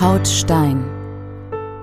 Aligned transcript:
Haut 0.00 0.26
Stein. 0.26 0.84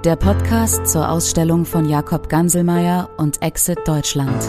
Der 0.04 0.16
Podcast 0.16 0.88
zur 0.88 1.12
Ausstellung 1.12 1.64
von 1.64 1.88
Jakob 1.88 2.28
Ganselmeier 2.28 3.08
und 3.18 3.40
Exit 3.44 3.88
Deutschland. 3.88 4.44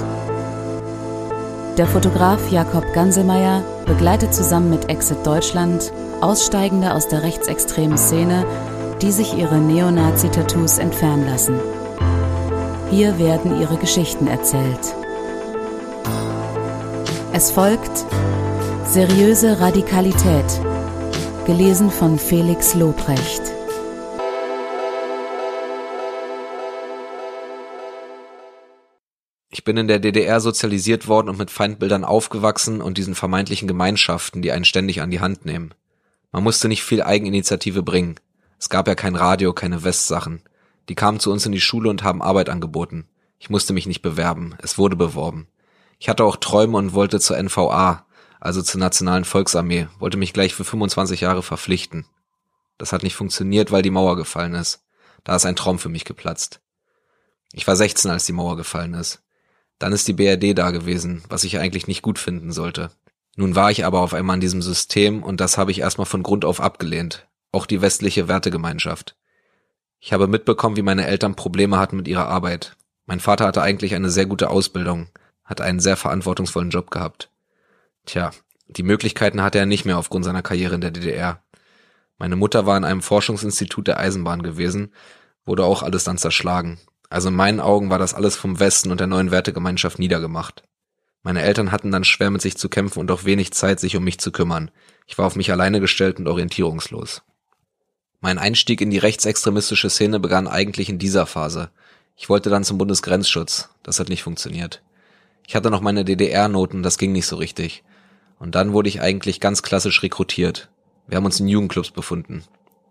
Der 1.77 1.87
Fotograf 1.87 2.51
Jakob 2.51 2.91
Ganselmeier 2.95 3.63
begleitet 3.85 4.35
zusammen 4.35 4.71
mit 4.71 4.89
Exit 4.89 5.27
Deutschland 5.27 5.93
Aussteigende 6.23 6.95
aus 6.95 7.09
der 7.09 7.23
rechtsextremen 7.23 7.99
Szene, 7.99 8.47
die 9.03 9.13
sich 9.13 9.37
ihre 9.37 9.59
Neonazi-Tattoos 9.59 10.79
entfernen 10.79 11.27
lassen. 11.27 11.57
Hier 12.91 13.19
werden 13.19 13.61
ihre 13.61 13.77
Geschichten 13.77 14.27
erzählt. 14.27 14.95
Es 17.35 17.51
folgt 17.51 18.07
Seriöse 18.87 19.61
Radikalität, 19.61 20.61
gelesen 21.51 21.91
von 21.91 22.17
Felix 22.17 22.75
Lobrecht. 22.75 23.43
Ich 29.49 29.65
bin 29.65 29.77
in 29.77 29.89
der 29.89 29.99
DDR 29.99 30.39
sozialisiert 30.39 31.09
worden 31.09 31.29
und 31.29 31.39
mit 31.39 31.51
Feindbildern 31.51 32.05
aufgewachsen 32.05 32.81
und 32.81 32.99
diesen 32.99 33.17
vermeintlichen 33.17 33.67
Gemeinschaften, 33.67 34.43
die 34.43 34.53
einen 34.53 34.65
ständig 34.65 35.01
an 35.01 35.11
die 35.11 35.19
Hand 35.19 35.45
nehmen. 35.45 35.75
Man 36.31 36.45
musste 36.45 36.69
nicht 36.69 36.85
viel 36.85 37.03
Eigeninitiative 37.03 37.83
bringen. 37.83 38.15
Es 38.61 38.69
gab 38.69 38.87
ja 38.87 38.95
kein 38.95 39.17
Radio, 39.17 39.53
keine 39.53 39.83
Westsachen. 39.83 40.43
Die 40.89 40.95
kamen 40.95 41.19
zu 41.19 41.33
uns 41.33 41.47
in 41.47 41.51
die 41.51 41.61
Schule 41.61 41.91
und 41.91 42.05
haben 42.05 42.23
Arbeit 42.23 42.49
angeboten. 42.49 43.09
Ich 43.41 43.51
musste 43.51 43.73
mich 43.73 43.89
nicht 43.89 44.03
bewerben, 44.03 44.55
es 44.63 44.79
wurde 44.79 44.95
beworben. 44.95 45.49
Ich 45.99 46.09
hatte 46.09 46.23
auch 46.23 46.37
Träume 46.37 46.79
und 46.79 46.95
wollte 46.95 47.19
zur 47.19 47.43
NVA, 47.43 48.07
also 48.41 48.63
zur 48.63 48.81
Nationalen 48.81 49.25
Volksarmee, 49.25 49.89
wollte 49.99 50.17
mich 50.17 50.33
gleich 50.33 50.55
für 50.55 50.65
25 50.65 51.21
Jahre 51.21 51.43
verpflichten. 51.43 52.07
Das 52.79 52.93
hat 52.93 53.03
nicht 53.03 53.15
funktioniert, 53.15 53.71
weil 53.71 53.83
die 53.83 53.91
Mauer 53.91 54.17
gefallen 54.17 54.55
ist. 54.55 54.83
Da 55.23 55.37
ist 55.37 55.45
ein 55.45 55.57
Traum 55.57 55.79
für 55.79 55.91
mich 55.91 56.07
geplatzt. 56.07 56.61
Ich 57.53 57.67
war 57.67 57.77
16, 57.77 58.11
als 58.11 58.25
die 58.25 58.33
Mauer 58.33 58.57
gefallen 58.57 58.95
ist. 58.95 59.23
Dann 59.79 59.93
ist 59.93 60.09
die 60.09 60.15
BRD 60.15 60.57
da 60.57 60.71
gewesen, 60.71 61.23
was 61.29 61.45
ich 61.45 61.59
eigentlich 61.59 61.87
nicht 61.87 62.03
gut 62.03 62.19
finden 62.19 62.53
sollte. 62.53 62.91
Nun 63.37 63.55
war 63.55 63.71
ich 63.71 63.85
aber 63.85 64.01
auf 64.01 64.15
einmal 64.15 64.35
in 64.35 64.41
diesem 64.41 64.63
System 64.63 65.23
und 65.23 65.41
das 65.41 65.59
habe 65.59 65.71
ich 65.71 65.81
erstmal 65.81 66.07
von 66.07 66.23
Grund 66.23 66.45
auf 66.45 66.61
abgelehnt. 66.61 67.29
Auch 67.53 67.67
die 67.67 67.81
westliche 67.81 68.29
Wertegemeinschaft. 68.29 69.17
Ich 69.99 70.13
habe 70.13 70.27
mitbekommen, 70.27 70.77
wie 70.77 70.83
meine 70.83 71.07
Eltern 71.07 71.37
Probleme 71.37 71.79
hatten 71.79 71.97
mit 71.97 72.09
ihrer 72.09 72.29
Arbeit. 72.29 72.77
Mein 73.07 73.21
Vater 73.21 73.47
hatte 73.47 73.63
eigentlich 73.63 73.95
eine 73.95 74.11
sehr 74.11 74.27
gute 74.27 74.51
Ausbildung, 74.51 75.09
hat 75.45 75.61
einen 75.61 75.81
sehr 75.81 75.97
verantwortungsvollen 75.97 76.71
Job 76.71 76.91
gehabt. 76.91 77.31
Tja, 78.07 78.31
die 78.69 78.83
Möglichkeiten 78.83 79.43
hatte 79.43 79.59
er 79.59 79.67
nicht 79.67 79.85
mehr 79.85 79.99
aufgrund 79.99 80.25
seiner 80.25 80.43
Karriere 80.43 80.77
in 80.77 80.81
der 80.81 80.91
DDR. 80.91 81.43
Meine 82.19 82.37
Mutter 82.37 82.67
war 82.67 82.77
in 82.77 82.85
einem 82.85 83.03
Forschungsinstitut 83.03 83.89
der 83.89 83.99
Eisenbahn 83.99 84.43
gewesen, 84.43 84.93
wurde 85.45 85.65
auch 85.65 85.83
alles 85.83 86.05
dann 86.05 86.19
zerschlagen. 86.19 86.79
Also 87.09 87.29
in 87.29 87.35
meinen 87.35 87.61
Augen 87.61 87.91
war 87.91 87.99
das 87.99 88.15
alles 88.15 88.37
vom 88.37 88.61
Westen 88.61 88.91
und 88.91 89.01
der 89.01 89.07
neuen 89.07 89.31
Wertegemeinschaft 89.31 89.99
niedergemacht. 89.99 90.63
Meine 91.23 91.43
Eltern 91.43 91.73
hatten 91.73 91.91
dann 91.91 92.05
schwer 92.05 92.31
mit 92.31 92.41
sich 92.41 92.57
zu 92.57 92.69
kämpfen 92.69 93.01
und 93.01 93.11
auch 93.11 93.25
wenig 93.25 93.53
Zeit, 93.53 93.81
sich 93.81 93.97
um 93.97 94.05
mich 94.05 94.19
zu 94.19 94.33
kümmern. 94.33 94.71
Ich 95.07 95.19
war 95.19 95.27
auf 95.27 95.37
mich 95.37 95.51
alleine 95.51 95.81
gestellt 95.81 96.19
und 96.19 96.29
orientierungslos. 96.29 97.23
Mein 98.21 98.39
Einstieg 98.39 98.81
in 98.81 98.91
die 98.91 98.99
rechtsextremistische 98.99 99.91
Szene 99.91 100.21
begann 100.21 100.47
eigentlich 100.47 100.89
in 100.89 100.99
dieser 100.99 101.27
Phase. 101.27 101.71
Ich 102.17 102.29
wollte 102.29 102.51
dann 102.51 102.65
zum 102.65 102.79
Bundesgrenzschutz. 102.79 103.71
Das 103.83 103.99
hat 103.99 104.09
nicht 104.09 104.23
funktioniert. 104.23 104.83
Ich 105.47 105.57
hatte 105.57 105.71
noch 105.71 105.81
meine 105.81 106.05
DDR-Noten, 106.05 106.83
das 106.83 106.97
ging 106.97 107.13
nicht 107.13 107.27
so 107.27 107.37
richtig. 107.37 107.83
Und 108.41 108.55
dann 108.57 108.73
wurde 108.73 108.89
ich 108.89 109.01
eigentlich 109.01 109.39
ganz 109.39 109.63
klassisch 109.63 110.03
rekrutiert. 110.03 110.71
Wir 111.07 111.17
haben 111.17 111.27
uns 111.27 111.39
in 111.39 111.47
Jugendclubs 111.47 111.91
befunden. 111.91 112.43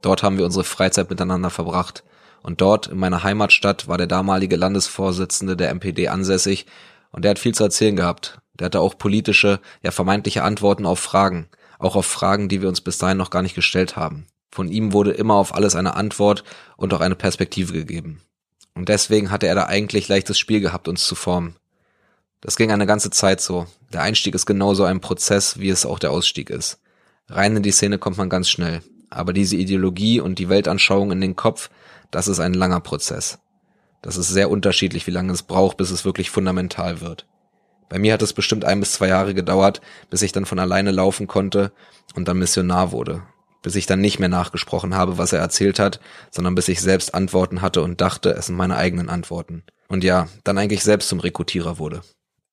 Dort 0.01 0.23
haben 0.23 0.37
wir 0.37 0.45
unsere 0.45 0.63
Freizeit 0.63 1.09
miteinander 1.09 1.49
verbracht. 1.49 2.03
Und 2.43 2.61
dort, 2.61 2.87
in 2.87 2.97
meiner 2.97 3.23
Heimatstadt, 3.23 3.87
war 3.87 3.97
der 3.97 4.07
damalige 4.07 4.55
Landesvorsitzende 4.55 5.57
der 5.57 5.71
MPD 5.71 6.07
ansässig 6.07 6.67
und 7.11 7.25
der 7.25 7.31
hat 7.31 7.39
viel 7.39 7.53
zu 7.53 7.63
erzählen 7.63 7.95
gehabt. 7.95 8.39
Der 8.53 8.65
hatte 8.65 8.79
auch 8.79 8.97
politische, 8.97 9.59
ja 9.81 9.91
vermeintliche 9.91 10.43
Antworten 10.43 10.85
auf 10.85 10.99
Fragen, 10.99 11.49
auch 11.79 11.95
auf 11.95 12.05
Fragen, 12.05 12.47
die 12.47 12.61
wir 12.61 12.69
uns 12.69 12.81
bis 12.81 12.97
dahin 12.97 13.17
noch 13.17 13.31
gar 13.31 13.41
nicht 13.41 13.55
gestellt 13.55 13.95
haben. 13.95 14.27
Von 14.51 14.69
ihm 14.69 14.93
wurde 14.93 15.11
immer 15.11 15.35
auf 15.35 15.53
alles 15.55 15.75
eine 15.75 15.95
Antwort 15.95 16.43
und 16.77 16.93
auch 16.93 17.01
eine 17.01 17.15
Perspektive 17.15 17.73
gegeben. 17.73 18.21
Und 18.75 18.89
deswegen 18.89 19.31
hatte 19.31 19.47
er 19.47 19.55
da 19.55 19.65
eigentlich 19.65 20.07
leichtes 20.07 20.37
Spiel 20.37 20.61
gehabt, 20.61 20.87
uns 20.87 21.05
zu 21.05 21.15
formen. 21.15 21.55
Das 22.41 22.55
ging 22.55 22.71
eine 22.71 22.85
ganze 22.85 23.09
Zeit 23.09 23.41
so. 23.41 23.67
Der 23.91 24.01
Einstieg 24.01 24.33
ist 24.33 24.45
genauso 24.45 24.85
ein 24.85 25.01
Prozess, 25.01 25.59
wie 25.59 25.69
es 25.69 25.85
auch 25.85 25.99
der 25.99 26.11
Ausstieg 26.11 26.49
ist. 26.49 26.79
Rein 27.27 27.57
in 27.57 27.63
die 27.63 27.71
Szene 27.71 27.97
kommt 27.97 28.17
man 28.17 28.29
ganz 28.29 28.49
schnell. 28.49 28.81
Aber 29.09 29.33
diese 29.33 29.55
Ideologie 29.55 30.19
und 30.19 30.39
die 30.39 30.49
Weltanschauung 30.49 31.11
in 31.11 31.21
den 31.21 31.35
Kopf, 31.35 31.69
das 32.11 32.27
ist 32.27 32.39
ein 32.39 32.53
langer 32.53 32.79
Prozess. 32.79 33.39
Das 34.01 34.17
ist 34.17 34.29
sehr 34.29 34.49
unterschiedlich, 34.49 35.05
wie 35.07 35.11
lange 35.11 35.33
es 35.33 35.43
braucht, 35.43 35.77
bis 35.77 35.91
es 35.91 36.05
wirklich 36.05 36.29
fundamental 36.29 37.01
wird. 37.01 37.25
Bei 37.89 37.99
mir 37.99 38.13
hat 38.13 38.21
es 38.21 38.33
bestimmt 38.33 38.65
ein 38.65 38.79
bis 38.79 38.93
zwei 38.93 39.07
Jahre 39.07 39.33
gedauert, 39.33 39.81
bis 40.09 40.21
ich 40.21 40.31
dann 40.31 40.45
von 40.45 40.59
alleine 40.59 40.91
laufen 40.91 41.27
konnte 41.27 41.71
und 42.15 42.27
dann 42.27 42.37
Missionar 42.37 42.91
wurde. 42.91 43.23
Bis 43.61 43.75
ich 43.75 43.87
dann 43.87 43.99
nicht 43.99 44.19
mehr 44.19 44.29
nachgesprochen 44.29 44.95
habe, 44.95 45.17
was 45.17 45.33
er 45.33 45.39
erzählt 45.39 45.79
hat, 45.79 45.99
sondern 46.31 46.55
bis 46.55 46.69
ich 46.69 46.81
selbst 46.81 47.13
Antworten 47.13 47.61
hatte 47.61 47.81
und 47.81 47.99
dachte, 47.99 48.29
es 48.31 48.45
sind 48.45 48.55
meine 48.55 48.77
eigenen 48.77 49.09
Antworten. 49.09 49.63
Und 49.89 50.03
ja, 50.03 50.27
dann 50.43 50.57
eigentlich 50.57 50.83
selbst 50.83 51.09
zum 51.09 51.19
Rekrutierer 51.19 51.79
wurde. 51.79 52.01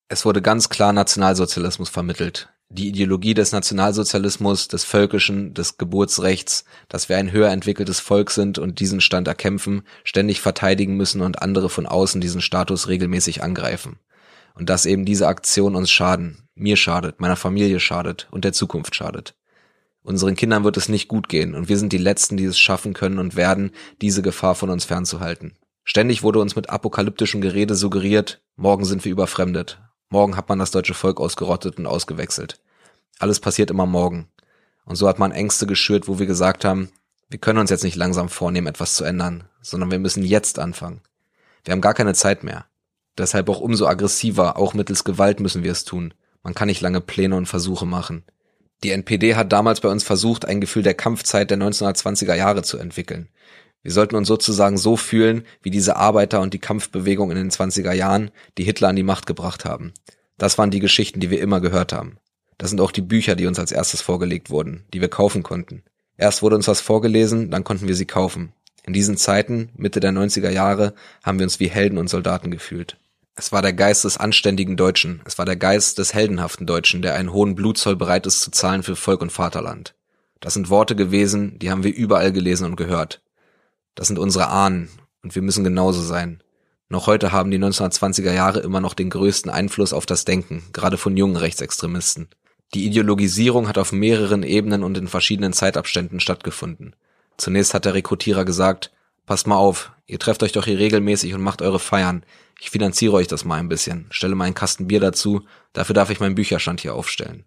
Es 0.08 0.24
wurde 0.24 0.42
ganz 0.42 0.68
klar 0.68 0.92
Nationalsozialismus 0.92 1.88
vermittelt 1.88 2.48
die 2.68 2.88
Ideologie 2.88 3.34
des 3.34 3.52
Nationalsozialismus, 3.52 4.68
des 4.68 4.84
Völkischen, 4.84 5.54
des 5.54 5.78
Geburtsrechts, 5.78 6.64
dass 6.88 7.08
wir 7.08 7.16
ein 7.16 7.30
höher 7.30 7.50
entwickeltes 7.50 8.00
Volk 8.00 8.30
sind 8.30 8.58
und 8.58 8.80
diesen 8.80 9.00
Stand 9.00 9.28
erkämpfen, 9.28 9.82
ständig 10.04 10.40
verteidigen 10.40 10.96
müssen 10.96 11.20
und 11.20 11.42
andere 11.42 11.68
von 11.68 11.86
außen 11.86 12.20
diesen 12.20 12.40
Status 12.40 12.88
regelmäßig 12.88 13.42
angreifen. 13.42 13.98
Und 14.54 14.68
dass 14.68 14.86
eben 14.86 15.04
diese 15.04 15.28
Aktion 15.28 15.76
uns 15.76 15.90
schaden, 15.90 16.48
mir 16.54 16.76
schadet, 16.76 17.20
meiner 17.20 17.36
Familie 17.36 17.78
schadet 17.78 18.26
und 18.30 18.44
der 18.44 18.52
Zukunft 18.52 18.94
schadet. 18.94 19.34
Unseren 20.02 20.36
Kindern 20.36 20.64
wird 20.64 20.76
es 20.76 20.88
nicht 20.88 21.08
gut 21.08 21.28
gehen 21.28 21.54
und 21.54 21.68
wir 21.68 21.78
sind 21.78 21.92
die 21.92 21.98
Letzten, 21.98 22.36
die 22.36 22.44
es 22.44 22.58
schaffen 22.58 22.94
können 22.94 23.18
und 23.18 23.36
werden, 23.36 23.72
diese 24.00 24.22
Gefahr 24.22 24.54
von 24.54 24.70
uns 24.70 24.84
fernzuhalten. 24.84 25.56
Ständig 25.84 26.22
wurde 26.22 26.40
uns 26.40 26.56
mit 26.56 26.70
apokalyptischem 26.70 27.40
Gerede 27.40 27.74
suggeriert, 27.74 28.40
morgen 28.56 28.84
sind 28.84 29.04
wir 29.04 29.12
überfremdet, 29.12 29.80
Morgen 30.08 30.36
hat 30.36 30.48
man 30.48 30.58
das 30.58 30.70
deutsche 30.70 30.94
Volk 30.94 31.20
ausgerottet 31.20 31.78
und 31.78 31.86
ausgewechselt. 31.86 32.60
Alles 33.18 33.40
passiert 33.40 33.70
immer 33.70 33.86
morgen. 33.86 34.28
Und 34.84 34.96
so 34.96 35.08
hat 35.08 35.18
man 35.18 35.32
Ängste 35.32 35.66
geschürt, 35.66 36.06
wo 36.06 36.18
wir 36.18 36.26
gesagt 36.26 36.64
haben, 36.64 36.90
wir 37.28 37.40
können 37.40 37.58
uns 37.58 37.70
jetzt 37.70 37.82
nicht 37.82 37.96
langsam 37.96 38.28
vornehmen, 38.28 38.68
etwas 38.68 38.94
zu 38.94 39.04
ändern, 39.04 39.44
sondern 39.60 39.90
wir 39.90 39.98
müssen 39.98 40.22
jetzt 40.22 40.60
anfangen. 40.60 41.00
Wir 41.64 41.72
haben 41.72 41.80
gar 41.80 41.94
keine 41.94 42.14
Zeit 42.14 42.44
mehr. 42.44 42.66
Deshalb 43.18 43.48
auch 43.48 43.60
umso 43.60 43.86
aggressiver, 43.86 44.56
auch 44.56 44.74
mittels 44.74 45.02
Gewalt 45.02 45.40
müssen 45.40 45.64
wir 45.64 45.72
es 45.72 45.84
tun. 45.84 46.14
Man 46.44 46.54
kann 46.54 46.68
nicht 46.68 46.82
lange 46.82 47.00
Pläne 47.00 47.34
und 47.34 47.46
Versuche 47.46 47.86
machen. 47.86 48.24
Die 48.84 48.90
NPD 48.90 49.34
hat 49.34 49.52
damals 49.52 49.80
bei 49.80 49.88
uns 49.88 50.04
versucht, 50.04 50.44
ein 50.44 50.60
Gefühl 50.60 50.84
der 50.84 50.94
Kampfzeit 50.94 51.50
der 51.50 51.58
1920er 51.58 52.34
Jahre 52.34 52.62
zu 52.62 52.78
entwickeln. 52.78 53.28
Wir 53.86 53.92
sollten 53.92 54.16
uns 54.16 54.26
sozusagen 54.26 54.78
so 54.78 54.96
fühlen 54.96 55.44
wie 55.62 55.70
diese 55.70 55.94
Arbeiter 55.94 56.40
und 56.40 56.52
die 56.52 56.58
Kampfbewegung 56.58 57.30
in 57.30 57.36
den 57.36 57.52
20er 57.52 57.92
Jahren, 57.92 58.32
die 58.58 58.64
Hitler 58.64 58.88
an 58.88 58.96
die 58.96 59.04
Macht 59.04 59.26
gebracht 59.26 59.64
haben. 59.64 59.92
Das 60.38 60.58
waren 60.58 60.72
die 60.72 60.80
Geschichten, 60.80 61.20
die 61.20 61.30
wir 61.30 61.40
immer 61.40 61.60
gehört 61.60 61.92
haben. 61.92 62.16
Das 62.58 62.70
sind 62.70 62.80
auch 62.80 62.90
die 62.90 63.00
Bücher, 63.00 63.36
die 63.36 63.46
uns 63.46 63.60
als 63.60 63.70
erstes 63.70 64.00
vorgelegt 64.00 64.50
wurden, 64.50 64.82
die 64.92 65.00
wir 65.00 65.06
kaufen 65.06 65.44
konnten. 65.44 65.84
Erst 66.16 66.42
wurde 66.42 66.56
uns 66.56 66.66
was 66.66 66.80
vorgelesen, 66.80 67.52
dann 67.52 67.62
konnten 67.62 67.86
wir 67.86 67.94
sie 67.94 68.06
kaufen. 68.06 68.52
In 68.84 68.92
diesen 68.92 69.16
Zeiten, 69.16 69.70
Mitte 69.76 70.00
der 70.00 70.10
90er 70.10 70.50
Jahre, 70.50 70.92
haben 71.22 71.38
wir 71.38 71.46
uns 71.46 71.60
wie 71.60 71.68
Helden 71.68 71.98
und 71.98 72.10
Soldaten 72.10 72.50
gefühlt. 72.50 72.96
Es 73.36 73.52
war 73.52 73.62
der 73.62 73.72
Geist 73.72 74.02
des 74.02 74.16
anständigen 74.16 74.76
Deutschen, 74.76 75.22
es 75.26 75.38
war 75.38 75.44
der 75.44 75.54
Geist 75.54 75.98
des 75.98 76.12
heldenhaften 76.12 76.66
Deutschen, 76.66 77.02
der 77.02 77.14
einen 77.14 77.32
hohen 77.32 77.54
Blutzoll 77.54 77.94
bereit 77.94 78.26
ist 78.26 78.40
zu 78.40 78.50
zahlen 78.50 78.82
für 78.82 78.96
Volk 78.96 79.22
und 79.22 79.30
Vaterland. 79.30 79.94
Das 80.40 80.54
sind 80.54 80.70
Worte 80.70 80.96
gewesen, 80.96 81.60
die 81.60 81.70
haben 81.70 81.84
wir 81.84 81.94
überall 81.94 82.32
gelesen 82.32 82.64
und 82.64 82.74
gehört. 82.74 83.20
Das 83.96 84.06
sind 84.06 84.20
unsere 84.20 84.48
Ahnen 84.48 84.88
und 85.24 85.34
wir 85.34 85.42
müssen 85.42 85.64
genauso 85.64 86.00
sein. 86.00 86.40
Noch 86.88 87.08
heute 87.08 87.32
haben 87.32 87.50
die 87.50 87.58
1920er 87.58 88.32
Jahre 88.32 88.60
immer 88.60 88.80
noch 88.80 88.94
den 88.94 89.10
größten 89.10 89.50
Einfluss 89.50 89.92
auf 89.92 90.06
das 90.06 90.24
Denken, 90.24 90.62
gerade 90.72 90.98
von 90.98 91.16
jungen 91.16 91.34
Rechtsextremisten. 91.34 92.28
Die 92.74 92.86
Ideologisierung 92.86 93.66
hat 93.66 93.78
auf 93.78 93.92
mehreren 93.92 94.42
Ebenen 94.42 94.84
und 94.84 94.98
in 94.98 95.08
verschiedenen 95.08 95.52
Zeitabständen 95.52 96.20
stattgefunden. 96.20 96.94
Zunächst 97.38 97.74
hat 97.74 97.86
der 97.86 97.94
Rekrutierer 97.94 98.44
gesagt, 98.44 98.92
passt 99.24 99.46
mal 99.46 99.56
auf, 99.56 99.92
ihr 100.06 100.18
trefft 100.18 100.42
euch 100.42 100.52
doch 100.52 100.66
hier 100.66 100.78
regelmäßig 100.78 101.34
und 101.34 101.40
macht 101.40 101.62
eure 101.62 101.80
Feiern. 101.80 102.22
Ich 102.60 102.70
finanziere 102.70 103.14
euch 103.14 103.28
das 103.28 103.44
mal 103.44 103.58
ein 103.58 103.68
bisschen, 103.68 104.06
stelle 104.10 104.34
mal 104.34 104.44
einen 104.44 104.54
Kasten 104.54 104.86
Bier 104.88 105.00
dazu, 105.00 105.42
dafür 105.72 105.94
darf 105.94 106.10
ich 106.10 106.20
meinen 106.20 106.34
Bücherstand 106.34 106.80
hier 106.82 106.94
aufstellen. 106.94 107.44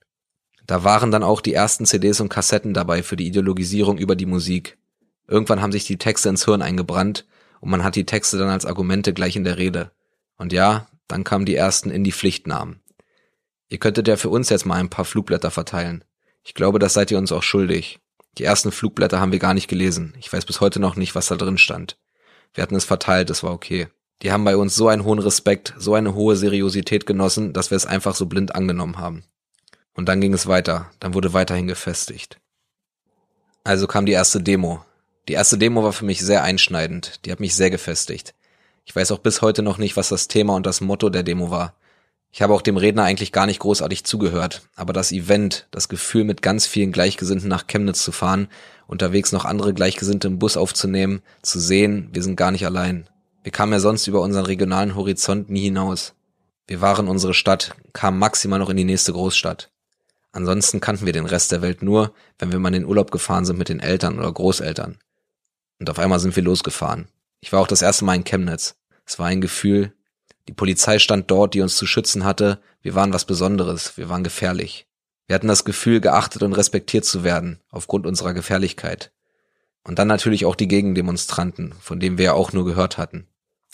Da 0.66 0.84
waren 0.84 1.12
dann 1.12 1.24
auch 1.24 1.42
die 1.42 1.54
ersten 1.54 1.86
CDs 1.86 2.20
und 2.20 2.30
Kassetten 2.30 2.74
dabei 2.74 3.04
für 3.04 3.16
die 3.16 3.28
Ideologisierung 3.28 3.98
über 4.00 4.16
die 4.16 4.26
Musik. 4.26 4.79
Irgendwann 5.30 5.62
haben 5.62 5.72
sich 5.72 5.86
die 5.86 5.98
Texte 5.98 6.28
ins 6.28 6.46
Hirn 6.46 6.64
eingebrannt 6.64 7.26
und 7.62 7.70
man 7.70 7.84
hat 7.84 7.96
die 7.96 8.06
Texte 8.06 8.38
dann 8.38 8.50
als 8.50 8.66
Argumente 8.66 9.14
gleich 9.14 9.36
in 9.36 9.44
der 9.44 9.58
Rede. 9.58 9.92
Und 10.38 10.54
ja, 10.54 10.88
dann 11.08 11.24
kamen 11.24 11.46
die 11.46 11.56
ersten 11.56 11.92
in 11.92 12.04
die 12.04 12.12
Pflichtnamen. 12.12 12.82
Ihr 13.68 13.78
könntet 13.78 14.08
ja 14.08 14.16
für 14.16 14.30
uns 14.30 14.50
jetzt 14.50 14.66
mal 14.66 14.80
ein 14.80 14.90
paar 14.90 15.06
Flugblätter 15.06 15.52
verteilen. 15.52 16.04
Ich 16.44 16.56
glaube, 16.56 16.80
das 16.80 16.94
seid 16.94 17.12
ihr 17.12 17.20
uns 17.20 17.32
auch 17.32 17.44
schuldig. 17.44 18.00
Die 18.40 18.44
ersten 18.44 18.72
Flugblätter 18.72 19.20
haben 19.20 19.32
wir 19.32 19.40
gar 19.40 19.54
nicht 19.54 19.68
gelesen. 19.68 20.16
Ich 20.20 20.34
weiß 20.34 20.46
bis 20.46 20.62
heute 20.62 20.80
noch 20.80 20.96
nicht, 20.96 21.14
was 21.14 21.28
da 21.28 21.36
drin 21.36 21.60
stand. 21.60 21.98
Wir 22.54 22.64
hatten 22.64 22.76
es 22.76 22.86
verteilt, 22.86 23.30
es 23.30 23.44
war 23.44 23.52
okay. 23.52 23.88
Die 24.24 24.32
haben 24.32 24.44
bei 24.44 24.58
uns 24.58 24.76
so 24.76 24.88
einen 24.88 25.04
hohen 25.04 25.20
Respekt, 25.20 25.76
so 25.78 25.94
eine 25.94 26.16
hohe 26.16 26.36
Seriosität 26.36 27.06
genossen, 27.06 27.54
dass 27.54 27.70
wir 27.70 27.76
es 27.76 27.86
einfach 27.86 28.16
so 28.16 28.26
blind 28.26 28.56
angenommen 28.56 28.98
haben. 28.98 29.24
Und 29.94 30.10
dann 30.10 30.22
ging 30.22 30.34
es 30.34 30.48
weiter, 30.48 30.90
dann 31.00 31.14
wurde 31.14 31.34
weiterhin 31.34 31.68
gefestigt. 31.68 32.40
Also 33.64 33.86
kam 33.86 34.06
die 34.06 34.14
erste 34.14 34.42
Demo. 34.42 34.84
Die 35.28 35.34
erste 35.34 35.58
Demo 35.58 35.84
war 35.84 35.94
für 35.94 36.06
mich 36.06 36.22
sehr 36.22 36.44
einschneidend, 36.44 37.26
die 37.26 37.32
hat 37.32 37.40
mich 37.40 37.56
sehr 37.56 37.70
gefestigt. 37.70 38.34
Ich 38.86 38.96
weiß 38.96 39.12
auch 39.12 39.20
bis 39.20 39.42
heute 39.42 39.62
noch 39.62 39.78
nicht, 39.78 39.98
was 39.98 40.10
das 40.10 40.28
Thema 40.28 40.56
und 40.56 40.66
das 40.66 40.82
Motto 40.82 41.10
der 41.10 41.24
Demo 41.24 41.52
war. 41.52 41.76
Ich 42.32 42.42
habe 42.42 42.54
auch 42.54 42.62
dem 42.62 42.78
Redner 42.78 43.04
eigentlich 43.04 43.32
gar 43.32 43.46
nicht 43.46 43.60
großartig 43.60 44.04
zugehört, 44.04 44.62
aber 44.76 44.94
das 44.94 45.12
Event, 45.12 45.68
das 45.72 45.90
Gefühl, 45.90 46.24
mit 46.24 46.42
ganz 46.42 46.68
vielen 46.68 46.92
Gleichgesinnten 46.92 47.50
nach 47.50 47.68
Chemnitz 47.68 48.04
zu 48.04 48.12
fahren, 48.12 48.48
unterwegs 48.88 49.32
noch 49.32 49.46
andere 49.46 49.74
Gleichgesinnte 49.74 50.28
im 50.28 50.40
Bus 50.40 50.58
aufzunehmen, 50.58 51.22
zu 51.42 51.60
sehen, 51.60 52.10
wir 52.14 52.24
sind 52.24 52.36
gar 52.36 52.52
nicht 52.52 52.66
allein. 52.66 53.08
Wir 53.44 53.52
kamen 53.52 53.74
ja 53.74 53.80
sonst 53.80 54.08
über 54.08 54.22
unseren 54.22 54.46
regionalen 54.46 54.96
Horizont 54.96 55.50
nie 55.50 55.64
hinaus. 55.64 56.14
Wir 56.68 56.82
waren 56.82 57.08
unsere 57.08 57.34
Stadt, 57.34 57.76
kamen 57.94 58.20
maximal 58.20 58.60
noch 58.60 58.70
in 58.70 58.78
die 58.78 58.84
nächste 58.84 59.14
Großstadt. 59.14 59.72
Ansonsten 60.32 60.80
kannten 60.80 61.08
wir 61.08 61.14
den 61.14 61.26
Rest 61.26 61.52
der 61.52 61.64
Welt 61.64 61.82
nur, 61.82 62.14
wenn 62.38 62.52
wir 62.52 62.60
mal 62.60 62.70
in 62.70 62.82
den 62.82 62.86
Urlaub 62.86 63.10
gefahren 63.10 63.46
sind 63.46 63.58
mit 63.58 63.70
den 63.70 63.80
Eltern 63.80 64.20
oder 64.20 64.32
Großeltern. 64.32 65.00
Und 65.80 65.90
auf 65.90 66.00
einmal 66.00 66.20
sind 66.20 66.36
wir 66.36 66.44
losgefahren. 66.44 67.08
Ich 67.40 67.52
war 67.52 67.62
auch 67.62 67.68
das 67.68 67.82
erste 67.82 68.06
Mal 68.06 68.16
in 68.16 68.24
Chemnitz. 68.24 68.76
Es 69.06 69.18
war 69.18 69.28
ein 69.28 69.42
Gefühl, 69.42 69.94
die 70.48 70.54
Polizei 70.54 71.00
stand 71.00 71.30
dort, 71.32 71.54
die 71.54 71.62
uns 71.62 71.78
zu 71.78 71.86
schützen 71.86 72.26
hatte, 72.26 72.60
wir 72.82 72.96
waren 72.96 73.14
was 73.14 73.26
Besonderes, 73.26 73.98
wir 73.98 74.10
waren 74.10 74.24
gefährlich. 74.24 74.88
Wir 75.28 75.36
hatten 75.36 75.48
das 75.48 75.64
Gefühl, 75.64 76.02
geachtet 76.02 76.42
und 76.42 76.54
respektiert 76.54 77.06
zu 77.06 77.24
werden, 77.24 77.60
aufgrund 77.70 78.08
unserer 78.08 78.34
Gefährlichkeit. 78.34 79.12
Und 79.84 80.00
dann 80.00 80.08
natürlich 80.08 80.46
auch 80.46 80.56
die 80.56 80.68
Gegendemonstranten, 80.68 81.74
von 81.80 82.00
denen 82.00 82.18
wir 82.18 82.26
ja 82.26 82.34
auch 82.34 82.52
nur 82.52 82.66
gehört 82.66 82.98
hatten. 82.98 83.28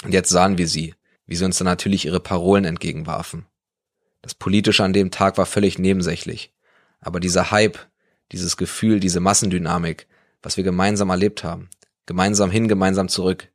Und 0.04 0.14
jetzt 0.14 0.30
sahen 0.30 0.58
wir 0.58 0.68
sie, 0.68 0.96
wie 1.26 1.36
sie 1.36 1.46
uns 1.46 1.58
dann 1.58 1.66
natürlich 1.66 2.06
ihre 2.06 2.20
Parolen 2.20 2.66
entgegenwarfen. 2.66 3.46
Das 4.22 4.34
Politische 4.34 4.84
an 4.84 4.92
dem 4.92 5.12
Tag 5.12 5.38
war 5.38 5.46
völlig 5.46 5.80
nebensächlich. 5.80 6.52
Aber 7.00 7.20
dieser 7.20 7.52
Hype, 7.52 7.80
dieses 8.32 8.58
Gefühl, 8.58 9.00
diese 9.00 9.20
Massendynamik, 9.20 10.08
was 10.42 10.58
wir 10.58 10.64
gemeinsam 10.64 11.10
erlebt 11.10 11.44
haben, 11.44 11.70
gemeinsam 12.06 12.52
hin, 12.52 12.68
gemeinsam 12.68 13.10
zurück, 13.10 13.50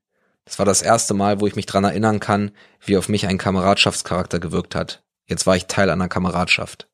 das 0.45 0.59
war 0.59 0.67
das 0.67 0.83
erste 0.83 1.15
Mal, 1.15 1.41
wo 1.41 1.47
ich 1.47 1.57
mich 1.57 1.67
dran 1.67 1.85
erinnern 1.85 2.19
kann, 2.19 2.51
wie 2.85 2.97
auf 2.97 3.09
mich 3.09 3.29
ein 3.29 3.39
Kameradschaftscharakter 3.39 4.41
gewirkt 4.41 4.75
hat. 4.75 5.05
Jetzt 5.27 5.47
war 5.47 5.55
ich 5.55 5.67
Teil 5.67 5.91
einer 5.91 6.09
Kameradschaft. 6.09 6.89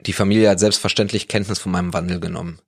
Die 0.00 0.14
Familie 0.14 0.48
hat 0.48 0.60
selbstverständlich 0.60 1.28
Kenntnis 1.28 1.58
von 1.58 1.72
meinem 1.72 1.92
Wandel 1.92 2.20
genommen. 2.20 2.60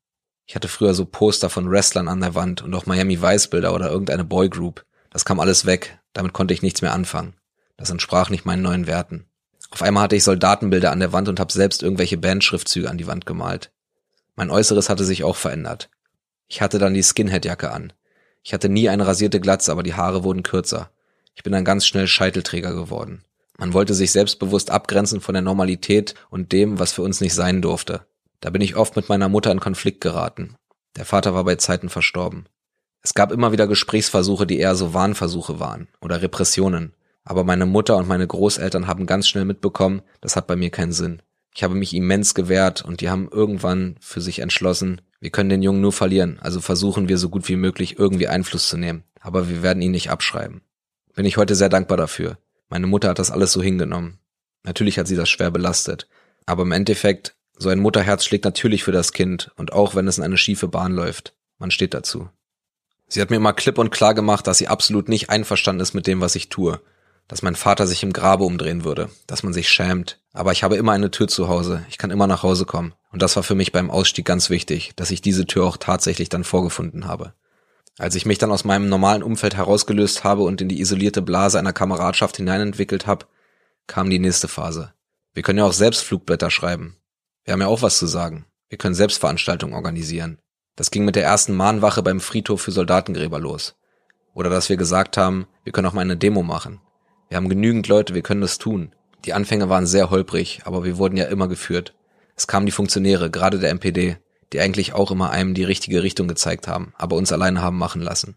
Ich 0.45 0.55
hatte 0.55 0.69
früher 0.69 0.95
so 0.95 1.07
Poster 1.07 1.51
von 1.51 1.71
Wrestlern 1.71 2.09
an 2.09 2.21
der 2.21 2.35
Wand 2.35 2.63
und 2.63 2.75
auch 2.75 2.87
Miami 2.87 3.21
Vice 3.21 3.49
Bilder 3.49 3.75
oder 3.75 3.91
irgendeine 3.91 4.25
Boygroup. 4.25 4.85
Das 5.11 5.25
kam 5.25 5.41
alles 5.41 5.67
weg, 5.67 5.99
damit 6.13 6.35
konnte 6.35 6.55
ich 6.55 6.63
nichts 6.63 6.83
mehr 6.83 6.93
anfangen. 6.93 7.35
Das 7.77 7.91
entsprach 7.91 8.31
nicht 8.31 8.45
meinen 8.45 8.63
neuen 8.63 8.87
Werten. 8.87 9.27
Auf 9.71 9.83
einmal 9.83 10.05
hatte 10.05 10.17
ich 10.17 10.25
Soldatenbilder 10.25 10.93
an 10.93 11.01
der 11.01 11.13
Wand 11.13 11.29
und 11.29 11.41
habe 11.41 11.53
selbst 11.53 11.83
irgendwelche 11.83 12.17
Bandschriftzüge 12.17 12.89
an 12.89 12.99
die 12.99 13.07
Wand 13.07 13.27
gemalt. 13.27 13.73
Mein 14.35 14.51
Äußeres 14.51 14.89
hatte 14.89 15.05
sich 15.05 15.25
auch 15.25 15.37
verändert. 15.37 15.89
Ich 16.49 16.61
hatte 16.61 16.79
dann 16.79 16.95
die 16.95 17.03
Skinhead-Jacke 17.03 17.71
an. 17.71 17.93
Ich 18.43 18.55
hatte 18.55 18.69
nie 18.69 18.89
eine 18.89 19.07
rasierte 19.07 19.41
Glatze, 19.41 19.73
aber 19.73 19.83
die 19.83 19.95
Haare 19.95 20.23
wurden 20.23 20.43
kürzer. 20.43 20.91
Ich 21.35 21.43
bin 21.43 21.53
dann 21.53 21.65
ganz 21.65 21.87
schnell 21.87 22.07
Scheitelträger 22.07 22.75
geworden. 22.75 23.23
Man 23.59 23.73
wollte 23.73 23.95
sich 23.95 24.13
selbstbewusst 24.13 24.71
abgrenzen 24.71 25.21
von 25.21 25.33
der 25.33 25.43
Normalität 25.43 26.15
und 26.31 26.53
dem, 26.53 26.79
was 26.79 26.93
für 26.93 27.03
uns 27.03 27.21
nicht 27.21 27.35
sein 27.35 27.63
durfte. 27.63 28.07
Da 28.41 28.51
bin 28.51 28.63
ich 28.63 28.77
oft 28.77 28.97
mit 28.97 29.09
meiner 29.09 29.29
Mutter 29.29 29.51
in 29.51 29.61
Konflikt 29.61 30.01
geraten. 30.01 30.57
Der 30.97 31.05
Vater 31.05 31.35
war 31.35 31.45
bei 31.45 31.57
Zeiten 31.57 31.89
verstorben. 31.89 32.47
Es 33.03 33.15
gab 33.15 33.33
immer 33.33 33.53
wieder 33.53 33.67
Gesprächsversuche, 33.67 34.47
die 34.47 34.59
eher 34.59 34.75
so 34.75 34.95
Warnversuche 34.95 35.59
waren 35.59 35.89
oder 36.01 36.23
Repressionen. 36.23 36.93
Aber 37.25 37.45
meine 37.45 37.67
Mutter 37.67 37.97
und 37.97 38.09
meine 38.09 38.27
Großeltern 38.27 38.87
haben 38.87 39.07
ganz 39.07 39.29
schnell 39.29 39.45
mitbekommen, 39.45 40.03
das 40.21 40.37
hat 40.37 40.47
bei 40.47 40.57
mir 40.57 40.71
keinen 40.71 40.93
Sinn. 40.93 41.23
Ich 41.55 41.63
habe 41.63 41.75
mich 41.75 41.95
immens 41.95 42.35
gewehrt 42.35 42.85
und 42.85 43.01
die 43.01 43.09
haben 43.09 43.29
irgendwann 43.31 43.97
für 44.01 44.21
sich 44.21 44.41
entschlossen, 44.41 45.01
wir 45.21 45.31
können 45.31 45.49
den 45.49 45.63
Jungen 45.63 45.81
nur 45.81 45.93
verlieren, 45.93 46.39
also 46.41 46.61
versuchen 46.61 47.09
wir 47.09 47.19
so 47.19 47.29
gut 47.29 47.49
wie 47.49 47.57
möglich 47.57 47.99
irgendwie 47.99 48.29
Einfluss 48.29 48.69
zu 48.69 48.77
nehmen. 48.77 49.05
Aber 49.21 49.49
wir 49.49 49.63
werden 49.63 49.83
ihn 49.83 49.91
nicht 49.91 50.11
abschreiben. 50.11 50.63
Bin 51.15 51.27
ich 51.27 51.37
heute 51.37 51.55
sehr 51.55 51.69
dankbar 51.69 51.97
dafür. 51.97 52.39
Meine 52.69 52.87
Mutter 52.87 53.09
hat 53.09 53.19
das 53.19 53.31
alles 53.31 53.53
so 53.53 53.63
hingenommen. 53.63 54.19
Natürlich 54.63 54.99
hat 54.99 55.07
sie 55.07 55.17
das 55.17 55.29
schwer 55.29 55.51
belastet. 55.51 56.09
Aber 56.45 56.63
im 56.63 56.73
Endeffekt, 56.73 57.37
so 57.57 57.69
ein 57.69 57.81
Mutterherz 57.81 58.25
schlägt 58.25 58.45
natürlich 58.45 58.85
für 58.85 58.93
das 58.93 59.13
Kind 59.13 59.51
und 59.57 59.73
auch 59.73 59.95
wenn 59.95 60.07
es 60.07 60.19
in 60.19 60.25
eine 60.25 60.37
schiefe 60.37 60.69
Bahn 60.69 60.93
läuft. 60.93 61.35
Man 61.59 61.71
steht 61.71 61.95
dazu. 61.95 62.29
Sie 63.09 63.21
hat 63.21 63.31
mir 63.31 63.37
immer 63.37 63.53
klipp 63.53 63.79
und 63.79 63.91
klar 63.91 64.15
gemacht, 64.15 64.47
dass 64.47 64.59
sie 64.59 64.69
absolut 64.69 65.09
nicht 65.09 65.31
einverstanden 65.31 65.81
ist 65.81 65.95
mit 65.95 66.07
dem, 66.07 66.21
was 66.21 66.35
ich 66.35 66.49
tue 66.49 66.81
dass 67.29 67.43
mein 67.43 67.57
Vater 67.57 67.87
sich 67.87 68.03
im 68.03 68.13
Grabe 68.13 68.45
umdrehen 68.45 68.85
würde, 68.85 69.11
dass 69.27 69.43
man 69.43 69.53
sich 69.53 69.69
schämt. 69.69 70.21
Aber 70.33 70.53
ich 70.53 70.63
habe 70.63 70.77
immer 70.77 70.93
eine 70.93 71.11
Tür 71.11 71.29
zu 71.29 71.49
Hause, 71.49 71.85
ich 71.89 71.99
kann 71.99 72.11
immer 72.11 72.27
nach 72.27 72.43
Hause 72.43 72.67
kommen. 72.67 72.95
Und 73.11 73.23
das 73.23 73.37
war 73.37 73.43
für 73.43 73.55
mich 73.55 73.73
beim 73.73 73.91
Ausstieg 73.91 74.25
ganz 74.25 74.51
wichtig, 74.51 74.93
dass 74.97 75.11
ich 75.11 75.23
diese 75.23 75.47
Tür 75.47 75.65
auch 75.65 75.77
tatsächlich 75.77 76.29
dann 76.29 76.45
vorgefunden 76.45 77.07
habe. 77.07 77.33
Als 77.99 78.15
ich 78.15 78.27
mich 78.27 78.39
dann 78.39 78.53
aus 78.53 78.65
meinem 78.65 78.89
normalen 78.89 79.23
Umfeld 79.23 79.57
herausgelöst 79.57 80.23
habe 80.23 80.43
und 80.43 80.61
in 80.61 80.69
die 80.69 80.81
isolierte 80.81 81.23
Blase 81.23 81.59
einer 81.59 81.73
Kameradschaft 81.73 82.37
hineinentwickelt 82.37 83.07
habe, 83.07 83.27
kam 83.87 84.11
die 84.11 84.19
nächste 84.19 84.49
Phase. 84.49 84.93
Wir 85.33 85.43
können 85.43 85.59
ja 85.59 85.65
auch 85.65 85.73
selbst 85.73 86.03
Flugblätter 86.03 86.51
schreiben. 86.51 86.97
Wir 87.45 87.53
haben 87.53 87.61
ja 87.61 87.69
auch 87.69 87.83
was 87.83 87.99
zu 87.99 88.07
sagen. 88.07 88.45
Wir 88.69 88.79
können 88.79 88.95
Selbstveranstaltungen 88.95 89.75
organisieren. 89.75 90.39
Das 90.75 90.91
ging 90.91 91.05
mit 91.05 91.17
der 91.17 91.25
ersten 91.25 91.55
Mahnwache 91.55 92.03
beim 92.03 92.21
Friedhof 92.21 92.61
für 92.61 92.73
Soldatengräber 92.73 93.39
los. 93.39 93.77
Oder 94.35 94.51
dass 94.51 94.69
wir 94.69 94.77
gesagt 94.77 95.17
haben, 95.17 95.47
wir 95.65 95.73
können 95.73 95.87
auch 95.87 95.95
mal 95.95 96.03
eine 96.03 96.19
Demo 96.19 96.43
machen. 96.43 96.81
Wir 97.29 97.37
haben 97.37 97.49
genügend 97.49 97.89
Leute, 97.89 98.15
wir 98.15 98.23
können 98.23 98.41
das 98.41 98.59
tun. 98.59 98.93
Die 99.25 99.33
Anfänge 99.33 99.69
waren 99.69 99.87
sehr 99.87 100.11
holprig, 100.11 100.61
aber 100.65 100.85
wir 100.85 100.99
wurden 100.99 101.17
ja 101.17 101.25
immer 101.25 101.49
geführt. 101.49 101.95
Es 102.37 102.47
kamen 102.47 102.67
die 102.67 102.73
Funktionäre, 102.73 103.31
gerade 103.31 103.59
der 103.59 103.71
MPD, 103.75 104.19
die 104.53 104.61
eigentlich 104.61 104.93
auch 104.93 105.11
immer 105.11 105.31
einem 105.31 105.55
die 105.55 105.65
richtige 105.65 106.03
Richtung 106.03 106.29
gezeigt 106.29 106.69
haben, 106.69 106.93
aber 106.97 107.17
uns 107.17 107.33
alleine 107.33 107.63
haben 107.63 107.79
machen 107.79 108.01
lassen. 108.01 108.37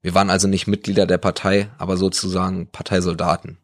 Wir 0.00 0.14
waren 0.14 0.30
also 0.30 0.46
nicht 0.46 0.68
Mitglieder 0.68 1.06
der 1.06 1.18
Partei, 1.18 1.70
aber 1.78 1.96
sozusagen 1.96 2.68
Parteisoldaten. 2.68 3.58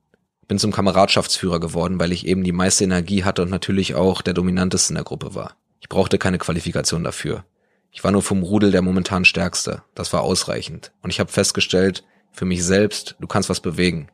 Bin 0.48 0.58
zum 0.58 0.72
Kameradschaftsführer 0.72 1.60
geworden, 1.60 2.00
weil 2.00 2.12
ich 2.12 2.26
eben 2.26 2.42
die 2.42 2.52
meiste 2.52 2.84
Energie 2.84 3.24
hatte 3.24 3.42
und 3.42 3.50
natürlich 3.50 3.94
auch 3.94 4.20
der 4.20 4.34
dominanteste 4.34 4.90
in 4.90 4.96
der 4.96 5.04
Gruppe 5.04 5.34
war. 5.34 5.56
Ich 5.80 5.88
brauchte 5.88 6.18
keine 6.18 6.38
Qualifikation 6.38 7.04
dafür. 7.04 7.44
Ich 7.92 8.02
war 8.02 8.10
nur 8.10 8.22
vom 8.22 8.42
Rudel 8.42 8.72
der 8.72 8.82
momentan 8.82 9.24
Stärkste. 9.24 9.82
Das 9.94 10.12
war 10.12 10.22
ausreichend. 10.22 10.92
Und 11.02 11.10
ich 11.10 11.20
habe 11.20 11.30
festgestellt, 11.30 12.02
für 12.32 12.44
mich 12.44 12.64
selbst, 12.64 13.14
du 13.20 13.28
kannst 13.28 13.48
was 13.48 13.60
bewegen. 13.60 14.08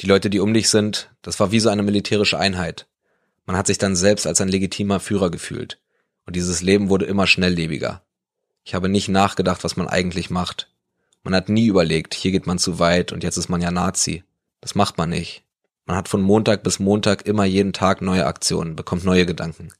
Die 0.00 0.06
Leute, 0.06 0.30
die 0.30 0.40
um 0.40 0.52
dich 0.52 0.68
sind, 0.68 1.10
das 1.22 1.38
war 1.40 1.52
wie 1.52 1.60
so 1.60 1.68
eine 1.68 1.82
militärische 1.82 2.38
Einheit. 2.38 2.88
Man 3.46 3.56
hat 3.56 3.66
sich 3.66 3.78
dann 3.78 3.94
selbst 3.94 4.26
als 4.26 4.40
ein 4.40 4.48
legitimer 4.48 5.00
Führer 5.00 5.30
gefühlt. 5.30 5.78
Und 6.26 6.36
dieses 6.36 6.62
Leben 6.62 6.88
wurde 6.88 7.04
immer 7.04 7.26
schnelllebiger. 7.26 8.02
Ich 8.64 8.74
habe 8.74 8.88
nicht 8.88 9.08
nachgedacht, 9.08 9.62
was 9.62 9.76
man 9.76 9.88
eigentlich 9.88 10.30
macht. 10.30 10.70
Man 11.22 11.34
hat 11.34 11.48
nie 11.48 11.66
überlegt, 11.66 12.14
hier 12.14 12.32
geht 12.32 12.46
man 12.46 12.58
zu 12.58 12.78
weit 12.78 13.12
und 13.12 13.22
jetzt 13.22 13.36
ist 13.36 13.48
man 13.48 13.60
ja 13.60 13.70
Nazi. 13.70 14.24
Das 14.60 14.74
macht 14.74 14.98
man 14.98 15.10
nicht. 15.10 15.44
Man 15.86 15.96
hat 15.96 16.08
von 16.08 16.22
Montag 16.22 16.62
bis 16.62 16.78
Montag 16.78 17.26
immer 17.26 17.44
jeden 17.44 17.74
Tag 17.74 18.00
neue 18.00 18.26
Aktionen, 18.26 18.74
bekommt 18.74 19.04
neue 19.04 19.26
Gedanken. 19.26 19.72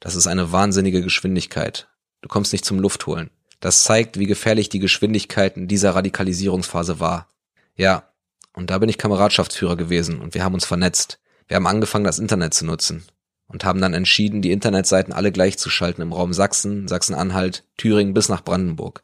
Das 0.00 0.16
ist 0.16 0.26
eine 0.26 0.50
wahnsinnige 0.50 1.00
Geschwindigkeit. 1.00 1.88
Du 2.20 2.28
kommst 2.28 2.52
nicht 2.52 2.64
zum 2.64 2.80
Luftholen. 2.80 3.30
Das 3.60 3.84
zeigt, 3.84 4.18
wie 4.18 4.26
gefährlich 4.26 4.68
die 4.68 4.80
Geschwindigkeit 4.80 5.56
in 5.56 5.68
dieser 5.68 5.94
Radikalisierungsphase 5.94 6.98
war. 6.98 7.28
Ja, 7.76 8.10
und 8.54 8.70
da 8.70 8.78
bin 8.78 8.88
ich 8.88 8.98
Kameradschaftsführer 8.98 9.76
gewesen 9.76 10.20
und 10.20 10.34
wir 10.34 10.42
haben 10.42 10.54
uns 10.54 10.64
vernetzt. 10.64 11.18
Wir 11.46 11.56
haben 11.56 11.66
angefangen, 11.66 12.04
das 12.04 12.18
Internet 12.18 12.54
zu 12.54 12.64
nutzen 12.64 13.04
und 13.48 13.64
haben 13.64 13.80
dann 13.80 13.94
entschieden, 13.94 14.40
die 14.40 14.52
Internetseiten 14.52 15.12
alle 15.12 15.32
gleichzuschalten 15.32 16.02
im 16.02 16.12
Raum 16.12 16.32
Sachsen, 16.32 16.88
Sachsen-Anhalt, 16.88 17.64
Thüringen 17.76 18.14
bis 18.14 18.28
nach 18.28 18.42
Brandenburg. 18.42 19.02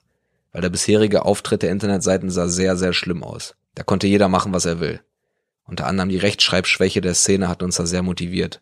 Weil 0.52 0.62
der 0.62 0.70
bisherige 0.70 1.24
Auftritt 1.24 1.62
der 1.62 1.70
Internetseiten 1.70 2.30
sah 2.30 2.48
sehr, 2.48 2.76
sehr 2.76 2.92
schlimm 2.92 3.22
aus. 3.22 3.54
Da 3.74 3.82
konnte 3.82 4.06
jeder 4.06 4.28
machen, 4.28 4.52
was 4.52 4.64
er 4.64 4.80
will. 4.80 5.00
Unter 5.64 5.86
anderem 5.86 6.08
die 6.08 6.16
Rechtschreibschwäche 6.16 7.00
der 7.00 7.14
Szene 7.14 7.48
hat 7.48 7.62
uns 7.62 7.76
da 7.76 7.86
sehr 7.86 8.02
motiviert. 8.02 8.60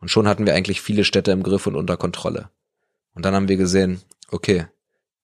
Und 0.00 0.10
schon 0.10 0.28
hatten 0.28 0.46
wir 0.46 0.54
eigentlich 0.54 0.80
viele 0.80 1.04
Städte 1.04 1.32
im 1.32 1.42
Griff 1.42 1.66
und 1.66 1.76
unter 1.76 1.96
Kontrolle. 1.96 2.50
Und 3.14 3.24
dann 3.24 3.34
haben 3.34 3.48
wir 3.48 3.56
gesehen, 3.56 4.00
okay, 4.30 4.66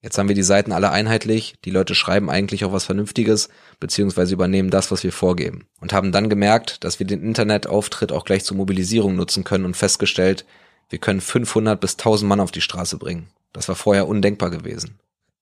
Jetzt 0.03 0.19
haben 0.19 0.29
wir 0.29 0.35
die 0.35 0.43
Seiten 0.43 0.73
alle 0.73 0.91
einheitlich, 0.91 1.55
die 1.65 1.71
Leute 1.71 1.95
schreiben 1.95 2.29
eigentlich 2.29 2.65
auch 2.65 2.73
was 2.73 2.85
Vernünftiges, 2.85 3.49
beziehungsweise 3.79 4.35
übernehmen 4.35 4.71
das, 4.71 4.91
was 4.91 5.05
wir 5.05 5.13
vorgeben. 5.13 5.67
Und 5.81 5.93
haben 5.93 6.11
dann 6.11 6.29
gemerkt, 6.29 6.83
dass 6.83 6.99
wir 6.99 7.07
den 7.07 7.23
Internetauftritt 7.23 8.11
auch 8.11 8.25
gleich 8.25 8.45
zur 8.45 8.57
Mobilisierung 8.57 9.15
nutzen 9.15 9.45
können 9.45 9.65
und 9.65 9.77
festgestellt, 9.77 10.45
wir 10.89 10.99
können 10.99 11.21
500 11.21 11.81
bis 11.81 11.93
1000 11.93 12.29
Mann 12.29 12.41
auf 12.41 12.51
die 12.51 12.61
Straße 12.61 12.99
bringen. 12.99 13.29
Das 13.53 13.69
war 13.69 13.77
vorher 13.77 14.09
undenkbar 14.09 14.51
gewesen. 14.51 14.99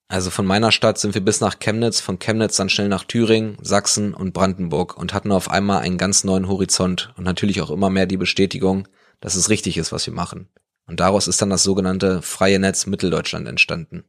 Also 0.08 0.30
von 0.30 0.44
meiner 0.44 0.72
Stadt 0.72 0.98
sind 0.98 1.14
wir 1.14 1.24
bis 1.24 1.40
nach 1.40 1.58
Chemnitz, 1.58 2.00
von 2.00 2.18
Chemnitz 2.18 2.56
dann 2.56 2.68
schnell 2.68 2.88
nach 2.88 3.04
Thüringen, 3.04 3.56
Sachsen 3.62 4.12
und 4.12 4.32
Brandenburg 4.32 4.96
und 4.96 5.14
hatten 5.14 5.32
auf 5.32 5.50
einmal 5.50 5.82
einen 5.82 5.98
ganz 5.98 6.22
neuen 6.24 6.48
Horizont 6.48 7.14
und 7.16 7.24
natürlich 7.24 7.62
auch 7.62 7.70
immer 7.70 7.88
mehr 7.88 8.06
die 8.06 8.16
Bestätigung, 8.16 8.88
dass 9.20 9.36
es 9.36 9.48
richtig 9.48 9.78
ist, 9.78 9.92
was 9.92 10.06
wir 10.06 10.12
machen. 10.12 10.48
Und 10.86 11.00
daraus 11.00 11.28
ist 11.28 11.40
dann 11.40 11.50
das 11.50 11.62
sogenannte 11.62 12.20
Freie 12.22 12.58
Netz 12.58 12.86
Mitteldeutschland 12.86 13.46
entstanden. 13.46 14.04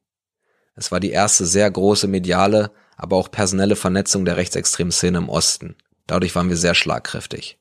Es 0.81 0.91
war 0.91 0.99
die 0.99 1.11
erste 1.11 1.45
sehr 1.45 1.69
große 1.69 2.07
mediale, 2.07 2.71
aber 2.97 3.15
auch 3.15 3.29
personelle 3.29 3.75
Vernetzung 3.75 4.25
der 4.25 4.37
rechtsextremen 4.37 4.91
Szene 4.91 5.19
im 5.19 5.29
Osten. 5.29 5.75
Dadurch 6.07 6.33
waren 6.33 6.49
wir 6.49 6.57
sehr 6.57 6.73
schlagkräftig. 6.73 7.59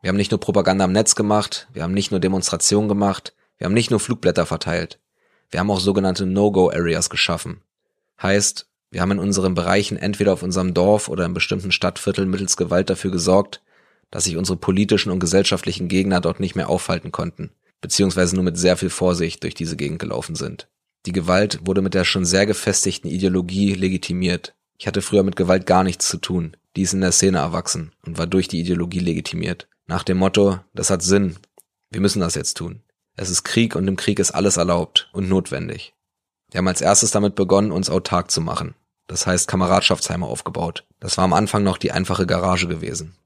Wir 0.00 0.08
haben 0.08 0.16
nicht 0.16 0.30
nur 0.30 0.38
Propaganda 0.38 0.84
am 0.84 0.92
Netz 0.92 1.16
gemacht, 1.16 1.66
wir 1.72 1.82
haben 1.82 1.94
nicht 1.94 2.12
nur 2.12 2.20
Demonstrationen 2.20 2.88
gemacht, 2.88 3.34
wir 3.58 3.64
haben 3.64 3.74
nicht 3.74 3.90
nur 3.90 3.98
Flugblätter 3.98 4.46
verteilt. 4.46 5.00
Wir 5.50 5.58
haben 5.58 5.68
auch 5.68 5.80
sogenannte 5.80 6.26
No-Go-Areas 6.26 7.10
geschaffen. 7.10 7.60
Heißt, 8.22 8.68
wir 8.92 9.00
haben 9.00 9.10
in 9.10 9.18
unseren 9.18 9.54
Bereichen 9.54 9.96
entweder 9.96 10.32
auf 10.32 10.44
unserem 10.44 10.72
Dorf 10.72 11.08
oder 11.08 11.24
in 11.24 11.34
bestimmten 11.34 11.72
Stadtvierteln 11.72 12.30
mittels 12.30 12.56
Gewalt 12.56 12.88
dafür 12.88 13.10
gesorgt, 13.10 13.62
dass 14.12 14.22
sich 14.22 14.36
unsere 14.36 14.56
politischen 14.56 15.10
und 15.10 15.18
gesellschaftlichen 15.18 15.88
Gegner 15.88 16.20
dort 16.20 16.38
nicht 16.38 16.54
mehr 16.54 16.68
aufhalten 16.68 17.10
konnten, 17.10 17.50
beziehungsweise 17.80 18.36
nur 18.36 18.44
mit 18.44 18.56
sehr 18.56 18.76
viel 18.76 18.90
Vorsicht 18.90 19.42
durch 19.42 19.56
diese 19.56 19.76
Gegend 19.76 19.98
gelaufen 19.98 20.36
sind. 20.36 20.68
Die 21.06 21.12
Gewalt 21.12 21.60
wurde 21.66 21.80
mit 21.80 21.94
der 21.94 22.04
schon 22.04 22.24
sehr 22.24 22.46
gefestigten 22.46 23.08
Ideologie 23.08 23.74
legitimiert. 23.74 24.54
Ich 24.78 24.86
hatte 24.86 25.02
früher 25.02 25.22
mit 25.22 25.36
Gewalt 25.36 25.66
gar 25.66 25.82
nichts 25.82 26.08
zu 26.08 26.18
tun. 26.18 26.56
Die 26.76 26.82
ist 26.82 26.92
in 26.92 27.00
der 27.00 27.12
Szene 27.12 27.38
erwachsen 27.38 27.92
und 28.04 28.18
war 28.18 28.26
durch 28.26 28.48
die 28.48 28.60
Ideologie 28.60 28.98
legitimiert. 28.98 29.68
Nach 29.86 30.02
dem 30.02 30.18
Motto, 30.18 30.60
das 30.74 30.90
hat 30.90 31.02
Sinn. 31.02 31.36
Wir 31.90 32.00
müssen 32.00 32.20
das 32.20 32.34
jetzt 32.34 32.56
tun. 32.56 32.82
Es 33.16 33.30
ist 33.30 33.44
Krieg 33.44 33.76
und 33.76 33.88
im 33.88 33.96
Krieg 33.96 34.18
ist 34.18 34.30
alles 34.30 34.56
erlaubt 34.56 35.10
und 35.12 35.28
notwendig. 35.28 35.94
Wir 36.50 36.58
haben 36.58 36.68
als 36.68 36.80
erstes 36.80 37.10
damit 37.10 37.34
begonnen, 37.34 37.72
uns 37.72 37.90
autark 37.90 38.30
zu 38.30 38.40
machen. 38.40 38.74
Das 39.06 39.26
heißt 39.26 39.48
Kameradschaftsheime 39.48 40.26
aufgebaut. 40.26 40.84
Das 41.00 41.16
war 41.16 41.24
am 41.24 41.32
Anfang 41.32 41.64
noch 41.64 41.78
die 41.78 41.92
einfache 41.92 42.26
Garage 42.26 42.68
gewesen. 42.68 43.16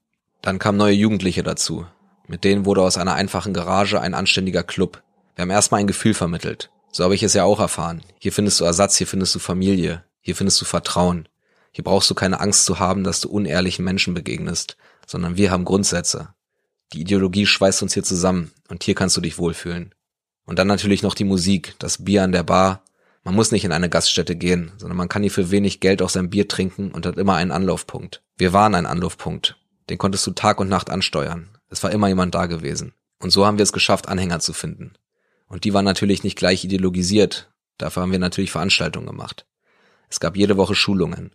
Dann 0.43 0.59
kamen 0.59 0.79
neue 0.79 0.95
Jugendliche 0.95 1.43
dazu. 1.43 1.87
Mit 2.27 2.45
denen 2.45 2.65
wurde 2.65 2.83
aus 2.83 2.97
einer 2.97 3.15
einfachen 3.15 3.53
Garage 3.53 4.01
ein 4.01 4.15
anständiger 4.15 4.63
Club. 4.63 5.03
Wir 5.35 5.43
haben 5.43 5.51
erstmal 5.51 5.81
ein 5.81 5.87
Gefühl 5.87 6.15
vermittelt. 6.15 6.71
So 6.97 7.03
habe 7.03 7.17
ich 7.17 7.25
es 7.25 7.35
ja 7.35 7.43
auch 7.43 7.59
erfahren. 7.59 8.05
Hier 8.21 8.33
findest 8.33 8.61
du 8.61 8.65
Ersatz, 8.65 8.97
hier 8.97 9.09
findest 9.09 9.35
du 9.35 9.41
Familie, 9.41 10.05
hier 10.21 10.37
findest 10.37 10.61
du 10.61 10.65
Vertrauen. 10.65 11.29
Hier 11.73 11.83
brauchst 11.83 12.09
du 12.09 12.15
keine 12.15 12.39
Angst 12.39 12.67
zu 12.67 12.79
haben, 12.79 13.03
dass 13.03 13.21
du 13.21 13.29
unehrlichen 13.29 13.85
Menschen 13.85 14.15
begegnest, 14.15 14.77
sondern 15.05 15.37
wir 15.37 15.51
haben 15.51 15.65
Grundsätze. 15.65 16.29
Die 16.93 17.01
Ideologie 17.01 17.47
schweißt 17.47 17.83
uns 17.83 17.95
hier 17.95 18.05
zusammen 18.05 18.53
und 18.69 18.85
hier 18.85 18.95
kannst 18.95 19.17
du 19.17 19.21
dich 19.21 19.39
wohlfühlen. 19.39 19.93
Und 20.47 20.61
dann 20.61 20.69
natürlich 20.69 21.03
noch 21.03 21.17
die 21.17 21.25
Musik, 21.25 21.75
das 21.81 22.05
Bier 22.05 22.23
an 22.23 22.31
der 22.31 22.45
Bar. 22.45 22.85
Man 23.25 23.35
muss 23.35 23.51
nicht 23.51 23.65
in 23.65 23.73
eine 23.73 23.89
Gaststätte 23.89 24.37
gehen, 24.37 24.71
sondern 24.77 24.97
man 24.97 25.09
kann 25.09 25.23
hier 25.23 25.33
für 25.33 25.51
wenig 25.51 25.81
Geld 25.81 26.01
auch 26.01 26.11
sein 26.11 26.31
Bier 26.31 26.47
trinken 26.47 26.93
und 26.93 27.07
hat 27.07 27.19
immer 27.19 27.35
einen 27.35 27.51
Anlaufpunkt. 27.51 28.23
Wir 28.37 28.53
waren 28.53 28.77
ein 28.77 28.87
Anlaufpunkt. 28.87 29.57
Den 29.91 29.99
konntest 29.99 30.25
du 30.29 30.31
Tag 30.31 30.61
und 30.61 30.69
Nacht 30.69 30.91
ansteuern. 30.91 31.49
Es 31.69 31.83
war 31.83 31.91
immer 31.91 32.07
jemand 32.07 32.37
da 32.37 32.47
gewesen. 32.47 32.95
Und 33.19 33.31
so 33.31 33.45
haben 33.45 33.59
wir 33.59 33.65
es 33.65 33.73
geschafft, 33.73 34.07
Anhänger 34.07 34.39
zu 34.39 34.53
finden. 34.53 34.95
Und 35.49 35.65
die 35.65 35.75
waren 35.75 35.85
natürlich 35.85 36.25
nicht 36.25 36.37
gleich 36.37 36.65
ideologisiert. 36.65 37.53
Dafür 37.79 38.03
haben 38.03 38.13
wir 38.13 38.19
natürlich 38.19 38.51
Veranstaltungen 38.51 39.07
gemacht. 39.07 39.47
Es 40.09 40.21
gab 40.21 40.37
jede 40.37 40.57
Woche 40.57 40.75
Schulungen. 40.75 41.35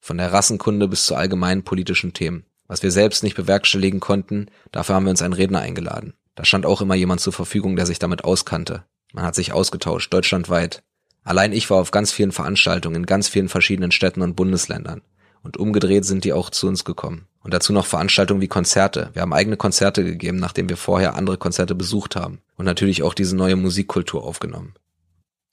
Von 0.00 0.18
der 0.18 0.32
Rassenkunde 0.32 0.88
bis 0.88 1.06
zu 1.06 1.14
allgemeinen 1.14 1.64
politischen 1.64 2.12
Themen. 2.12 2.44
Was 2.66 2.82
wir 2.82 2.90
selbst 2.90 3.22
nicht 3.22 3.34
bewerkstelligen 3.34 4.00
konnten, 4.00 4.46
dafür 4.70 4.94
haben 4.94 5.04
wir 5.04 5.10
uns 5.10 5.22
einen 5.22 5.32
Redner 5.32 5.60
eingeladen. 5.60 6.14
Da 6.34 6.44
stand 6.44 6.66
auch 6.66 6.80
immer 6.80 6.94
jemand 6.94 7.20
zur 7.20 7.32
Verfügung, 7.32 7.74
der 7.76 7.86
sich 7.86 7.98
damit 7.98 8.24
auskannte. 8.24 8.84
Man 9.12 9.24
hat 9.24 9.34
sich 9.34 9.52
ausgetauscht, 9.52 10.12
deutschlandweit. 10.12 10.82
Allein 11.24 11.52
ich 11.52 11.68
war 11.70 11.78
auf 11.78 11.90
ganz 11.90 12.12
vielen 12.12 12.32
Veranstaltungen 12.32 12.96
in 12.96 13.06
ganz 13.06 13.28
vielen 13.28 13.48
verschiedenen 13.48 13.90
Städten 13.90 14.22
und 14.22 14.36
Bundesländern. 14.36 15.02
Und 15.48 15.56
umgedreht 15.56 16.04
sind 16.04 16.24
die 16.24 16.34
auch 16.34 16.50
zu 16.50 16.68
uns 16.68 16.84
gekommen. 16.84 17.26
Und 17.42 17.54
dazu 17.54 17.72
noch 17.72 17.86
Veranstaltungen 17.86 18.42
wie 18.42 18.48
Konzerte. 18.48 19.08
Wir 19.14 19.22
haben 19.22 19.32
eigene 19.32 19.56
Konzerte 19.56 20.04
gegeben, 20.04 20.36
nachdem 20.36 20.68
wir 20.68 20.76
vorher 20.76 21.14
andere 21.14 21.38
Konzerte 21.38 21.74
besucht 21.74 22.16
haben. 22.16 22.42
Und 22.58 22.66
natürlich 22.66 23.02
auch 23.02 23.14
diese 23.14 23.34
neue 23.34 23.56
Musikkultur 23.56 24.24
aufgenommen. 24.24 24.74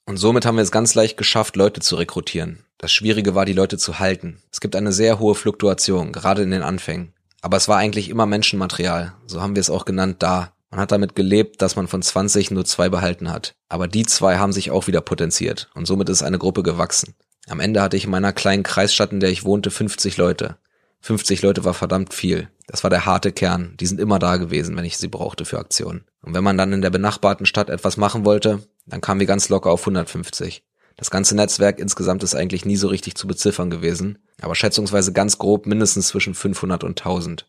Und 0.04 0.18
somit 0.18 0.44
haben 0.44 0.56
wir 0.56 0.62
es 0.62 0.70
ganz 0.70 0.94
leicht 0.94 1.16
geschafft, 1.16 1.56
Leute 1.56 1.80
zu 1.80 1.96
rekrutieren. 1.96 2.58
Das 2.76 2.92
Schwierige 2.92 3.34
war, 3.34 3.46
die 3.46 3.54
Leute 3.54 3.78
zu 3.78 3.98
halten. 3.98 4.42
Es 4.52 4.60
gibt 4.60 4.76
eine 4.76 4.92
sehr 4.92 5.18
hohe 5.18 5.34
Fluktuation, 5.34 6.12
gerade 6.12 6.42
in 6.42 6.50
den 6.50 6.60
Anfängen. 6.60 7.14
Aber 7.40 7.56
es 7.56 7.66
war 7.66 7.78
eigentlich 7.78 8.10
immer 8.10 8.26
Menschenmaterial, 8.26 9.14
so 9.26 9.40
haben 9.40 9.56
wir 9.56 9.60
es 9.60 9.70
auch 9.70 9.86
genannt, 9.86 10.16
da. 10.18 10.52
Man 10.70 10.78
hat 10.78 10.92
damit 10.92 11.14
gelebt, 11.14 11.62
dass 11.62 11.74
man 11.74 11.88
von 11.88 12.02
20 12.02 12.50
nur 12.50 12.66
zwei 12.66 12.90
behalten 12.90 13.32
hat. 13.32 13.54
Aber 13.70 13.88
die 13.88 14.04
zwei 14.04 14.36
haben 14.36 14.52
sich 14.52 14.70
auch 14.70 14.88
wieder 14.88 15.00
potenziert 15.00 15.70
und 15.72 15.86
somit 15.86 16.10
ist 16.10 16.22
eine 16.22 16.38
Gruppe 16.38 16.62
gewachsen. 16.62 17.14
Am 17.48 17.60
Ende 17.60 17.80
hatte 17.80 17.96
ich 17.96 18.04
in 18.04 18.10
meiner 18.10 18.32
kleinen 18.32 18.62
Kreisstadt, 18.62 19.12
in 19.12 19.20
der 19.20 19.30
ich 19.30 19.44
wohnte, 19.44 19.70
50 19.70 20.16
Leute. 20.16 20.56
50 21.00 21.42
Leute 21.42 21.64
war 21.64 21.74
verdammt 21.74 22.12
viel. 22.12 22.48
Das 22.66 22.82
war 22.82 22.90
der 22.90 23.06
harte 23.06 23.30
Kern. 23.30 23.74
Die 23.78 23.86
sind 23.86 24.00
immer 24.00 24.18
da 24.18 24.36
gewesen, 24.36 24.76
wenn 24.76 24.84
ich 24.84 24.98
sie 24.98 25.06
brauchte 25.06 25.44
für 25.44 25.58
Aktionen. 25.58 26.04
Und 26.22 26.34
wenn 26.34 26.42
man 26.42 26.58
dann 26.58 26.72
in 26.72 26.82
der 26.82 26.90
benachbarten 26.90 27.46
Stadt 27.46 27.70
etwas 27.70 27.96
machen 27.96 28.24
wollte, 28.24 28.66
dann 28.86 29.00
kamen 29.00 29.20
wir 29.20 29.28
ganz 29.28 29.48
locker 29.48 29.70
auf 29.70 29.82
150. 29.82 30.64
Das 30.96 31.10
ganze 31.10 31.36
Netzwerk 31.36 31.78
insgesamt 31.78 32.24
ist 32.24 32.34
eigentlich 32.34 32.64
nie 32.64 32.76
so 32.76 32.88
richtig 32.88 33.14
zu 33.16 33.28
beziffern 33.28 33.70
gewesen, 33.70 34.18
aber 34.40 34.54
schätzungsweise 34.54 35.12
ganz 35.12 35.38
grob 35.38 35.66
mindestens 35.66 36.08
zwischen 36.08 36.34
500 36.34 36.82
und 36.82 36.98
1000. 36.98 37.46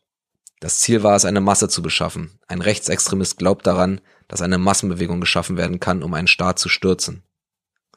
Das 0.60 0.80
Ziel 0.80 1.02
war 1.04 1.16
es, 1.16 1.24
eine 1.24 1.40
Masse 1.40 1.70
zu 1.70 1.82
beschaffen. 1.82 2.40
Ein 2.48 2.62
Rechtsextremist 2.62 3.38
glaubt 3.38 3.66
daran, 3.66 4.02
dass 4.28 4.42
eine 4.42 4.58
Massenbewegung 4.58 5.22
geschaffen 5.22 5.56
werden 5.56 5.80
kann, 5.80 6.04
um 6.04 6.14
einen 6.14 6.28
Staat 6.28 6.60
zu 6.60 6.68
stürzen. 6.68 7.24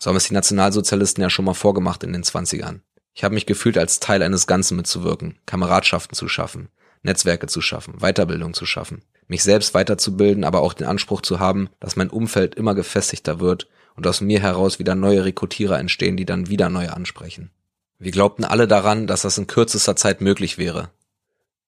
So 0.03 0.09
haben 0.09 0.17
es 0.17 0.29
die 0.29 0.35
Nationalsozialisten 0.35 1.23
ja 1.23 1.29
schon 1.29 1.45
mal 1.45 1.55
vorgemacht 1.55 2.03
in 2.03 2.15
den 2.15 2.25
20ern. 2.25 2.81
Ich 3.13 3.23
habe 3.23 3.35
mich 3.35 3.45
gefühlt, 3.45 3.77
als 3.77 4.01
Teil 4.01 4.23
eines 4.23 4.47
Ganzen 4.47 4.77
mitzuwirken, 4.77 5.39
Kameradschaften 5.45 6.17
zu 6.17 6.27
schaffen, 6.27 6.71
Netzwerke 7.03 7.49
zu 7.49 7.61
schaffen, 7.61 7.99
Weiterbildung 7.99 8.55
zu 8.55 8.65
schaffen, 8.65 9.03
mich 9.27 9.43
selbst 9.43 9.75
weiterzubilden, 9.75 10.45
aber 10.45 10.63
auch 10.63 10.73
den 10.73 10.87
Anspruch 10.87 11.21
zu 11.21 11.39
haben, 11.39 11.69
dass 11.81 11.97
mein 11.97 12.09
Umfeld 12.09 12.55
immer 12.55 12.75
gefestigter 12.75 13.41
wird 13.41 13.69
und 13.95 14.07
aus 14.07 14.23
mir 14.23 14.41
heraus 14.41 14.79
wieder 14.79 14.95
neue 14.95 15.27
Rekrutierer 15.27 15.79
entstehen, 15.79 16.17
die 16.17 16.25
dann 16.25 16.49
wieder 16.49 16.71
neue 16.71 16.95
ansprechen. 16.95 17.51
Wir 17.99 18.13
glaubten 18.13 18.45
alle 18.45 18.67
daran, 18.67 19.07
dass 19.07 19.23
das 19.23 19.37
in 19.37 19.47
kürzester 19.47 19.97
Zeit 19.97 20.23
möglich 20.23 20.57
wäre. 20.57 20.91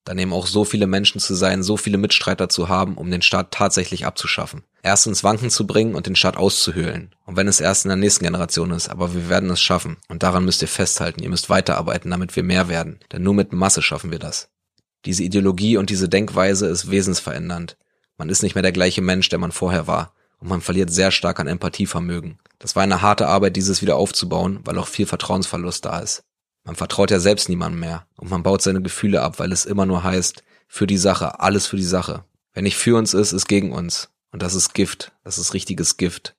Dann 0.05 0.19
eben 0.19 0.33
auch 0.33 0.47
so 0.47 0.65
viele 0.65 0.87
Menschen 0.87 1.21
zu 1.21 1.35
sein, 1.35 1.63
so 1.63 1.77
viele 1.77 1.97
Mitstreiter 1.97 2.49
zu 2.49 2.69
haben, 2.69 2.97
um 2.97 3.11
den 3.11 3.23
Staat 3.23 3.53
tatsächlich 3.53 4.05
abzuschaffen. 4.05 4.65
Erst 4.83 5.07
ins 5.07 5.23
Wanken 5.23 5.49
zu 5.49 5.67
bringen 5.67 5.95
und 5.95 6.07
den 6.07 6.17
Staat 6.17 6.37
auszuhöhlen. 6.37 7.15
Und 7.25 7.37
wenn 7.37 7.47
es 7.47 7.61
erst 7.61 7.85
in 7.85 7.91
der 7.91 7.97
nächsten 7.97 8.25
Generation 8.25 8.73
ist, 8.73 8.89
aber 8.89 9.15
wir 9.15 9.29
werden 9.29 9.51
es 9.51 9.61
schaffen. 9.61 9.99
Und 10.09 10.25
daran 10.25 10.45
müsst 10.45 10.63
ihr 10.63 10.69
festhalten, 10.69 11.23
ihr 11.23 11.31
müsst 11.31 11.51
weiterarbeiten, 11.51 12.11
damit 12.11 12.35
wir 12.35 12.43
mehr 12.43 12.69
werden. 12.69 12.99
Denn 13.13 13.23
nur 13.23 13.35
mit 13.35 13.53
Masse 13.53 13.83
schaffen 13.83 14.11
wir 14.11 14.19
das. 14.19 14.49
Diese 15.05 15.23
Ideologie 15.23 15.77
und 15.77 15.91
diese 15.91 16.09
Denkweise 16.09 16.67
ist 16.67 16.91
wesensverändernd. 16.91 17.77
Man 18.19 18.29
ist 18.29 18.43
nicht 18.43 18.55
mehr 18.55 18.63
der 18.63 18.73
gleiche 18.73 19.03
Mensch, 19.03 19.29
der 19.29 19.39
man 19.39 19.53
vorher 19.53 19.87
war 19.87 20.13
und 20.43 20.49
man 20.49 20.61
verliert 20.61 20.91
sehr 20.91 21.13
stark 21.13 21.39
an 21.39 21.47
Empathievermögen. 21.47 22.39
Das 22.59 22.75
war 22.75 22.83
eine 22.83 23.01
harte 23.01 23.29
Arbeit, 23.29 23.57
dieses 23.57 23.81
wieder 23.81 23.97
aufzubauen, 23.97 24.61
weil 24.65 24.77
auch 24.79 24.89
viel 24.89 25.07
Vertrauensverlust 25.07 25.85
da 25.85 26.01
ist. 26.01 26.25
Man 26.65 26.77
vertraut 26.77 27.11
ja 27.11 27.19
selbst 27.19 27.49
niemandem 27.49 27.81
mehr 27.81 28.07
und 28.17 28.31
man 28.31 28.43
baut 28.43 28.63
seine 28.63 28.83
Gefühle 28.83 29.23
ab, 29.23 29.39
weil 29.39 29.53
es 29.53 29.65
immer 29.65 29.87
nur 29.87 30.05
heißt, 30.05 30.45
für 30.69 30.87
die 30.87 30.99
Sache, 30.99 31.41
alles 31.41 31.67
für 31.67 31.77
die 31.77 31.83
Sache. 31.83 32.25
Wenn 32.55 32.65
nicht 32.65 32.77
für 32.77 32.97
uns 32.97 33.15
ist, 33.15 33.33
ist 33.33 33.49
gegen 33.49 33.73
uns. 33.73 34.11
Und 34.31 34.43
das 34.43 34.55
ist 34.55 34.73
Gift, 34.73 35.13
das 35.25 35.39
ist 35.39 35.55
richtiges 35.55 35.97
Gift, 35.97 36.35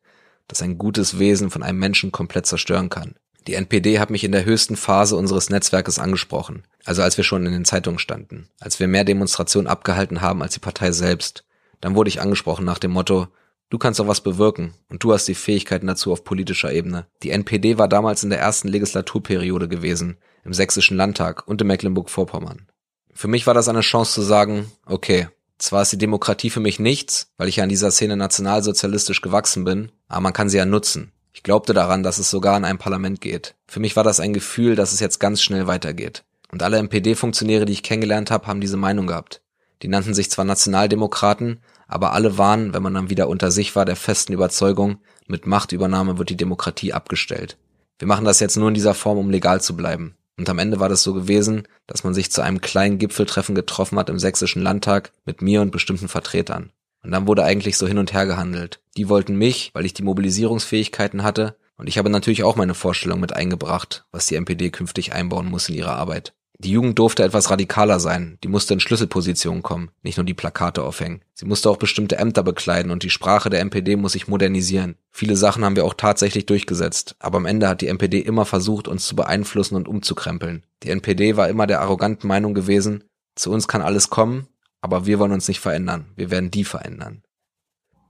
das 0.47 0.61
ein 0.61 0.77
gutes 0.77 1.19
Wesen 1.19 1.51
von 1.51 1.61
einem 1.61 1.79
Menschen 1.79 2.11
komplett 2.11 2.47
zerstören 2.47 2.89
kann. 2.89 3.15
Die 3.45 3.55
NPD 3.55 3.99
hat 3.99 4.09
mich 4.09 4.23
in 4.23 4.31
der 4.31 4.45
höchsten 4.45 4.77
Phase 4.77 5.15
unseres 5.17 5.49
Netzwerkes 5.49 5.99
angesprochen, 5.99 6.63
also 6.85 7.01
als 7.01 7.17
wir 7.17 7.23
schon 7.23 7.45
in 7.45 7.51
den 7.51 7.65
Zeitungen 7.65 7.99
standen, 7.99 8.49
als 8.59 8.79
wir 8.79 8.87
mehr 8.87 9.03
Demonstrationen 9.03 9.67
abgehalten 9.67 10.21
haben 10.21 10.41
als 10.41 10.53
die 10.53 10.61
Partei 10.61 10.91
selbst. 10.91 11.43
Dann 11.81 11.95
wurde 11.95 12.07
ich 12.07 12.21
angesprochen 12.21 12.65
nach 12.65 12.79
dem 12.79 12.91
Motto, 12.91 13.27
Du 13.73 13.79
kannst 13.79 13.99
auch 13.99 14.07
was 14.07 14.21
bewirken 14.21 14.75
und 14.89 15.03
du 15.03 15.13
hast 15.13 15.27
die 15.27 15.33
Fähigkeiten 15.33 15.87
dazu 15.87 16.11
auf 16.11 16.23
politischer 16.23 16.71
Ebene. 16.71 17.07
Die 17.23 17.31
NPD 17.31 17.79
war 17.79 17.87
damals 17.87 18.23
in 18.23 18.29
der 18.29 18.37
ersten 18.37 18.67
Legislaturperiode 18.67 19.67
gewesen, 19.67 20.19
im 20.45 20.53
sächsischen 20.53 20.95
Landtag 20.95 21.47
und 21.47 21.59
in 21.59 21.65
Mecklenburg-Vorpommern. 21.65 22.67
Für 23.15 23.27
mich 23.27 23.47
war 23.47 23.55
das 23.55 23.67
eine 23.69 23.81
Chance 23.81 24.13
zu 24.13 24.21
sagen, 24.21 24.71
okay, 24.85 25.27
zwar 25.57 25.81
ist 25.81 25.91
die 25.91 25.97
Demokratie 25.97 26.51
für 26.51 26.59
mich 26.59 26.79
nichts, 26.79 27.31
weil 27.37 27.47
ich 27.47 27.55
ja 27.55 27.63
in 27.63 27.69
dieser 27.71 27.89
Szene 27.89 28.15
nationalsozialistisch 28.15 29.21
gewachsen 29.21 29.63
bin, 29.63 29.91
aber 30.07 30.21
man 30.21 30.33
kann 30.33 30.49
sie 30.49 30.57
ja 30.57 30.65
nutzen. 30.65 31.11
Ich 31.33 31.41
glaubte 31.41 31.73
daran, 31.73 32.03
dass 32.03 32.19
es 32.19 32.29
sogar 32.29 32.55
in 32.55 32.65
einem 32.65 32.77
Parlament 32.77 33.21
geht. 33.21 33.55
Für 33.65 33.79
mich 33.79 33.95
war 33.95 34.03
das 34.03 34.19
ein 34.19 34.33
Gefühl, 34.33 34.75
dass 34.75 34.93
es 34.93 34.99
jetzt 34.99 35.19
ganz 35.19 35.41
schnell 35.41 35.65
weitergeht. 35.65 36.25
Und 36.51 36.61
alle 36.61 36.77
NPD-Funktionäre, 36.77 37.65
die 37.65 37.73
ich 37.73 37.81
kennengelernt 37.81 38.29
habe, 38.29 38.45
haben 38.45 38.61
diese 38.61 38.77
Meinung 38.77 39.07
gehabt. 39.07 39.41
Die 39.81 39.87
nannten 39.87 40.13
sich 40.13 40.29
zwar 40.29 40.45
Nationaldemokraten, 40.45 41.59
aber 41.87 42.13
alle 42.13 42.37
waren, 42.37 42.73
wenn 42.73 42.83
man 42.83 42.93
dann 42.93 43.09
wieder 43.09 43.27
unter 43.27 43.51
sich 43.51 43.75
war, 43.75 43.85
der 43.85 43.95
festen 43.95 44.33
Überzeugung, 44.33 44.97
mit 45.27 45.47
Machtübernahme 45.47 46.17
wird 46.17 46.29
die 46.29 46.37
Demokratie 46.37 46.93
abgestellt. 46.93 47.57
Wir 47.99 48.07
machen 48.07 48.25
das 48.25 48.39
jetzt 48.39 48.57
nur 48.57 48.67
in 48.67 48.73
dieser 48.73 48.93
Form, 48.93 49.17
um 49.17 49.29
legal 49.29 49.61
zu 49.61 49.75
bleiben. 49.75 50.15
Und 50.37 50.49
am 50.49 50.59
Ende 50.59 50.79
war 50.79 50.89
das 50.89 51.03
so 51.03 51.13
gewesen, 51.13 51.67
dass 51.85 52.03
man 52.03 52.13
sich 52.13 52.31
zu 52.31 52.41
einem 52.41 52.59
kleinen 52.59 52.97
Gipfeltreffen 52.97 53.53
getroffen 53.53 53.99
hat 53.99 54.09
im 54.09 54.19
sächsischen 54.19 54.61
Landtag 54.61 55.13
mit 55.25 55.41
mir 55.41 55.61
und 55.61 55.71
bestimmten 55.71 56.07
Vertretern. 56.07 56.71
Und 57.03 57.11
dann 57.11 57.27
wurde 57.27 57.43
eigentlich 57.43 57.77
so 57.77 57.87
hin 57.87 57.97
und 57.97 58.13
her 58.13 58.25
gehandelt. 58.25 58.81
Die 58.97 59.09
wollten 59.09 59.35
mich, 59.35 59.71
weil 59.73 59.85
ich 59.85 59.93
die 59.93 60.03
Mobilisierungsfähigkeiten 60.03 61.23
hatte, 61.23 61.55
und 61.75 61.87
ich 61.87 61.97
habe 61.97 62.09
natürlich 62.09 62.43
auch 62.43 62.55
meine 62.55 62.75
Vorstellung 62.75 63.19
mit 63.19 63.33
eingebracht, 63.33 64.05
was 64.11 64.27
die 64.27 64.35
MPD 64.35 64.69
künftig 64.69 65.13
einbauen 65.13 65.49
muss 65.49 65.69
in 65.69 65.75
ihre 65.75 65.93
Arbeit. 65.93 66.33
Die 66.63 66.71
Jugend 66.71 66.97
durfte 66.97 67.23
etwas 67.23 67.49
radikaler 67.49 67.99
sein, 67.99 68.37
die 68.41 68.47
musste 68.47 68.73
in 68.73 68.79
Schlüsselpositionen 68.79 69.63
kommen, 69.63 69.91
nicht 70.01 70.15
nur 70.15 70.25
die 70.25 70.33
Plakate 70.33 70.81
aufhängen. 70.81 71.21
Sie 71.33 71.45
musste 71.45 71.69
auch 71.69 71.75
bestimmte 71.75 72.17
Ämter 72.17 72.41
bekleiden 72.41 72.89
und 72.89 73.03
die 73.03 73.09
Sprache 73.09 73.49
der 73.49 73.59
NPD 73.59 73.97
muss 73.97 74.13
sich 74.13 74.29
modernisieren. 74.29 74.95
Viele 75.11 75.35
Sachen 75.35 75.65
haben 75.65 75.75
wir 75.75 75.83
auch 75.83 75.93
tatsächlich 75.93 76.45
durchgesetzt, 76.45 77.17
aber 77.19 77.37
am 77.37 77.45
Ende 77.45 77.67
hat 77.67 77.81
die 77.81 77.87
NPD 77.87 78.19
immer 78.19 78.45
versucht, 78.45 78.87
uns 78.87 79.05
zu 79.05 79.13
beeinflussen 79.13 79.75
und 79.75 79.89
umzukrempeln. 79.89 80.63
Die 80.83 80.89
NPD 80.89 81.35
war 81.35 81.49
immer 81.49 81.67
der 81.67 81.81
arroganten 81.81 82.29
Meinung 82.29 82.53
gewesen, 82.53 83.03
zu 83.35 83.51
uns 83.51 83.67
kann 83.67 83.81
alles 83.81 84.09
kommen, 84.09 84.47
aber 84.79 85.05
wir 85.05 85.19
wollen 85.19 85.33
uns 85.33 85.49
nicht 85.49 85.59
verändern, 85.59 86.05
wir 86.15 86.31
werden 86.31 86.49
die 86.49 86.63
verändern. 86.63 87.23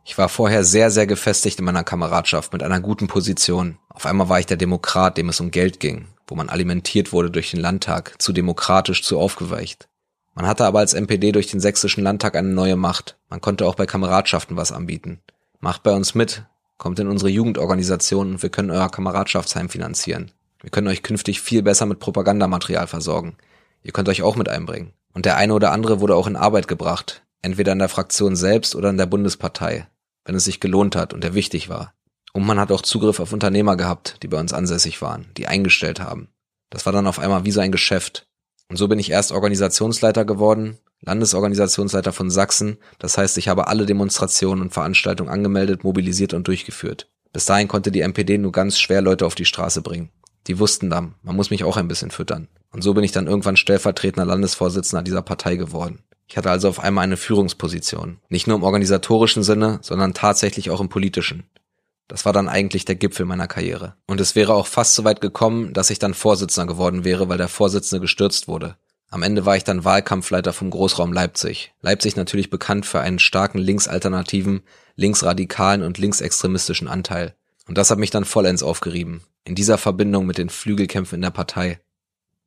Ich 0.06 0.18
war 0.20 0.30
vorher 0.30 0.64
sehr, 0.64 0.92
sehr 0.92 1.08
gefestigt 1.08 1.58
in 1.58 1.66
meiner 1.66 1.84
Kameradschaft 1.84 2.54
mit 2.54 2.62
einer 2.62 2.82
guten 2.82 3.08
Position. 3.08 3.80
Auf 3.90 4.06
einmal 4.06 4.30
war 4.30 4.40
ich 4.40 4.46
der 4.46 4.58
Demokrat, 4.58 5.18
dem 5.18 5.30
es 5.30 5.40
um 5.40 5.50
Geld 5.50 5.80
ging, 5.80 6.08
wo 6.34 6.36
man 6.36 6.50
alimentiert 6.50 7.14
wurde 7.14 7.30
durch 7.30 7.52
den 7.52 7.60
Landtag, 7.60 8.20
zu 8.20 8.34
demokratisch, 8.34 9.04
zu 9.04 9.20
aufgeweicht. 9.20 9.88
Man 10.34 10.48
hatte 10.48 10.66
aber 10.66 10.80
als 10.80 10.96
NPD 10.96 11.32
durch 11.32 11.46
den 11.46 11.60
sächsischen 11.60 12.04
Landtag 12.04 12.36
eine 12.36 12.48
neue 12.48 12.76
Macht. 12.76 13.20
Man 13.30 13.40
konnte 13.40 13.68
auch 13.68 13.76
bei 13.76 13.86
Kameradschaften 13.86 14.58
was 14.58 14.72
anbieten. 14.72 15.22
Macht 15.60 15.84
bei 15.84 15.94
uns 15.94 16.16
mit, 16.16 16.44
kommt 16.80 16.98
in 16.98 17.08
unsere 17.08 17.30
Jugendorganisation 17.30 18.32
und 18.32 18.42
wir 18.42 18.50
können 18.50 18.72
euer 18.72 18.90
Kameradschaftsheim 18.90 19.70
finanzieren. 19.70 20.32
Wir 20.60 20.72
können 20.72 20.88
euch 20.88 21.04
künftig 21.04 21.40
viel 21.40 21.62
besser 21.62 21.86
mit 21.86 22.00
Propagandamaterial 22.00 22.88
versorgen. 22.88 23.38
Ihr 23.84 23.92
könnt 23.92 24.10
euch 24.10 24.24
auch 24.24 24.36
mit 24.36 24.50
einbringen. 24.50 24.94
Und 25.14 25.28
der 25.28 25.38
eine 25.38 25.54
oder 25.54 25.72
andere 25.72 26.00
wurde 26.00 26.16
auch 26.16 26.26
in 26.26 26.36
Arbeit 26.36 26.68
gebracht, 26.68 27.22
entweder 27.44 27.74
in 27.74 27.80
der 27.80 27.90
Fraktion 27.90 28.36
selbst 28.36 28.76
oder 28.76 28.90
in 28.90 28.98
der 28.98 29.06
Bundespartei 29.06 29.86
wenn 30.26 30.36
es 30.36 30.46
sich 30.46 30.60
gelohnt 30.60 30.96
hat 30.96 31.14
und 31.14 31.24
er 31.24 31.34
wichtig 31.34 31.70
war. 31.70 31.94
Und 32.34 32.46
man 32.46 32.60
hat 32.60 32.72
auch 32.72 32.82
Zugriff 32.82 33.20
auf 33.20 33.32
Unternehmer 33.32 33.78
gehabt, 33.78 34.18
die 34.24 34.28
bei 34.28 34.40
uns 34.40 34.54
ansässig 34.54 35.02
waren, 35.02 35.28
die 35.38 35.48
eingestellt 35.48 36.00
haben. 36.00 36.30
Das 36.70 36.86
war 36.86 36.94
dann 36.94 37.08
auf 37.08 37.20
einmal 37.20 37.46
wie 37.46 37.52
so 37.52 37.62
ein 37.62 37.72
Geschäft. 37.72 38.28
Und 38.70 38.78
so 38.78 38.88
bin 38.88 38.98
ich 38.98 39.12
erst 39.12 39.32
Organisationsleiter 39.32 40.26
geworden, 40.26 40.80
Landesorganisationsleiter 41.02 42.12
von 42.12 42.32
Sachsen. 42.32 42.78
Das 42.98 43.18
heißt, 43.18 43.38
ich 43.38 43.48
habe 43.48 43.68
alle 43.68 43.86
Demonstrationen 43.86 44.64
und 44.64 44.74
Veranstaltungen 44.74 45.30
angemeldet, 45.30 45.84
mobilisiert 45.84 46.34
und 46.34 46.48
durchgeführt. 46.48 47.08
Bis 47.32 47.46
dahin 47.46 47.68
konnte 47.68 47.92
die 47.92 48.02
MPD 48.02 48.38
nur 48.38 48.52
ganz 48.52 48.80
schwer 48.80 49.02
Leute 49.02 49.26
auf 49.26 49.36
die 49.36 49.46
Straße 49.46 49.82
bringen. 49.82 50.10
Die 50.48 50.60
wussten 50.60 50.90
dann, 50.90 51.16
man 51.22 51.36
muss 51.36 51.52
mich 51.52 51.64
auch 51.64 51.78
ein 51.78 51.88
bisschen 51.88 52.12
füttern. 52.12 52.48
Und 52.72 52.82
so 52.82 52.94
bin 52.94 53.04
ich 53.04 53.12
dann 53.12 53.28
irgendwann 53.28 53.58
stellvertretender 53.58 54.26
Landesvorsitzender 54.26 55.04
dieser 55.04 55.22
Partei 55.22 55.56
geworden. 55.56 56.00
Ich 56.28 56.38
hatte 56.38 56.50
also 56.50 56.68
auf 56.70 56.80
einmal 56.80 57.04
eine 57.04 57.18
Führungsposition. 57.18 58.18
Nicht 58.30 58.48
nur 58.48 58.58
im 58.58 58.64
organisatorischen 58.64 59.44
Sinne, 59.44 59.80
sondern 59.82 60.14
tatsächlich 60.14 60.70
auch 60.70 60.82
im 60.82 60.90
politischen. 60.90 61.44
Das 62.08 62.26
war 62.26 62.34
dann 62.34 62.50
eigentlich 62.50 62.86
der 62.86 62.96
Gipfel 62.96 63.26
meiner 63.26 63.48
Karriere. 63.48 63.96
Und 64.08 64.20
es 64.20 64.36
wäre 64.36 64.54
auch 64.54 64.68
fast 64.68 64.94
so 64.94 65.04
weit 65.04 65.22
gekommen, 65.22 65.74
dass 65.74 65.90
ich 65.90 66.00
dann 66.00 66.14
Vorsitzender 66.14 66.72
geworden 66.72 67.06
wäre, 67.06 67.30
weil 67.30 67.38
der 67.38 67.48
Vorsitzende 67.48 68.02
gestürzt 68.02 68.48
wurde. 68.48 68.76
Am 69.10 69.22
Ende 69.22 69.46
war 69.46 69.56
ich 69.56 69.64
dann 69.64 69.86
Wahlkampfleiter 69.86 70.54
vom 70.54 70.72
Großraum 70.72 71.14
Leipzig. 71.14 71.74
Leipzig 71.82 72.16
natürlich 72.16 72.50
bekannt 72.50 72.86
für 72.86 73.00
einen 73.00 73.20
starken 73.20 73.60
linksalternativen, 73.60 74.64
linksradikalen 74.96 75.84
und 75.84 76.00
linksextremistischen 76.00 76.88
Anteil. 76.88 77.36
Und 77.68 77.78
das 77.78 77.92
hat 77.92 78.00
mich 78.00 78.10
dann 78.10 78.26
vollends 78.26 78.64
aufgerieben. 78.64 79.22
In 79.46 79.56
dieser 79.56 79.78
Verbindung 79.78 80.26
mit 80.26 80.38
den 80.38 80.50
Flügelkämpfen 80.50 81.18
in 81.18 81.22
der 81.22 81.30
Partei. 81.30 81.80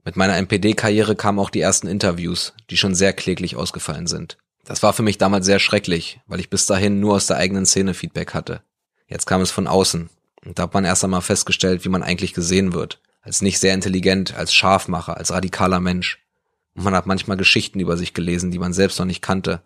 Mit 0.04 0.16
meiner 0.16 0.36
NPD-Karriere 0.36 1.16
kamen 1.16 1.38
auch 1.38 1.50
die 1.50 1.60
ersten 1.60 1.88
Interviews, 1.88 2.52
die 2.70 2.76
schon 2.76 2.94
sehr 2.94 3.12
kläglich 3.12 3.56
ausgefallen 3.56 4.06
sind. 4.06 4.36
Das 4.64 4.82
war 4.82 4.92
für 4.92 5.02
mich 5.02 5.18
damals 5.18 5.46
sehr 5.46 5.60
schrecklich, 5.60 6.20
weil 6.26 6.40
ich 6.40 6.50
bis 6.50 6.66
dahin 6.66 6.98
nur 7.00 7.14
aus 7.14 7.28
der 7.28 7.36
eigenen 7.36 7.66
Szene 7.66 7.94
Feedback 7.94 8.34
hatte. 8.34 8.62
Jetzt 9.08 9.26
kam 9.26 9.40
es 9.40 9.50
von 9.50 9.66
außen. 9.66 10.10
Und 10.44 10.58
da 10.58 10.64
hat 10.64 10.74
man 10.74 10.84
erst 10.84 11.04
einmal 11.04 11.22
festgestellt, 11.22 11.84
wie 11.84 11.88
man 11.88 12.02
eigentlich 12.02 12.34
gesehen 12.34 12.72
wird. 12.72 13.00
Als 13.22 13.42
nicht 13.42 13.58
sehr 13.58 13.74
intelligent, 13.74 14.36
als 14.36 14.54
Scharfmacher, 14.54 15.16
als 15.16 15.32
radikaler 15.32 15.80
Mensch. 15.80 16.22
Und 16.74 16.84
man 16.84 16.94
hat 16.94 17.06
manchmal 17.06 17.36
Geschichten 17.36 17.80
über 17.80 17.96
sich 17.96 18.14
gelesen, 18.14 18.50
die 18.50 18.58
man 18.58 18.72
selbst 18.72 18.98
noch 18.98 19.06
nicht 19.06 19.22
kannte. 19.22 19.62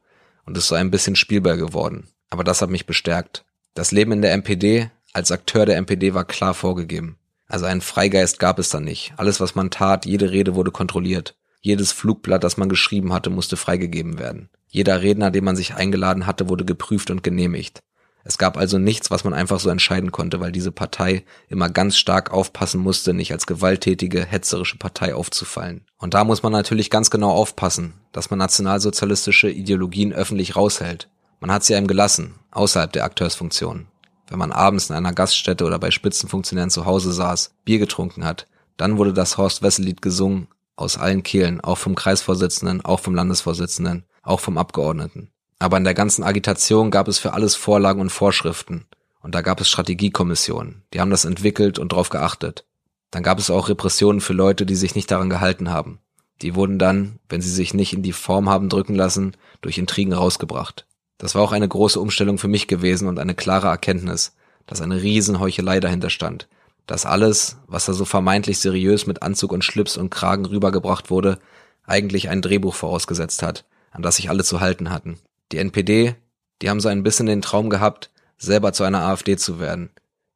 Und 0.46 0.56
ist 0.56 0.68
so 0.68 0.74
ein 0.74 0.90
bisschen 0.90 1.16
Spielball 1.16 1.56
geworden. 1.56 2.08
Aber 2.30 2.44
das 2.44 2.62
hat 2.62 2.70
mich 2.70 2.86
bestärkt. 2.86 3.44
Das 3.74 3.92
Leben 3.92 4.12
in 4.12 4.22
der 4.22 4.32
NPD 4.32 4.90
als 5.12 5.32
Akteur 5.32 5.66
der 5.66 5.76
NPD 5.76 6.14
war 6.14 6.24
klar 6.24 6.54
vorgegeben. 6.54 7.18
Also 7.46 7.66
einen 7.66 7.80
Freigeist 7.80 8.38
gab 8.38 8.58
es 8.60 8.70
da 8.70 8.78
nicht. 8.78 9.12
Alles, 9.16 9.40
was 9.40 9.56
man 9.56 9.70
tat, 9.70 10.06
jede 10.06 10.30
Rede 10.30 10.54
wurde 10.54 10.70
kontrolliert. 10.70 11.34
Jedes 11.60 11.90
Flugblatt, 11.92 12.44
das 12.44 12.56
man 12.56 12.68
geschrieben 12.68 13.12
hatte, 13.12 13.28
musste 13.28 13.56
freigegeben 13.56 14.18
werden. 14.18 14.48
Jeder 14.68 15.02
Redner, 15.02 15.32
den 15.32 15.44
man 15.44 15.56
sich 15.56 15.74
eingeladen 15.74 16.26
hatte, 16.26 16.48
wurde 16.48 16.64
geprüft 16.64 17.10
und 17.10 17.24
genehmigt. 17.24 17.82
Es 18.24 18.38
gab 18.38 18.56
also 18.56 18.78
nichts, 18.78 19.10
was 19.10 19.24
man 19.24 19.34
einfach 19.34 19.60
so 19.60 19.70
entscheiden 19.70 20.12
konnte, 20.12 20.40
weil 20.40 20.52
diese 20.52 20.72
Partei 20.72 21.24
immer 21.48 21.68
ganz 21.68 21.96
stark 21.96 22.32
aufpassen 22.32 22.80
musste, 22.80 23.14
nicht 23.14 23.32
als 23.32 23.46
gewalttätige, 23.46 24.24
hetzerische 24.24 24.78
Partei 24.78 25.14
aufzufallen. 25.14 25.86
Und 25.98 26.14
da 26.14 26.24
muss 26.24 26.42
man 26.42 26.52
natürlich 26.52 26.90
ganz 26.90 27.10
genau 27.10 27.30
aufpassen, 27.30 27.94
dass 28.12 28.30
man 28.30 28.38
nationalsozialistische 28.38 29.50
Ideologien 29.50 30.12
öffentlich 30.12 30.56
raushält. 30.56 31.08
Man 31.40 31.50
hat 31.50 31.64
sie 31.64 31.74
einem 31.74 31.86
gelassen, 31.86 32.34
außerhalb 32.50 32.92
der 32.92 33.04
Akteursfunktion 33.04 33.86
wenn 34.30 34.38
man 34.38 34.52
abends 34.52 34.88
in 34.88 34.96
einer 34.96 35.12
Gaststätte 35.12 35.64
oder 35.66 35.78
bei 35.78 35.90
Spitzenfunktionären 35.90 36.70
zu 36.70 36.86
Hause 36.86 37.12
saß, 37.12 37.52
Bier 37.64 37.78
getrunken 37.78 38.24
hat, 38.24 38.46
dann 38.76 38.96
wurde 38.96 39.12
das 39.12 39.36
Horst 39.36 39.60
Wessel 39.60 39.84
Lied 39.84 40.00
gesungen, 40.00 40.48
aus 40.76 40.96
allen 40.96 41.22
Kehlen, 41.22 41.60
auch 41.60 41.76
vom 41.76 41.94
Kreisvorsitzenden, 41.94 42.82
auch 42.82 43.00
vom 43.00 43.14
Landesvorsitzenden, 43.14 44.06
auch 44.22 44.40
vom 44.40 44.56
Abgeordneten. 44.56 45.30
Aber 45.60 45.76
in 45.76 45.84
der 45.84 45.94
ganzen 45.94 46.24
Agitation 46.24 46.90
gab 46.90 47.06
es 47.06 47.18
für 47.18 47.34
alles 47.34 47.54
Vorlagen 47.54 48.00
und 48.00 48.10
Vorschriften. 48.10 48.86
Und 49.22 49.34
da 49.34 49.42
gab 49.42 49.60
es 49.60 49.68
Strategiekommissionen, 49.68 50.82
die 50.94 51.00
haben 51.00 51.10
das 51.10 51.26
entwickelt 51.26 51.78
und 51.78 51.92
darauf 51.92 52.08
geachtet. 52.08 52.64
Dann 53.10 53.22
gab 53.22 53.38
es 53.38 53.50
auch 53.50 53.68
Repressionen 53.68 54.22
für 54.22 54.32
Leute, 54.32 54.64
die 54.64 54.74
sich 54.74 54.94
nicht 54.94 55.10
daran 55.10 55.28
gehalten 55.28 55.70
haben. 55.70 56.00
Die 56.40 56.54
wurden 56.54 56.78
dann, 56.78 57.18
wenn 57.28 57.42
sie 57.42 57.50
sich 57.50 57.74
nicht 57.74 57.92
in 57.92 58.02
die 58.02 58.14
Form 58.14 58.48
haben 58.48 58.70
drücken 58.70 58.94
lassen, 58.94 59.36
durch 59.60 59.76
Intrigen 59.76 60.14
rausgebracht. 60.14 60.86
Das 61.18 61.34
war 61.34 61.42
auch 61.42 61.52
eine 61.52 61.68
große 61.68 62.00
Umstellung 62.00 62.38
für 62.38 62.48
mich 62.48 62.66
gewesen 62.66 63.06
und 63.06 63.18
eine 63.18 63.34
klare 63.34 63.68
Erkenntnis, 63.68 64.34
dass 64.66 64.80
eine 64.80 65.02
Riesenheuchelei 65.02 65.80
dahinter 65.80 66.08
stand. 66.08 66.48
Dass 66.86 67.04
alles, 67.04 67.58
was 67.66 67.84
da 67.84 67.92
so 67.92 68.06
vermeintlich 68.06 68.58
seriös 68.60 69.06
mit 69.06 69.22
Anzug 69.22 69.52
und 69.52 69.64
Schlips 69.64 69.98
und 69.98 70.08
Kragen 70.08 70.46
rübergebracht 70.46 71.10
wurde, 71.10 71.38
eigentlich 71.84 72.30
ein 72.30 72.40
Drehbuch 72.40 72.74
vorausgesetzt 72.74 73.42
hat, 73.42 73.66
an 73.90 74.00
das 74.00 74.16
sich 74.16 74.30
alle 74.30 74.44
zu 74.44 74.60
halten 74.60 74.88
hatten. 74.88 75.18
Die 75.52 75.58
NPD, 75.58 76.14
die 76.62 76.70
haben 76.70 76.80
so 76.80 76.88
ein 76.88 77.02
bisschen 77.02 77.26
den 77.26 77.42
Traum 77.42 77.70
gehabt, 77.70 78.10
selber 78.38 78.72
zu 78.72 78.84
einer 78.84 79.02
AfD 79.02 79.36
zu 79.36 79.58
werden. 79.58 79.90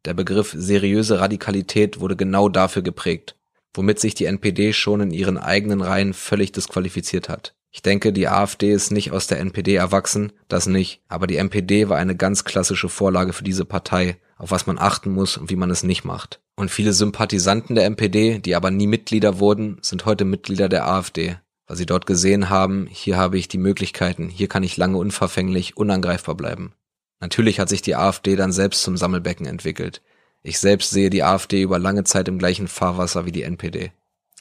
Der 0.05 0.15
Begriff 0.15 0.55
seriöse 0.57 1.21
Radikalität 1.21 2.01
wurde 2.01 2.17
genau 2.17 2.49
dafür 2.49 2.83
geprägt, 2.83 3.37
womit 3.73 4.01
sich 4.01 4.15
die 4.15 4.27
NPD 4.27 4.73
schon 4.73 5.01
in 5.01 5.11
ihren 5.11 5.39
eigenen 5.39 5.81
Reihen 5.81 6.13
völlig 6.13 6.53
disqualifiziert 6.53 7.29
hat. 7.29 7.55
Ich 7.71 7.83
denke, 7.83 8.13
die 8.13 8.29
AfD 8.29 8.73
ist 8.73 8.93
nicht 8.93 9.11
aus 9.13 9.27
der 9.27 9.41
NPD 9.41 9.75
erwachsen, 9.75 10.33
das 10.49 10.67
nicht, 10.67 11.03
aber 11.09 11.27
die 11.27 11.37
NPD 11.37 11.89
war 11.89 11.99
eine 11.99 12.15
ganz 12.17 12.45
klassische 12.45 12.89
Vorlage 12.89 13.33
für 13.33 13.43
diese 13.43 13.65
Partei, 13.65 14.17
auf 14.37 14.51
was 14.51 14.67
man 14.67 14.79
achten 14.79 15.11
muss 15.11 15.37
und 15.37 15.51
wie 15.51 15.57
man 15.57 15.71
es 15.71 15.83
nicht 15.83 16.05
macht. 16.05 16.41
Und 16.55 16.71
viele 16.71 16.93
Sympathisanten 16.93 17.75
der 17.75 17.87
NPD, 17.87 18.39
die 18.39 18.55
aber 18.55 18.71
nie 18.71 18.87
Mitglieder 18.87 19.41
wurden, 19.41 19.79
sind 19.81 20.05
heute 20.05 20.25
Mitglieder 20.25 20.69
der 20.69 20.87
AfD, 20.87 21.37
weil 21.67 21.77
sie 21.77 21.87
dort 21.87 22.07
gesehen 22.07 22.51
haben, 22.51 22.87
hier 22.91 23.17
habe 23.17 23.39
ich 23.39 23.49
die 23.49 23.59
Möglichkeiten, 23.59 24.29
hier 24.29 24.49
kann 24.49 24.63
ich 24.63 24.77
lange 24.77 24.99
unverfänglich, 24.99 25.77
unangreifbar 25.77 26.35
bleiben. 26.35 26.73
Natürlich 27.21 27.61
hat 27.61 27.69
sich 27.69 27.83
die 27.83 27.97
AfD 27.97 28.37
dann 28.37 28.53
selbst 28.53 28.83
zum 28.83 28.97
Sammelbecken 28.97 29.47
entwickelt. 29.47 30.03
Ich 30.43 30.59
selbst 30.59 30.91
sehe 30.91 31.09
die 31.09 31.23
AfD 31.23 31.63
über 31.63 31.79
lange 31.79 32.05
Zeit 32.05 32.29
im 32.29 32.39
gleichen 32.39 32.69
Fahrwasser 32.69 33.25
wie 33.25 33.33
die 33.33 33.45
NPD. 33.45 33.93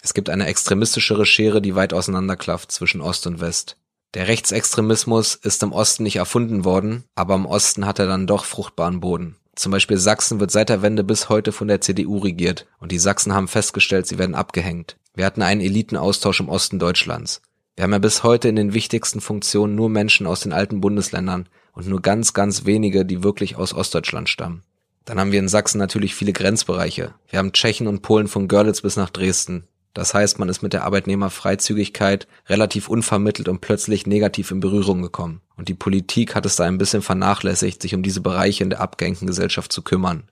Es 0.01 0.13
gibt 0.13 0.29
eine 0.29 0.47
extremistischere 0.47 1.25
Schere, 1.25 1.62
die 1.62 1.75
weit 1.75 1.93
auseinanderklafft 1.93 2.73
zwischen 2.73 2.99
Ost 2.99 3.25
und 3.25 3.39
West. 3.39 3.77
Der 4.13 4.27
Rechtsextremismus 4.27 5.36
ist 5.36 5.63
im 5.63 5.71
Osten 5.71 6.03
nicht 6.03 6.17
erfunden 6.17 6.65
worden, 6.65 7.05
aber 7.15 7.36
im 7.36 7.45
Osten 7.45 7.86
hat 7.86 7.99
er 7.99 8.05
dann 8.05 8.27
doch 8.27 8.43
fruchtbaren 8.43 8.99
Boden. 8.99 9.38
Zum 9.55 9.71
Beispiel 9.71 9.97
Sachsen 9.97 10.39
wird 10.39 10.51
seit 10.51 10.69
der 10.69 10.81
Wende 10.81 11.03
bis 11.03 11.29
heute 11.29 11.51
von 11.51 11.67
der 11.67 11.79
CDU 11.79 12.17
regiert 12.17 12.67
und 12.79 12.91
die 12.91 12.99
Sachsen 12.99 13.33
haben 13.33 13.47
festgestellt, 13.47 14.07
sie 14.07 14.17
werden 14.17 14.36
abgehängt. 14.36 14.97
Wir 15.15 15.26
hatten 15.26 15.43
einen 15.43 15.62
Elitenaustausch 15.62 16.39
im 16.39 16.49
Osten 16.49 16.80
Deutschlands. 16.80 17.41
Wir 17.76 17.84
haben 17.84 17.91
ja 17.91 17.99
bis 17.99 18.23
heute 18.23 18.49
in 18.49 18.56
den 18.56 18.73
wichtigsten 18.73 19.21
Funktionen 19.21 19.76
nur 19.76 19.89
Menschen 19.89 20.26
aus 20.26 20.41
den 20.41 20.54
alten 20.54 20.82
Bundesländern 20.82 21.47
und 21.73 21.88
nur 21.88 22.02
ganz, 22.02 22.34
ganz 22.34 22.65
wenige, 22.65 23.06
die 23.06 23.23
wirklich 23.23 23.56
aus 23.56 23.73
Ostdeutschland 23.73 24.28
stammen. 24.28 24.63
Dann 25.06 25.19
haben 25.19 25.32
wir 25.32 25.39
in 25.39 25.49
Sachsen 25.49 25.78
natürlich 25.78 26.15
viele 26.15 26.34
Grenzbereiche. 26.34 27.13
Wir 27.30 27.39
haben 27.39 27.52
Tschechen 27.52 27.88
und 27.88 28.02
Polen 28.02 28.28
von 28.28 28.47
Görlitz 28.47 28.82
bis 28.82 28.95
nach 28.95 29.10
Dresden. 29.10 29.67
Das 29.93 30.15
heißt, 30.15 30.39
man 30.39 30.49
ist 30.49 30.63
mit 30.63 30.73
der 30.73 30.84
Arbeitnehmerfreizügigkeit 30.86 32.28
relativ 32.47 32.89
unvermittelt 32.89 33.47
und 33.47 33.62
plötzlich 33.62 34.08
negativ 34.08 34.49
in 34.49 34.60
Berührung 34.60 35.04
gekommen. 35.04 35.41
Und 35.56 35.67
die 35.67 35.76
Politik 35.76 36.34
hat 36.34 36.47
es 36.47 36.56
da 36.56 36.63
ein 36.63 36.80
bisschen 36.80 37.04
vernachlässigt, 37.04 37.82
sich 37.82 37.93
um 37.93 38.02
diese 38.02 38.21
Bereiche 38.21 38.63
in 38.63 38.71
der 38.71 38.82
abgehängten 38.82 39.28
Gesellschaft 39.28 39.71
zu 39.71 39.84
kümmern. 39.84 40.23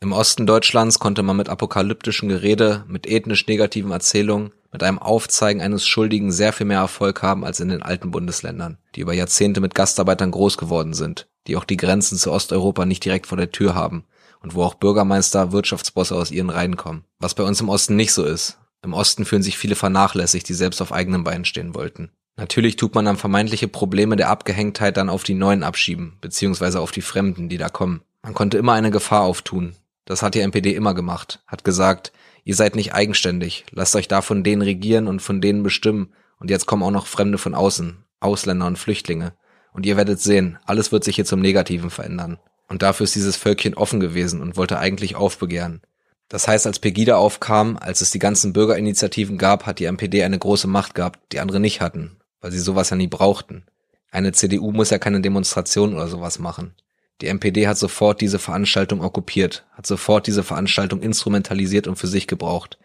Im 0.00 0.12
Osten 0.12 0.46
Deutschlands 0.46 0.98
konnte 0.98 1.22
man 1.22 1.36
mit 1.36 1.48
apokalyptischen 1.48 2.28
Gerede, 2.28 2.84
mit 2.86 3.06
ethnisch 3.06 3.46
negativen 3.46 3.92
Erzählungen, 3.92 4.52
mit 4.70 4.82
einem 4.82 4.98
Aufzeigen 4.98 5.62
eines 5.62 5.86
Schuldigen 5.86 6.32
sehr 6.32 6.52
viel 6.52 6.66
mehr 6.66 6.80
Erfolg 6.80 7.22
haben 7.22 7.44
als 7.44 7.60
in 7.60 7.70
den 7.70 7.82
alten 7.82 8.10
Bundesländern, 8.10 8.76
die 8.94 9.00
über 9.00 9.14
Jahrzehnte 9.14 9.62
mit 9.62 9.74
Gastarbeitern 9.74 10.30
groß 10.30 10.58
geworden 10.58 10.92
sind, 10.92 11.28
die 11.46 11.56
auch 11.56 11.64
die 11.64 11.78
Grenzen 11.78 12.18
zu 12.18 12.30
Osteuropa 12.30 12.84
nicht 12.84 13.04
direkt 13.04 13.26
vor 13.26 13.38
der 13.38 13.52
Tür 13.52 13.74
haben 13.74 14.04
und 14.42 14.54
wo 14.54 14.64
auch 14.64 14.74
Bürgermeister, 14.74 15.52
Wirtschaftsbosse 15.52 16.14
aus 16.14 16.30
ihren 16.30 16.50
Reihen 16.50 16.76
kommen. 16.76 17.04
Was 17.18 17.34
bei 17.34 17.42
uns 17.42 17.60
im 17.62 17.70
Osten 17.70 17.96
nicht 17.96 18.12
so 18.12 18.24
ist. 18.24 18.58
Im 18.82 18.92
Osten 18.92 19.24
fühlen 19.24 19.42
sich 19.42 19.56
viele 19.56 19.76
vernachlässigt, 19.76 20.46
die 20.46 20.54
selbst 20.54 20.82
auf 20.82 20.92
eigenen 20.92 21.24
Beinen 21.24 21.46
stehen 21.46 21.74
wollten. 21.74 22.10
Natürlich 22.36 22.76
tut 22.76 22.94
man 22.94 23.06
dann 23.06 23.16
vermeintliche 23.16 23.66
Probleme 23.66 24.16
der 24.16 24.28
Abgehängtheit 24.28 24.98
dann 24.98 25.08
auf 25.08 25.24
die 25.24 25.34
Neuen 25.34 25.62
abschieben, 25.62 26.18
beziehungsweise 26.20 26.80
auf 26.80 26.90
die 26.90 27.00
Fremden, 27.00 27.48
die 27.48 27.56
da 27.56 27.70
kommen. 27.70 28.02
Man 28.22 28.34
konnte 28.34 28.58
immer 28.58 28.74
eine 28.74 28.90
Gefahr 28.90 29.22
auftun. 29.22 29.74
Das 30.06 30.22
hat 30.22 30.34
die 30.34 30.40
NPD 30.40 30.74
immer 30.74 30.94
gemacht. 30.94 31.42
Hat 31.46 31.64
gesagt, 31.64 32.12
ihr 32.44 32.54
seid 32.54 32.76
nicht 32.76 32.94
eigenständig, 32.94 33.66
lasst 33.72 33.94
euch 33.96 34.08
da 34.08 34.22
von 34.22 34.42
denen 34.42 34.62
regieren 34.62 35.08
und 35.08 35.20
von 35.20 35.42
denen 35.42 35.62
bestimmen. 35.62 36.14
Und 36.38 36.48
jetzt 36.48 36.66
kommen 36.66 36.82
auch 36.82 36.90
noch 36.90 37.06
Fremde 37.06 37.38
von 37.38 37.54
außen, 37.54 38.04
Ausländer 38.20 38.66
und 38.66 38.78
Flüchtlinge. 38.78 39.34
Und 39.72 39.84
ihr 39.84 39.96
werdet 39.96 40.20
sehen, 40.20 40.58
alles 40.64 40.92
wird 40.92 41.04
sich 41.04 41.16
hier 41.16 41.24
zum 41.24 41.40
Negativen 41.40 41.90
verändern. 41.90 42.38
Und 42.68 42.82
dafür 42.82 43.04
ist 43.04 43.14
dieses 43.14 43.36
Völkchen 43.36 43.74
offen 43.74 44.00
gewesen 44.00 44.40
und 44.40 44.56
wollte 44.56 44.78
eigentlich 44.78 45.16
aufbegehren. 45.16 45.82
Das 46.28 46.48
heißt, 46.48 46.66
als 46.66 46.78
Pegida 46.78 47.16
aufkam, 47.16 47.76
als 47.76 48.00
es 48.00 48.10
die 48.10 48.18
ganzen 48.18 48.52
Bürgerinitiativen 48.52 49.38
gab, 49.38 49.66
hat 49.66 49.78
die 49.78 49.84
MPD 49.84 50.24
eine 50.24 50.38
große 50.38 50.66
Macht 50.66 50.94
gehabt, 50.94 51.32
die 51.32 51.40
andere 51.40 51.60
nicht 51.60 51.80
hatten, 51.80 52.16
weil 52.40 52.52
sie 52.52 52.58
sowas 52.58 52.90
ja 52.90 52.96
nie 52.96 53.06
brauchten. 53.06 53.64
Eine 54.10 54.32
CDU 54.32 54.72
muss 54.72 54.90
ja 54.90 54.98
keine 54.98 55.20
Demonstration 55.20 55.94
oder 55.94 56.08
sowas 56.08 56.38
machen. 56.38 56.74
Die 57.20 57.28
MPD 57.28 57.66
hat 57.66 57.78
sofort 57.78 58.20
diese 58.20 58.38
Veranstaltung 58.38 59.00
okkupiert, 59.00 59.64
hat 59.72 59.86
sofort 59.86 60.26
diese 60.26 60.42
Veranstaltung 60.42 61.00
instrumentalisiert 61.00 61.86
und 61.86 61.96
für 61.96 62.06
sich 62.06 62.26
gebraucht, 62.26 62.78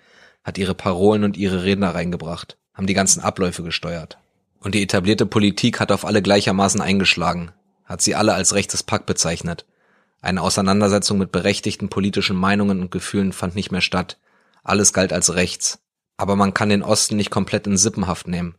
hat 0.44 0.58
ihre 0.58 0.74
Parolen 0.74 1.24
und 1.24 1.38
ihre 1.38 1.64
Redner 1.64 1.94
reingebracht, 1.94 2.58
haben 2.74 2.88
die 2.88 2.94
ganzen 2.94 3.22
Abläufe 3.22 3.64
gesteuert. 3.64 4.18
Und 4.60 4.76
die 4.76 4.84
etablierte 4.84 5.26
Politik 5.26 5.80
hat 5.80 5.92
auf 5.92 6.06
alle 6.06 6.22
gleichermaßen 6.22 6.82
eingeschlagen, 6.82 7.52
hat 7.84 8.02
sie 8.02 8.16
alle 8.16 8.34
als 8.34 8.54
rechtes 8.54 8.84
Pack 8.84 9.06
bezeichnet, 9.06 9.66
eine 10.22 10.42
Auseinandersetzung 10.44 11.18
mit 11.18 11.32
berechtigten 11.32 11.90
politischen 11.90 12.36
Meinungen 12.36 12.80
und 12.82 12.92
Gefühlen 12.92 13.34
fand 13.34 13.56
nicht 13.56 13.72
mehr 13.72 13.82
statt. 13.82 14.20
Alles 14.64 14.94
galt 14.94 15.14
als 15.14 15.34
rechts. 15.34 15.80
Aber 16.16 16.36
man 16.36 16.54
kann 16.54 16.70
den 16.70 16.84
Osten 16.84 17.16
nicht 17.16 17.32
komplett 17.32 17.66
in 17.66 17.76
Sippenhaft 17.76 18.28
nehmen. 18.28 18.56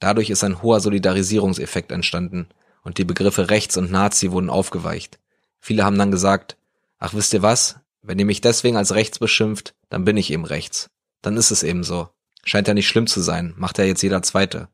Dadurch 0.00 0.30
ist 0.30 0.42
ein 0.42 0.62
hoher 0.62 0.80
Solidarisierungseffekt 0.80 1.92
entstanden 1.92 2.48
und 2.86 2.98
die 2.98 3.04
Begriffe 3.04 3.50
rechts 3.50 3.76
und 3.76 3.90
Nazi 3.90 4.30
wurden 4.30 4.48
aufgeweicht. 4.48 5.18
Viele 5.58 5.84
haben 5.84 5.98
dann 5.98 6.12
gesagt, 6.12 6.56
ach 7.00 7.14
wisst 7.14 7.34
ihr 7.34 7.42
was, 7.42 7.80
wenn 8.00 8.20
ihr 8.20 8.24
mich 8.24 8.40
deswegen 8.40 8.76
als 8.76 8.94
rechts 8.94 9.18
beschimpft, 9.18 9.74
dann 9.90 10.04
bin 10.04 10.16
ich 10.16 10.30
eben 10.30 10.44
rechts. 10.44 10.88
Dann 11.20 11.36
ist 11.36 11.50
es 11.50 11.64
eben 11.64 11.82
so. 11.82 12.08
Scheint 12.44 12.68
ja 12.68 12.74
nicht 12.74 12.86
schlimm 12.86 13.08
zu 13.08 13.20
sein, 13.20 13.54
macht 13.56 13.78
ja 13.78 13.84
jetzt 13.84 14.02
jeder 14.02 14.22
Zweite. 14.22 14.68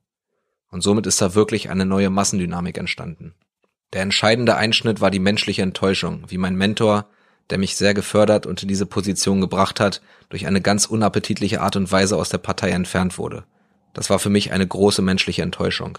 Und 0.71 0.83
somit 0.83 1.07
ist 1.07 1.23
da 1.23 1.35
wirklich 1.35 1.71
eine 1.71 1.87
neue 1.87 2.11
Massendynamik 2.11 2.77
entstanden. 2.77 3.35
Der 3.95 4.03
entscheidende 4.03 4.57
Einschnitt 4.57 5.01
war 5.01 5.11
die 5.11 5.19
menschliche 5.19 5.63
Enttäuschung, 5.63 6.25
wie 6.29 6.39
mein 6.39 6.55
Mentor, 6.55 7.07
der 7.49 7.57
mich 7.57 7.77
sehr 7.77 7.95
gefördert 7.95 8.45
und 8.45 8.61
in 8.61 8.69
diese 8.69 8.85
Position 8.85 9.41
gebracht 9.41 9.81
hat, 9.81 10.03
durch 10.29 10.47
eine 10.47 10.61
ganz 10.61 10.85
unappetitliche 10.85 11.63
Art 11.63 11.77
und 11.77 11.91
Weise 11.91 12.19
aus 12.19 12.29
der 12.29 12.39
Partei 12.39 12.71
entfernt 12.73 13.17
wurde. 13.17 13.45
Das 13.95 14.11
war 14.11 14.19
für 14.19 14.31
mich 14.31 14.53
eine 14.53 14.67
große 14.67 15.01
menschliche 15.01 15.41
Enttäuschung. 15.41 15.97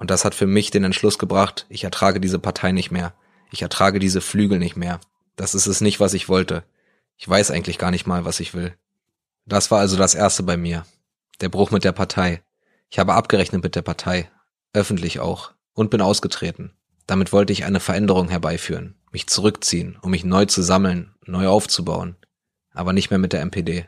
Und 0.00 0.10
das 0.10 0.24
hat 0.24 0.34
für 0.34 0.46
mich 0.46 0.70
den 0.70 0.82
Entschluss 0.82 1.18
gebracht, 1.18 1.66
ich 1.68 1.84
ertrage 1.84 2.20
diese 2.20 2.38
Partei 2.38 2.72
nicht 2.72 2.90
mehr. 2.90 3.12
Ich 3.52 3.60
ertrage 3.60 3.98
diese 3.98 4.22
Flügel 4.22 4.58
nicht 4.58 4.74
mehr. 4.74 4.98
Das 5.36 5.54
ist 5.54 5.66
es 5.66 5.82
nicht, 5.82 6.00
was 6.00 6.14
ich 6.14 6.28
wollte. 6.28 6.64
Ich 7.18 7.28
weiß 7.28 7.50
eigentlich 7.50 7.76
gar 7.76 7.90
nicht 7.90 8.06
mal, 8.06 8.24
was 8.24 8.40
ich 8.40 8.54
will. 8.54 8.74
Das 9.44 9.70
war 9.70 9.78
also 9.78 9.98
das 9.98 10.14
Erste 10.14 10.42
bei 10.42 10.56
mir. 10.56 10.86
Der 11.42 11.50
Bruch 11.50 11.70
mit 11.70 11.84
der 11.84 11.92
Partei. 11.92 12.42
Ich 12.88 12.98
habe 12.98 13.12
abgerechnet 13.12 13.62
mit 13.62 13.76
der 13.76 13.82
Partei. 13.82 14.30
Öffentlich 14.72 15.20
auch. 15.20 15.52
Und 15.74 15.90
bin 15.90 16.00
ausgetreten. 16.00 16.72
Damit 17.06 17.32
wollte 17.34 17.52
ich 17.52 17.64
eine 17.64 17.80
Veränderung 17.80 18.30
herbeiführen, 18.30 18.94
mich 19.12 19.26
zurückziehen, 19.26 19.98
um 20.00 20.12
mich 20.12 20.24
neu 20.24 20.46
zu 20.46 20.62
sammeln, 20.62 21.14
neu 21.26 21.46
aufzubauen, 21.48 22.16
aber 22.72 22.94
nicht 22.94 23.10
mehr 23.10 23.18
mit 23.18 23.34
der 23.34 23.44
MPD. 23.44 23.86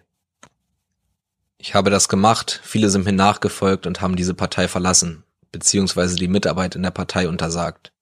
Ich 1.56 1.74
habe 1.74 1.88
das 1.88 2.08
gemacht, 2.08 2.60
viele 2.64 2.90
sind 2.90 3.06
mir 3.06 3.12
nachgefolgt 3.12 3.86
und 3.86 4.00
haben 4.00 4.16
diese 4.16 4.34
Partei 4.34 4.68
verlassen, 4.68 5.24
beziehungsweise 5.52 6.16
die 6.16 6.28
Mitarbeit 6.28 6.74
in 6.74 6.82
der 6.82 6.90
Partei 6.90 7.28
untersagt. 7.28 7.92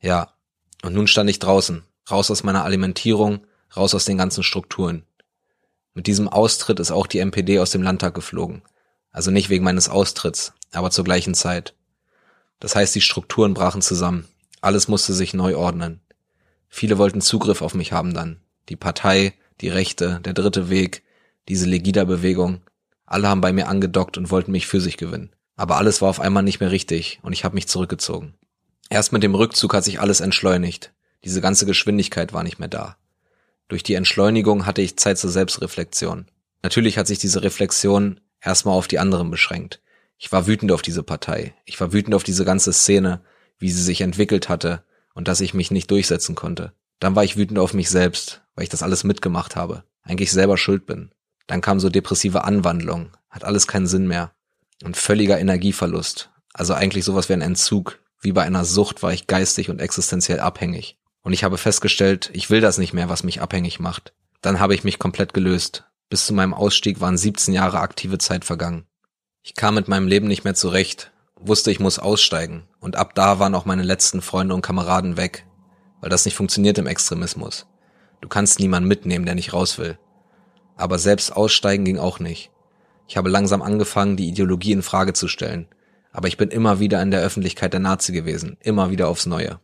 Ja, 0.00 0.34
und 0.82 0.94
nun 0.94 1.06
stand 1.06 1.30
ich 1.30 1.38
draußen, 1.38 1.82
raus 2.10 2.30
aus 2.30 2.42
meiner 2.42 2.64
Alimentierung, 2.64 3.46
raus 3.74 3.94
aus 3.94 4.04
den 4.04 4.18
ganzen 4.18 4.42
Strukturen. 4.42 5.04
Mit 5.94 6.06
diesem 6.06 6.28
Austritt 6.28 6.80
ist 6.80 6.90
auch 6.90 7.06
die 7.06 7.20
MPD 7.20 7.58
aus 7.58 7.70
dem 7.70 7.82
Landtag 7.82 8.14
geflogen. 8.14 8.62
Also 9.10 9.30
nicht 9.30 9.48
wegen 9.48 9.64
meines 9.64 9.88
Austritts, 9.88 10.52
aber 10.72 10.90
zur 10.90 11.04
gleichen 11.04 11.34
Zeit. 11.34 11.74
Das 12.60 12.74
heißt, 12.74 12.94
die 12.94 13.00
Strukturen 13.00 13.54
brachen 13.54 13.80
zusammen. 13.80 14.28
Alles 14.60 14.88
musste 14.88 15.12
sich 15.12 15.34
neu 15.34 15.56
ordnen. 15.56 16.00
Viele 16.68 16.98
wollten 16.98 17.20
Zugriff 17.20 17.62
auf 17.62 17.74
mich 17.74 17.92
haben 17.92 18.12
dann. 18.12 18.40
Die 18.68 18.76
Partei, 18.76 19.34
die 19.60 19.68
Rechte, 19.68 20.20
der 20.24 20.32
dritte 20.32 20.68
Weg, 20.68 21.04
diese 21.48 21.66
Legida-Bewegung. 21.66 22.62
Alle 23.06 23.28
haben 23.28 23.40
bei 23.40 23.52
mir 23.52 23.68
angedockt 23.68 24.18
und 24.18 24.30
wollten 24.30 24.52
mich 24.52 24.66
für 24.66 24.80
sich 24.80 24.96
gewinnen. 24.96 25.34
Aber 25.56 25.76
alles 25.76 26.02
war 26.02 26.08
auf 26.08 26.20
einmal 26.20 26.42
nicht 26.42 26.60
mehr 26.60 26.70
richtig 26.70 27.20
und 27.22 27.32
ich 27.32 27.44
habe 27.44 27.54
mich 27.54 27.68
zurückgezogen. 27.68 28.34
Erst 28.90 29.12
mit 29.12 29.22
dem 29.22 29.34
Rückzug 29.34 29.74
hat 29.74 29.84
sich 29.84 30.00
alles 30.00 30.20
entschleunigt. 30.20 30.92
Diese 31.24 31.40
ganze 31.40 31.66
Geschwindigkeit 31.66 32.32
war 32.32 32.42
nicht 32.42 32.58
mehr 32.58 32.68
da. 32.68 32.96
Durch 33.68 33.82
die 33.82 33.94
Entschleunigung 33.94 34.66
hatte 34.66 34.82
ich 34.82 34.98
Zeit 34.98 35.18
zur 35.18 35.30
Selbstreflexion. 35.30 36.26
Natürlich 36.62 36.98
hat 36.98 37.06
sich 37.06 37.18
diese 37.18 37.42
Reflexion 37.42 38.20
erstmal 38.40 38.76
auf 38.76 38.88
die 38.88 38.98
anderen 38.98 39.30
beschränkt. 39.30 39.80
Ich 40.18 40.32
war 40.32 40.46
wütend 40.46 40.72
auf 40.72 40.82
diese 40.82 41.02
Partei. 41.02 41.54
Ich 41.64 41.80
war 41.80 41.92
wütend 41.92 42.14
auf 42.14 42.24
diese 42.24 42.44
ganze 42.44 42.72
Szene, 42.72 43.22
wie 43.58 43.70
sie 43.70 43.82
sich 43.82 44.00
entwickelt 44.00 44.48
hatte 44.48 44.84
und 45.14 45.28
dass 45.28 45.40
ich 45.40 45.54
mich 45.54 45.70
nicht 45.70 45.90
durchsetzen 45.90 46.34
konnte. 46.34 46.72
Dann 47.00 47.16
war 47.16 47.24
ich 47.24 47.36
wütend 47.36 47.58
auf 47.58 47.74
mich 47.74 47.90
selbst, 47.90 48.42
weil 48.54 48.64
ich 48.64 48.70
das 48.70 48.82
alles 48.82 49.04
mitgemacht 49.04 49.56
habe, 49.56 49.84
eigentlich 50.02 50.30
selber 50.30 50.56
schuld 50.56 50.86
bin. 50.86 51.10
Dann 51.46 51.60
kam 51.60 51.80
so 51.80 51.90
depressive 51.90 52.44
Anwandlung, 52.44 53.10
hat 53.28 53.44
alles 53.44 53.66
keinen 53.66 53.86
Sinn 53.86 54.06
mehr. 54.06 54.33
Und 54.82 54.96
völliger 54.96 55.38
Energieverlust, 55.38 56.30
also 56.52 56.74
eigentlich 56.74 57.04
sowas 57.04 57.28
wie 57.28 57.34
ein 57.34 57.40
Entzug, 57.40 58.00
wie 58.20 58.32
bei 58.32 58.42
einer 58.42 58.64
Sucht 58.64 59.02
war 59.02 59.12
ich 59.12 59.26
geistig 59.26 59.70
und 59.70 59.80
existenziell 59.80 60.40
abhängig. 60.40 60.96
Und 61.22 61.32
ich 61.32 61.44
habe 61.44 61.58
festgestellt, 61.58 62.30
ich 62.32 62.50
will 62.50 62.60
das 62.60 62.78
nicht 62.78 62.92
mehr, 62.92 63.08
was 63.08 63.22
mich 63.22 63.40
abhängig 63.40 63.80
macht. 63.80 64.12
Dann 64.40 64.60
habe 64.60 64.74
ich 64.74 64.84
mich 64.84 64.98
komplett 64.98 65.32
gelöst. 65.32 65.84
Bis 66.10 66.26
zu 66.26 66.34
meinem 66.34 66.54
Ausstieg 66.54 67.00
waren 67.00 67.16
17 67.16 67.54
Jahre 67.54 67.80
aktive 67.80 68.18
Zeit 68.18 68.44
vergangen. 68.44 68.86
Ich 69.42 69.54
kam 69.54 69.74
mit 69.74 69.88
meinem 69.88 70.08
Leben 70.08 70.26
nicht 70.26 70.44
mehr 70.44 70.54
zurecht, 70.54 71.12
wusste, 71.40 71.70
ich 71.70 71.80
muss 71.80 71.98
aussteigen. 71.98 72.64
Und 72.80 72.96
ab 72.96 73.14
da 73.14 73.38
waren 73.38 73.54
auch 73.54 73.64
meine 73.64 73.82
letzten 73.82 74.22
Freunde 74.22 74.54
und 74.54 74.62
Kameraden 74.62 75.16
weg. 75.16 75.46
Weil 76.00 76.10
das 76.10 76.24
nicht 76.24 76.34
funktioniert 76.34 76.78
im 76.78 76.86
Extremismus. 76.86 77.66
Du 78.20 78.28
kannst 78.28 78.58
niemanden 78.58 78.88
mitnehmen, 78.88 79.26
der 79.26 79.34
nicht 79.34 79.52
raus 79.52 79.78
will. 79.78 79.98
Aber 80.76 80.98
selbst 80.98 81.30
aussteigen 81.34 81.84
ging 81.84 81.98
auch 81.98 82.20
nicht. 82.20 82.50
Ich 83.06 83.16
habe 83.16 83.28
langsam 83.28 83.62
angefangen, 83.62 84.16
die 84.16 84.28
Ideologie 84.28 84.72
in 84.72 84.82
Frage 84.82 85.12
zu 85.12 85.28
stellen. 85.28 85.68
Aber 86.12 86.28
ich 86.28 86.36
bin 86.36 86.50
immer 86.50 86.80
wieder 86.80 87.02
in 87.02 87.10
der 87.10 87.22
Öffentlichkeit 87.22 87.72
der 87.72 87.80
Nazi 87.80 88.12
gewesen. 88.12 88.56
Immer 88.60 88.90
wieder 88.90 89.08
aufs 89.08 89.26
Neue. 89.26 89.58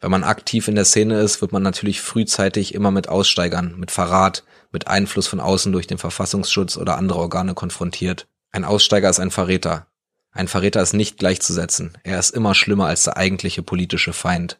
Wenn 0.00 0.10
man 0.10 0.24
aktiv 0.24 0.68
in 0.68 0.74
der 0.74 0.84
Szene 0.84 1.20
ist, 1.20 1.40
wird 1.40 1.52
man 1.52 1.62
natürlich 1.62 2.00
frühzeitig 2.00 2.74
immer 2.74 2.90
mit 2.90 3.08
Aussteigern, 3.08 3.78
mit 3.78 3.90
Verrat, 3.90 4.44
mit 4.72 4.88
Einfluss 4.88 5.26
von 5.26 5.40
außen 5.40 5.72
durch 5.72 5.86
den 5.86 5.98
Verfassungsschutz 5.98 6.76
oder 6.76 6.96
andere 6.96 7.20
Organe 7.20 7.54
konfrontiert. 7.54 8.26
Ein 8.50 8.64
Aussteiger 8.64 9.08
ist 9.08 9.20
ein 9.20 9.30
Verräter. 9.30 9.86
Ein 10.30 10.48
Verräter 10.48 10.82
ist 10.82 10.94
nicht 10.94 11.18
gleichzusetzen. 11.18 11.96
Er 12.02 12.18
ist 12.18 12.30
immer 12.30 12.54
schlimmer 12.54 12.86
als 12.86 13.04
der 13.04 13.16
eigentliche 13.16 13.62
politische 13.62 14.12
Feind. 14.12 14.58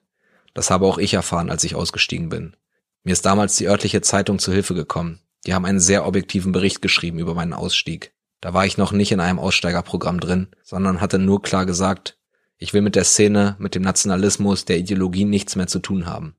Das 0.55 0.71
habe 0.71 0.87
auch 0.87 0.99
ich 0.99 1.15
erfahren, 1.15 1.51
als 1.51 1.65
ich 1.65 1.75
ausgestiegen 1.75 2.29
bin. 2.29 2.57
Mir 3.03 3.13
ist 3.13 3.27
damals 3.27 3.57
die 3.57 3.69
örtliche 3.69 4.01
Zeitung 4.01 4.39
zu 4.39 4.53
Hilfe 4.53 4.75
gekommen. 4.75 5.21
Die 5.47 5.55
haben 5.55 5.65
einen 5.65 5.81
sehr 5.81 6.07
objektiven 6.07 6.53
Bericht 6.53 6.83
geschrieben 6.83 7.19
über 7.19 7.35
meinen 7.35 7.53
Ausstieg. 7.53 8.15
Da 8.41 8.55
war 8.55 8.67
ich 8.67 8.77
noch 8.77 8.93
nicht 8.93 9.13
in 9.13 9.21
einem 9.21 9.39
Aussteigerprogramm 9.39 10.21
drin, 10.21 10.49
sondern 10.63 11.01
hatte 11.01 11.19
nur 11.19 11.43
klar 11.43 11.67
gesagt, 11.67 12.19
ich 12.59 12.73
will 12.73 12.83
mit 12.83 12.95
der 12.95 13.05
Szene, 13.05 13.57
mit 13.59 13.75
dem 13.75 13.83
Nationalismus, 13.83 14.65
der 14.65 14.79
Ideologie 14.79 15.25
nichts 15.25 15.57
mehr 15.57 15.67
zu 15.67 15.81
tun 15.81 16.07
haben. 16.07 16.37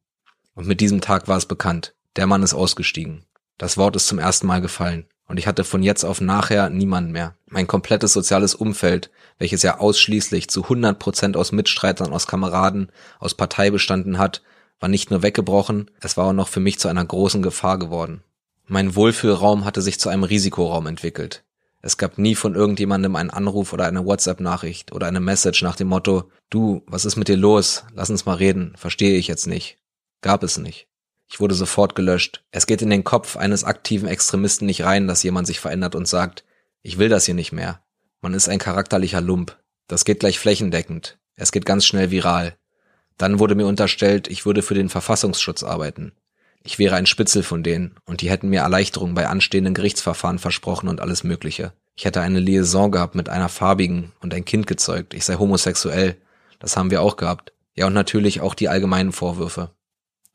Und 0.54 0.68
mit 0.68 0.82
diesem 0.82 1.02
Tag 1.02 1.28
war 1.28 1.38
es 1.38 1.46
bekannt. 1.46 1.96
Der 2.16 2.28
Mann 2.28 2.44
ist 2.44 2.54
ausgestiegen. 2.54 3.26
Das 3.58 3.78
Wort 3.78 3.96
ist 3.96 4.08
zum 4.08 4.20
ersten 4.20 4.48
Mal 4.48 4.62
gefallen. 4.62 5.06
Und 5.28 5.38
ich 5.38 5.48
hatte 5.48 5.64
von 5.64 5.82
jetzt 5.82 6.04
auf 6.04 6.22
nachher 6.22 6.70
niemanden 6.70 7.12
mehr. 7.12 7.36
Mein 7.48 7.68
komplettes 7.68 8.14
soziales 8.14 8.54
Umfeld, 8.54 9.10
welches 9.40 9.64
ja 9.64 9.80
ausschließlich 9.80 10.50
zu 10.50 10.64
100 10.64 11.00
Prozent 11.00 11.38
aus 11.38 11.52
Mitstreitern, 11.52 12.14
aus 12.14 12.28
Kameraden, 12.28 12.92
aus 13.20 13.34
Partei 13.34 13.72
bestanden 13.72 14.18
hat, 14.18 14.44
war 14.80 14.90
nicht 14.90 15.10
nur 15.10 15.24
weggebrochen, 15.24 15.90
es 16.02 16.18
war 16.18 16.26
auch 16.26 16.34
noch 16.34 16.48
für 16.48 16.60
mich 16.60 16.80
zu 16.80 16.88
einer 16.88 17.04
großen 17.04 17.42
Gefahr 17.42 17.80
geworden. 17.80 18.24
Mein 18.68 18.96
Wohlfühlraum 18.96 19.64
hatte 19.64 19.82
sich 19.82 20.00
zu 20.00 20.10
einem 20.10 20.24
Risikoraum 20.24 20.88
entwickelt. 20.88 21.44
Es 21.84 21.98
gab 21.98 22.18
nie 22.18 22.34
von 22.34 22.56
irgendjemandem 22.56 23.16
einen 23.16 23.30
Anruf 23.30 23.74
oder 23.74 23.86
eine 23.86 24.06
WhatsApp-Nachricht 24.06 24.92
oder 24.92 25.06
eine 25.06 25.20
Message 25.20 25.62
nach 25.62 25.76
dem 25.76 25.88
Motto, 25.88 26.32
du, 26.50 26.82
was 26.88 27.06
ist 27.06 27.16
mit 27.16 27.28
dir 27.28 27.38
los? 27.38 27.84
Lass 27.94 28.10
uns 28.10 28.26
mal 28.26 28.38
reden, 28.38 28.74
verstehe 28.76 29.18
ich 29.20 29.28
jetzt 29.28 29.46
nicht. 29.46 29.78
Gab 30.22 30.42
es 30.42 30.58
nicht. 30.58 30.88
Ich 31.28 31.40
wurde 31.40 31.54
sofort 31.54 31.94
gelöscht. 31.94 32.44
Es 32.50 32.66
geht 32.66 32.82
in 32.82 32.90
den 32.90 33.04
Kopf 33.04 33.38
eines 33.38 33.64
aktiven 33.64 34.08
Extremisten 34.08 34.66
nicht 34.66 34.84
rein, 34.84 35.08
dass 35.08 35.22
jemand 35.22 35.46
sich 35.46 35.60
verändert 35.60 35.94
und 35.94 36.08
sagt, 36.08 36.44
ich 36.82 36.98
will 36.98 37.10
das 37.10 37.26
hier 37.26 37.36
nicht 37.36 37.52
mehr. 37.52 37.84
Man 38.22 38.34
ist 38.34 38.50
ein 38.50 38.58
charakterlicher 38.58 39.22
Lump. 39.22 39.56
Das 39.88 40.06
geht 40.06 40.22
gleich 40.22 40.40
flächendeckend. 40.40 41.20
Es 41.36 41.52
geht 41.52 41.68
ganz 41.68 41.86
schnell 41.86 42.10
viral. 42.10 42.58
Dann 43.18 43.38
wurde 43.38 43.54
mir 43.54 43.68
unterstellt, 43.68 44.28
ich 44.28 44.48
würde 44.48 44.64
für 44.64 44.74
den 44.74 44.90
Verfassungsschutz 44.90 45.62
arbeiten. 45.62 46.14
Ich 46.66 46.80
wäre 46.80 46.96
ein 46.96 47.06
Spitzel 47.06 47.44
von 47.44 47.62
denen 47.62 47.96
und 48.06 48.22
die 48.22 48.30
hätten 48.32 48.50
mir 48.50 48.62
Erleichterung 48.62 49.14
bei 49.14 49.28
anstehenden 49.28 49.76
Gerichtsverfahren 49.76 50.40
versprochen 50.40 50.90
und 50.90 51.00
alles 51.00 51.24
Mögliche. 51.24 51.74
Ich 51.96 52.06
hätte 52.06 52.22
eine 52.22 52.40
Liaison 52.40 52.90
gehabt 52.92 53.14
mit 53.14 53.30
einer 53.30 53.50
farbigen 53.50 54.14
und 54.20 54.34
ein 54.34 54.46
Kind 54.46 54.66
gezeugt. 54.66 55.14
Ich 55.14 55.26
sei 55.26 55.36
homosexuell. 55.36 56.18
Das 56.58 56.76
haben 56.76 56.90
wir 56.90 57.04
auch 57.04 57.18
gehabt. 57.18 57.54
Ja, 57.76 57.86
und 57.86 57.94
natürlich 57.94 58.42
auch 58.42 58.56
die 58.56 58.68
allgemeinen 58.68 59.12
Vorwürfe. 59.12 59.76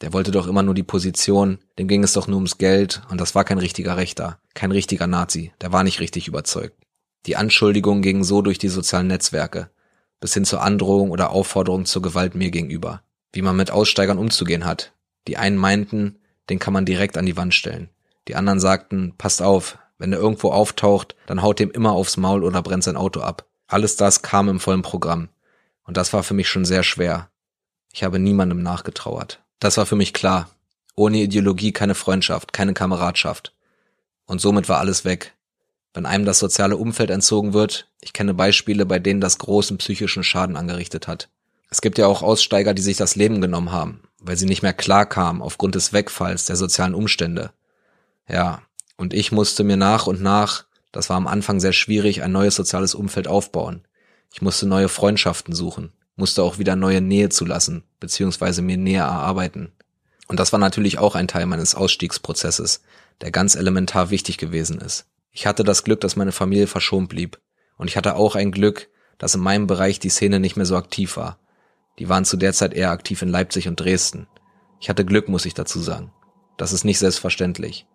Der 0.03 0.13
wollte 0.13 0.31
doch 0.31 0.47
immer 0.47 0.63
nur 0.63 0.75
die 0.75 0.85
Position, 0.85 1.59
dem 1.81 1.89
ging 1.89 2.05
es 2.05 2.13
doch 2.13 2.29
nur 2.29 2.37
ums 2.37 2.59
Geld 2.59 3.03
und 3.11 3.21
das 3.21 3.35
war 3.35 3.43
kein 3.43 3.59
richtiger 3.59 3.97
Rechter, 3.97 4.39
kein 4.55 4.71
richtiger 4.71 5.09
Nazi, 5.09 5.53
der 5.61 5.73
war 5.73 5.83
nicht 5.83 5.99
richtig 5.99 6.29
überzeugt. 6.29 6.77
Die 7.27 7.37
Anschuldigungen 7.37 8.03
gingen 8.03 8.25
so 8.25 8.41
durch 8.41 8.59
die 8.59 8.69
sozialen 8.69 9.09
Netzwerke, 9.09 9.69
bis 10.21 10.33
hin 10.33 10.45
zur 10.45 10.63
Androhung 10.63 11.11
oder 11.11 11.31
Aufforderung 11.31 11.87
zur 11.87 12.03
Gewalt 12.03 12.35
mir 12.35 12.51
gegenüber. 12.51 13.03
Wie 13.33 13.43
man 13.43 13.57
mit 13.57 13.71
Aussteigern 13.71 14.17
umzugehen 14.17 14.65
hat. 14.65 14.95
Die 15.27 15.37
einen 15.37 15.57
meinten, 15.57 16.20
den 16.51 16.59
kann 16.59 16.75
man 16.75 16.85
direkt 16.85 17.17
an 17.17 17.27
die 17.27 17.37
Wand 17.37 17.55
stellen. 17.55 17.89
Die 18.29 18.35
anderen 18.35 18.61
sagten, 18.61 19.15
passt 19.17 19.41
auf, 19.41 19.79
wenn 19.99 20.13
er 20.13 20.19
irgendwo 20.19 20.51
auftaucht, 20.51 21.15
dann 21.27 21.43
haut 21.43 21.59
dem 21.59 21.71
immer 21.71 21.93
aufs 21.93 22.17
Maul 22.17 22.45
oder 22.45 22.63
brennt 22.63 22.85
sein 22.85 22.97
Auto 22.97 23.21
ab. 23.21 23.47
Alles 23.67 23.97
das 23.97 24.23
kam 24.23 24.49
im 24.49 24.61
vollen 24.61 24.83
Programm. 24.83 25.29
Und 25.85 25.97
das 25.97 26.13
war 26.13 26.23
für 26.23 26.35
mich 26.35 26.49
schon 26.49 26.65
sehr 26.65 26.83
schwer. 26.83 27.31
Ich 27.93 28.03
habe 28.05 28.19
niemandem 28.19 28.63
nachgetrauert. 28.63 29.43
Das 29.59 29.77
war 29.77 29.87
für 29.87 29.97
mich 29.97 30.13
klar. 30.13 30.51
Ohne 30.97 31.19
Ideologie 31.19 31.73
keine 31.73 31.95
Freundschaft, 31.95 32.53
keine 32.53 32.75
Kameradschaft. 32.75 33.55
Und 34.27 34.41
somit 34.41 34.69
war 34.69 34.79
alles 34.79 35.05
weg. 35.05 35.35
Wenn 35.93 36.07
einem 36.07 36.25
das 36.25 36.39
soziale 36.39 36.77
Umfeld 36.77 37.11
entzogen 37.11 37.53
wird, 37.53 37.89
ich 38.01 38.13
kenne 38.13 38.35
Beispiele, 38.35 38.87
bei 38.87 38.99
denen 38.99 39.21
das 39.21 39.39
großen 39.39 39.79
psychischen 39.79 40.23
Schaden 40.23 40.57
angerichtet 40.57 41.09
hat. 41.09 41.29
Es 41.69 41.81
gibt 41.81 41.99
ja 41.99 42.07
auch 42.07 42.23
Aussteiger, 42.23 42.75
die 42.75 42.83
sich 42.83 42.97
das 42.97 43.17
Leben 43.17 43.41
genommen 43.41 43.73
haben, 43.73 44.03
weil 44.21 44.37
sie 44.37 44.47
nicht 44.47 44.63
mehr 44.63 44.73
klar 44.73 45.07
kamen 45.07 45.43
aufgrund 45.43 45.75
des 45.75 45.93
Wegfalls 45.93 46.45
der 46.45 46.57
sozialen 46.57 46.95
Umstände. 46.95 47.53
Ja, 48.29 48.63
und 48.97 49.15
ich 49.15 49.33
musste 49.33 49.65
mir 49.65 49.77
nach 49.77 50.07
und 50.07 50.21
nach, 50.21 50.65
das 50.93 51.09
war 51.09 51.17
am 51.17 51.27
Anfang 51.27 51.61
sehr 51.61 51.73
schwierig, 51.73 52.23
ein 52.23 52.33
neues 52.33 52.55
soziales 52.55 52.95
Umfeld 52.95 53.29
aufbauen. 53.29 53.87
Ich 54.33 54.43
musste 54.43 54.67
neue 54.67 54.89
Freundschaften 54.89 55.55
suchen, 55.55 55.93
musste 56.17 56.43
auch 56.43 56.59
wieder 56.59 56.77
neue 56.77 57.01
Nähe 57.01 57.29
zulassen, 57.29 57.85
beziehungsweise 57.99 58.63
mir 58.63 58.77
näher 58.77 59.05
erarbeiten. 59.05 59.73
Und 60.29 60.39
das 60.39 60.53
war 60.53 60.61
natürlich 60.61 60.99
auch 60.99 61.17
ein 61.17 61.27
Teil 61.27 61.47
meines 61.47 61.75
Ausstiegsprozesses, 61.75 62.83
der 63.21 63.33
ganz 63.33 63.57
elementar 63.57 64.11
wichtig 64.11 64.39
gewesen 64.39 64.81
ist. 64.81 65.07
Ich 65.33 65.47
hatte 65.47 65.65
das 65.65 65.85
Glück, 65.85 66.01
dass 66.01 66.17
meine 66.17 66.33
Familie 66.33 66.67
verschont 66.67 67.09
blieb. 67.09 67.41
Und 67.77 67.89
ich 67.89 67.97
hatte 67.97 68.17
auch 68.17 68.35
ein 68.35 68.53
Glück, 68.53 68.89
dass 69.19 69.35
in 69.35 69.41
meinem 69.41 69.67
Bereich 69.67 69.99
die 69.99 70.09
Szene 70.09 70.41
nicht 70.41 70.57
mehr 70.57 70.67
so 70.67 70.77
aktiv 70.77 71.17
war. 71.17 71.39
Die 72.01 72.09
waren 72.09 72.25
zu 72.25 72.39
der 72.39 72.55
Zeit 72.55 72.73
eher 72.73 72.91
aktiv 72.91 73.21
in 73.21 73.29
Leipzig 73.29 73.69
und 73.69 73.79
Dresden. 73.79 74.27
Ich 74.81 74.89
hatte 74.89 75.05
Glück, 75.05 75.29
muss 75.29 75.45
ich 75.45 75.53
dazu 75.53 75.79
sagen. 75.79 76.11
Das 76.57 76.73
ist 76.73 76.83
nicht 76.85 76.99
selbstverständlich. 76.99 77.87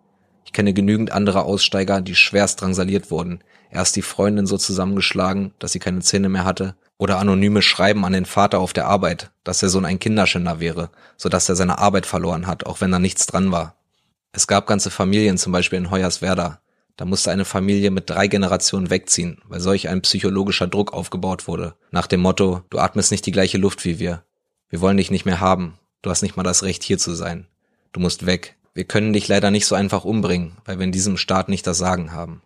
Ich 0.44 0.52
kenne 0.52 0.72
genügend 0.72 1.10
andere 1.10 1.42
Aussteiger, 1.42 2.00
die 2.00 2.14
schwerst 2.14 2.60
drangsaliert 2.60 3.10
wurden. 3.10 3.40
Erst 3.68 3.96
die 3.96 4.02
Freundin 4.02 4.46
so 4.46 4.56
zusammengeschlagen, 4.58 5.54
dass 5.58 5.72
sie 5.72 5.80
keine 5.80 6.00
Zähne 6.00 6.28
mehr 6.28 6.44
hatte, 6.44 6.76
oder 6.98 7.18
anonyme 7.18 7.62
Schreiben 7.62 8.04
an 8.04 8.12
den 8.12 8.26
Vater 8.26 8.60
auf 8.60 8.72
der 8.72 8.86
Arbeit, 8.86 9.32
dass 9.42 9.58
der 9.58 9.68
Sohn 9.68 9.84
ein 9.84 9.98
Kinderschänder 9.98 10.60
wäre, 10.60 10.90
so 11.16 11.28
dass 11.28 11.48
er 11.48 11.56
seine 11.56 11.78
Arbeit 11.78 12.06
verloren 12.06 12.46
hat, 12.46 12.64
auch 12.64 12.80
wenn 12.80 12.92
da 12.92 13.00
nichts 13.00 13.26
dran 13.26 13.50
war. 13.50 13.74
Es 14.30 14.46
gab 14.46 14.68
ganze 14.68 14.90
Familien, 14.90 15.36
zum 15.36 15.52
Beispiel 15.52 15.78
in 15.78 15.90
Hoyerswerda. 15.90 16.60
Da 16.96 17.04
musste 17.04 17.30
eine 17.30 17.44
Familie 17.44 17.90
mit 17.90 18.08
drei 18.08 18.26
Generationen 18.26 18.88
wegziehen, 18.88 19.42
weil 19.44 19.60
solch 19.60 19.88
ein 19.88 20.00
psychologischer 20.00 20.66
Druck 20.66 20.94
aufgebaut 20.94 21.46
wurde. 21.46 21.74
Nach 21.90 22.06
dem 22.06 22.20
Motto, 22.20 22.62
du 22.70 22.78
atmest 22.78 23.10
nicht 23.10 23.26
die 23.26 23.32
gleiche 23.32 23.58
Luft 23.58 23.84
wie 23.84 23.98
wir. 23.98 24.24
Wir 24.70 24.80
wollen 24.80 24.96
dich 24.96 25.10
nicht 25.10 25.26
mehr 25.26 25.40
haben. 25.40 25.78
Du 26.00 26.10
hast 26.10 26.22
nicht 26.22 26.36
mal 26.36 26.42
das 26.42 26.62
Recht, 26.62 26.82
hier 26.82 26.98
zu 26.98 27.14
sein. 27.14 27.46
Du 27.92 28.00
musst 28.00 28.24
weg. 28.24 28.56
Wir 28.72 28.84
können 28.84 29.12
dich 29.12 29.28
leider 29.28 29.50
nicht 29.50 29.66
so 29.66 29.74
einfach 29.74 30.04
umbringen, 30.04 30.56
weil 30.64 30.78
wir 30.78 30.84
in 30.84 30.92
diesem 30.92 31.18
Staat 31.18 31.48
nicht 31.48 31.66
das 31.66 31.78
Sagen 31.78 32.12
haben. 32.12 32.42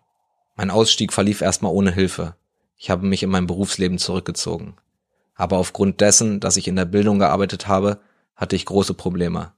Mein 0.55 0.69
Ausstieg 0.69 1.13
verlief 1.13 1.41
erstmal 1.41 1.71
ohne 1.71 1.91
Hilfe. 1.91 2.35
Ich 2.75 2.89
habe 2.89 3.05
mich 3.05 3.23
in 3.23 3.29
mein 3.29 3.47
Berufsleben 3.47 3.97
zurückgezogen. 3.97 4.75
Aber 5.35 5.57
aufgrund 5.57 6.01
dessen, 6.01 6.39
dass 6.39 6.57
ich 6.57 6.67
in 6.67 6.75
der 6.75 6.85
Bildung 6.85 7.19
gearbeitet 7.19 7.67
habe, 7.67 7.99
hatte 8.35 8.55
ich 8.55 8.65
große 8.65 8.93
Probleme. 8.95 9.53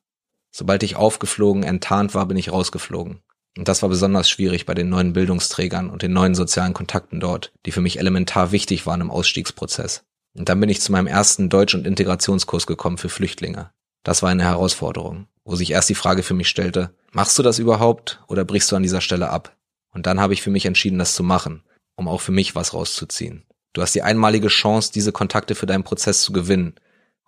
Sobald 0.51 0.83
ich 0.83 0.95
aufgeflogen, 0.95 1.63
enttarnt 1.63 2.13
war, 2.13 2.25
bin 2.27 2.37
ich 2.37 2.51
rausgeflogen. 2.51 3.21
Und 3.57 3.67
das 3.67 3.81
war 3.81 3.89
besonders 3.89 4.29
schwierig 4.29 4.65
bei 4.65 4.73
den 4.73 4.89
neuen 4.89 5.13
Bildungsträgern 5.13 5.89
und 5.89 6.01
den 6.01 6.13
neuen 6.13 6.33
sozialen 6.33 6.73
Kontakten 6.73 7.19
dort, 7.19 7.51
die 7.65 7.71
für 7.71 7.81
mich 7.81 7.99
elementar 7.99 8.51
wichtig 8.51 8.85
waren 8.85 9.01
im 9.01 9.11
Ausstiegsprozess. 9.11 10.03
Und 10.35 10.49
dann 10.49 10.59
bin 10.59 10.69
ich 10.69 10.81
zu 10.81 10.91
meinem 10.91 11.07
ersten 11.07 11.49
Deutsch- 11.49 11.75
und 11.75 11.85
Integrationskurs 11.85 12.65
gekommen 12.65 12.97
für 12.97 13.09
Flüchtlinge. 13.09 13.71
Das 14.03 14.23
war 14.23 14.29
eine 14.29 14.43
Herausforderung, 14.43 15.27
wo 15.45 15.55
sich 15.55 15.71
erst 15.71 15.89
die 15.89 15.95
Frage 15.95 16.23
für 16.23 16.33
mich 16.33 16.49
stellte, 16.49 16.95
machst 17.11 17.37
du 17.37 17.43
das 17.43 17.59
überhaupt 17.59 18.23
oder 18.27 18.43
brichst 18.43 18.71
du 18.71 18.75
an 18.75 18.83
dieser 18.83 19.01
Stelle 19.01 19.29
ab? 19.29 19.55
Und 19.91 20.07
dann 20.07 20.19
habe 20.19 20.33
ich 20.33 20.41
für 20.41 20.49
mich 20.49 20.65
entschieden, 20.65 20.97
das 20.97 21.13
zu 21.13 21.23
machen, 21.23 21.63
um 21.95 22.07
auch 22.07 22.21
für 22.21 22.31
mich 22.31 22.55
was 22.55 22.73
rauszuziehen. 22.73 23.45
Du 23.73 23.81
hast 23.81 23.93
die 23.93 24.01
einmalige 24.01 24.47
Chance, 24.47 24.91
diese 24.91 25.11
Kontakte 25.11 25.55
für 25.55 25.65
deinen 25.67 25.83
Prozess 25.83 26.21
zu 26.21 26.31
gewinnen. 26.31 26.75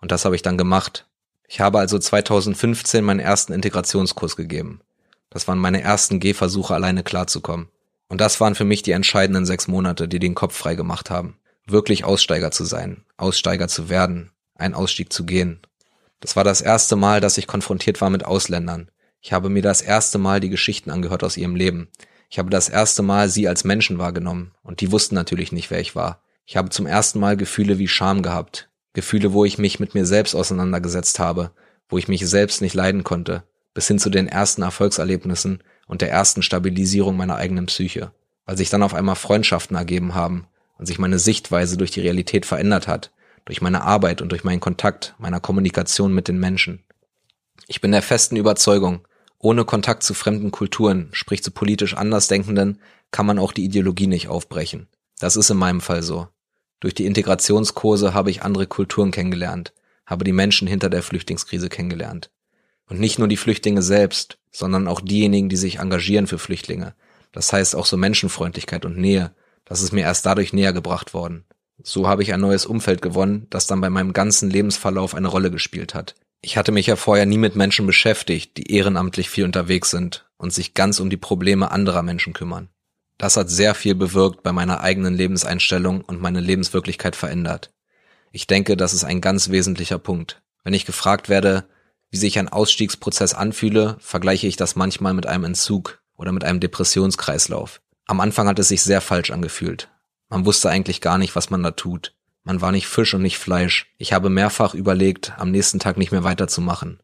Und 0.00 0.12
das 0.12 0.24
habe 0.24 0.36
ich 0.36 0.42
dann 0.42 0.58
gemacht. 0.58 1.08
Ich 1.48 1.60
habe 1.60 1.78
also 1.78 1.98
2015 1.98 3.04
meinen 3.04 3.20
ersten 3.20 3.52
Integrationskurs 3.52 4.36
gegeben. 4.36 4.80
Das 5.36 5.46
waren 5.46 5.58
meine 5.58 5.82
ersten 5.82 6.18
Gehversuche, 6.18 6.72
alleine 6.72 7.02
klarzukommen. 7.02 7.68
Und 8.08 8.22
das 8.22 8.40
waren 8.40 8.54
für 8.54 8.64
mich 8.64 8.80
die 8.80 8.92
entscheidenden 8.92 9.44
sechs 9.44 9.68
Monate, 9.68 10.08
die 10.08 10.18
den 10.18 10.34
Kopf 10.34 10.56
frei 10.56 10.76
gemacht 10.76 11.10
haben. 11.10 11.36
Wirklich 11.66 12.06
Aussteiger 12.06 12.52
zu 12.52 12.64
sein, 12.64 13.04
Aussteiger 13.18 13.68
zu 13.68 13.90
werden, 13.90 14.30
einen 14.54 14.72
Ausstieg 14.72 15.12
zu 15.12 15.26
gehen. 15.26 15.60
Das 16.20 16.36
war 16.36 16.44
das 16.44 16.62
erste 16.62 16.96
Mal, 16.96 17.20
dass 17.20 17.36
ich 17.36 17.46
konfrontiert 17.46 18.00
war 18.00 18.08
mit 18.08 18.24
Ausländern. 18.24 18.90
Ich 19.20 19.34
habe 19.34 19.50
mir 19.50 19.60
das 19.60 19.82
erste 19.82 20.16
Mal 20.16 20.40
die 20.40 20.48
Geschichten 20.48 20.88
angehört 20.88 21.22
aus 21.22 21.36
ihrem 21.36 21.54
Leben. 21.54 21.88
Ich 22.30 22.38
habe 22.38 22.48
das 22.48 22.70
erste 22.70 23.02
Mal 23.02 23.28
sie 23.28 23.46
als 23.46 23.62
Menschen 23.62 23.98
wahrgenommen. 23.98 24.52
Und 24.62 24.80
die 24.80 24.90
wussten 24.90 25.16
natürlich 25.16 25.52
nicht, 25.52 25.70
wer 25.70 25.80
ich 25.80 25.94
war. 25.94 26.22
Ich 26.46 26.56
habe 26.56 26.70
zum 26.70 26.86
ersten 26.86 27.20
Mal 27.20 27.36
Gefühle 27.36 27.78
wie 27.78 27.88
Scham 27.88 28.22
gehabt. 28.22 28.70
Gefühle, 28.94 29.34
wo 29.34 29.44
ich 29.44 29.58
mich 29.58 29.80
mit 29.80 29.94
mir 29.94 30.06
selbst 30.06 30.34
auseinandergesetzt 30.34 31.18
habe, 31.18 31.50
wo 31.90 31.98
ich 31.98 32.08
mich 32.08 32.26
selbst 32.26 32.62
nicht 32.62 32.72
leiden 32.72 33.04
konnte, 33.04 33.44
bis 33.76 33.88
hin 33.88 33.98
zu 33.98 34.08
den 34.08 34.26
ersten 34.26 34.62
Erfolgserlebnissen 34.62 35.62
und 35.86 36.00
der 36.00 36.10
ersten 36.10 36.40
Stabilisierung 36.40 37.14
meiner 37.14 37.36
eigenen 37.36 37.66
Psyche, 37.66 38.10
weil 38.46 38.56
sich 38.56 38.70
dann 38.70 38.82
auf 38.82 38.94
einmal 38.94 39.16
Freundschaften 39.16 39.76
ergeben 39.76 40.14
haben 40.14 40.46
und 40.78 40.86
sich 40.86 40.98
meine 40.98 41.18
Sichtweise 41.18 41.76
durch 41.76 41.90
die 41.90 42.00
Realität 42.00 42.46
verändert 42.46 42.88
hat, 42.88 43.12
durch 43.44 43.60
meine 43.60 43.82
Arbeit 43.82 44.22
und 44.22 44.30
durch 44.30 44.44
meinen 44.44 44.60
Kontakt, 44.60 45.14
meiner 45.18 45.40
Kommunikation 45.40 46.14
mit 46.14 46.26
den 46.26 46.40
Menschen. 46.40 46.84
Ich 47.66 47.82
bin 47.82 47.92
der 47.92 48.00
festen 48.00 48.36
Überzeugung, 48.36 49.06
ohne 49.36 49.66
Kontakt 49.66 50.04
zu 50.04 50.14
fremden 50.14 50.52
Kulturen, 50.52 51.10
sprich 51.12 51.42
zu 51.42 51.50
politisch 51.50 51.98
Andersdenkenden, 51.98 52.80
kann 53.10 53.26
man 53.26 53.38
auch 53.38 53.52
die 53.52 53.66
Ideologie 53.66 54.06
nicht 54.06 54.28
aufbrechen. 54.28 54.88
Das 55.18 55.36
ist 55.36 55.50
in 55.50 55.58
meinem 55.58 55.82
Fall 55.82 56.02
so. 56.02 56.28
Durch 56.80 56.94
die 56.94 57.04
Integrationskurse 57.04 58.14
habe 58.14 58.30
ich 58.30 58.40
andere 58.40 58.66
Kulturen 58.66 59.10
kennengelernt, 59.10 59.74
habe 60.06 60.24
die 60.24 60.32
Menschen 60.32 60.66
hinter 60.66 60.88
der 60.88 61.02
Flüchtlingskrise 61.02 61.68
kennengelernt. 61.68 62.30
Und 62.88 63.00
nicht 63.00 63.18
nur 63.18 63.28
die 63.28 63.36
Flüchtlinge 63.36 63.82
selbst, 63.82 64.38
sondern 64.50 64.88
auch 64.88 65.00
diejenigen, 65.00 65.48
die 65.48 65.56
sich 65.56 65.78
engagieren 65.78 66.26
für 66.26 66.38
Flüchtlinge. 66.38 66.94
Das 67.32 67.52
heißt 67.52 67.76
auch 67.76 67.86
so 67.86 67.96
Menschenfreundlichkeit 67.96 68.84
und 68.84 68.96
Nähe. 68.96 69.34
Das 69.64 69.82
ist 69.82 69.92
mir 69.92 70.02
erst 70.02 70.24
dadurch 70.24 70.52
näher 70.52 70.72
gebracht 70.72 71.12
worden. 71.12 71.44
So 71.82 72.08
habe 72.08 72.22
ich 72.22 72.32
ein 72.32 72.40
neues 72.40 72.64
Umfeld 72.64 73.02
gewonnen, 73.02 73.46
das 73.50 73.66
dann 73.66 73.80
bei 73.80 73.90
meinem 73.90 74.12
ganzen 74.12 74.48
Lebensverlauf 74.48 75.14
eine 75.14 75.28
Rolle 75.28 75.50
gespielt 75.50 75.94
hat. 75.94 76.14
Ich 76.40 76.56
hatte 76.56 76.72
mich 76.72 76.86
ja 76.86 76.96
vorher 76.96 77.26
nie 77.26 77.38
mit 77.38 77.56
Menschen 77.56 77.86
beschäftigt, 77.86 78.56
die 78.56 78.72
ehrenamtlich 78.72 79.28
viel 79.28 79.44
unterwegs 79.44 79.90
sind 79.90 80.26
und 80.38 80.52
sich 80.52 80.74
ganz 80.74 81.00
um 81.00 81.10
die 81.10 81.16
Probleme 81.16 81.70
anderer 81.70 82.02
Menschen 82.02 82.32
kümmern. 82.32 82.68
Das 83.18 83.36
hat 83.36 83.50
sehr 83.50 83.74
viel 83.74 83.94
bewirkt 83.94 84.42
bei 84.42 84.52
meiner 84.52 84.80
eigenen 84.80 85.14
Lebenseinstellung 85.14 86.02
und 86.02 86.20
meine 86.20 86.40
Lebenswirklichkeit 86.40 87.16
verändert. 87.16 87.72
Ich 88.32 88.46
denke, 88.46 88.76
das 88.76 88.92
ist 88.92 89.04
ein 89.04 89.20
ganz 89.20 89.50
wesentlicher 89.50 89.98
Punkt. 89.98 90.42
Wenn 90.62 90.74
ich 90.74 90.84
gefragt 90.84 91.28
werde, 91.28 91.64
wie 92.10 92.16
sich 92.16 92.38
ein 92.38 92.48
Ausstiegsprozess 92.48 93.34
anfühle, 93.34 93.96
vergleiche 94.00 94.46
ich 94.46 94.56
das 94.56 94.76
manchmal 94.76 95.14
mit 95.14 95.26
einem 95.26 95.44
Entzug 95.44 96.00
oder 96.16 96.32
mit 96.32 96.44
einem 96.44 96.60
Depressionskreislauf. 96.60 97.80
Am 98.06 98.20
Anfang 98.20 98.48
hat 98.48 98.58
es 98.58 98.68
sich 98.68 98.82
sehr 98.82 99.00
falsch 99.00 99.30
angefühlt. 99.30 99.88
Man 100.28 100.44
wusste 100.44 100.70
eigentlich 100.70 101.00
gar 101.00 101.18
nicht, 101.18 101.36
was 101.36 101.50
man 101.50 101.62
da 101.62 101.72
tut. 101.72 102.14
Man 102.44 102.60
war 102.60 102.72
nicht 102.72 102.86
Fisch 102.86 103.14
und 103.14 103.22
nicht 103.22 103.38
Fleisch. 103.38 103.92
Ich 103.98 104.12
habe 104.12 104.30
mehrfach 104.30 104.74
überlegt, 104.74 105.34
am 105.38 105.50
nächsten 105.50 105.80
Tag 105.80 105.96
nicht 105.96 106.12
mehr 106.12 106.24
weiterzumachen, 106.24 107.00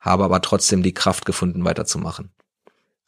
habe 0.00 0.24
aber 0.24 0.42
trotzdem 0.42 0.82
die 0.82 0.94
Kraft 0.94 1.24
gefunden, 1.24 1.64
weiterzumachen. 1.64 2.32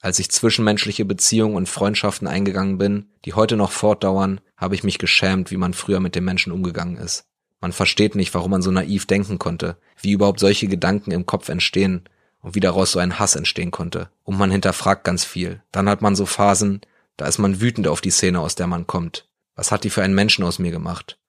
Als 0.00 0.18
ich 0.18 0.30
zwischenmenschliche 0.30 1.04
Beziehungen 1.04 1.56
und 1.56 1.68
Freundschaften 1.68 2.26
eingegangen 2.26 2.78
bin, 2.78 3.10
die 3.24 3.34
heute 3.34 3.56
noch 3.56 3.70
fortdauern, 3.70 4.40
habe 4.56 4.74
ich 4.74 4.82
mich 4.82 4.98
geschämt, 4.98 5.50
wie 5.50 5.56
man 5.56 5.74
früher 5.74 6.00
mit 6.00 6.14
den 6.14 6.24
Menschen 6.24 6.52
umgegangen 6.52 6.96
ist. 6.96 7.24
Man 7.62 7.72
versteht 7.72 8.16
nicht, 8.16 8.34
warum 8.34 8.50
man 8.50 8.60
so 8.60 8.72
naiv 8.72 9.06
denken 9.06 9.38
konnte, 9.38 9.76
wie 10.00 10.10
überhaupt 10.10 10.40
solche 10.40 10.66
Gedanken 10.66 11.12
im 11.12 11.26
Kopf 11.26 11.48
entstehen 11.48 12.02
und 12.40 12.56
wie 12.56 12.60
daraus 12.60 12.90
so 12.90 12.98
ein 12.98 13.20
Hass 13.20 13.36
entstehen 13.36 13.70
konnte. 13.70 14.10
Und 14.24 14.36
man 14.36 14.50
hinterfragt 14.50 15.04
ganz 15.04 15.24
viel. 15.24 15.62
Dann 15.70 15.88
hat 15.88 16.02
man 16.02 16.16
so 16.16 16.26
Phasen, 16.26 16.80
da 17.16 17.26
ist 17.26 17.38
man 17.38 17.60
wütend 17.60 17.86
auf 17.86 18.00
die 18.00 18.10
Szene, 18.10 18.40
aus 18.40 18.56
der 18.56 18.66
man 18.66 18.88
kommt. 18.88 19.28
Was 19.54 19.70
hat 19.70 19.84
die 19.84 19.90
für 19.90 20.02
einen 20.02 20.16
Menschen 20.16 20.44
aus 20.44 20.58
mir 20.58 20.72
gemacht? 20.72 21.20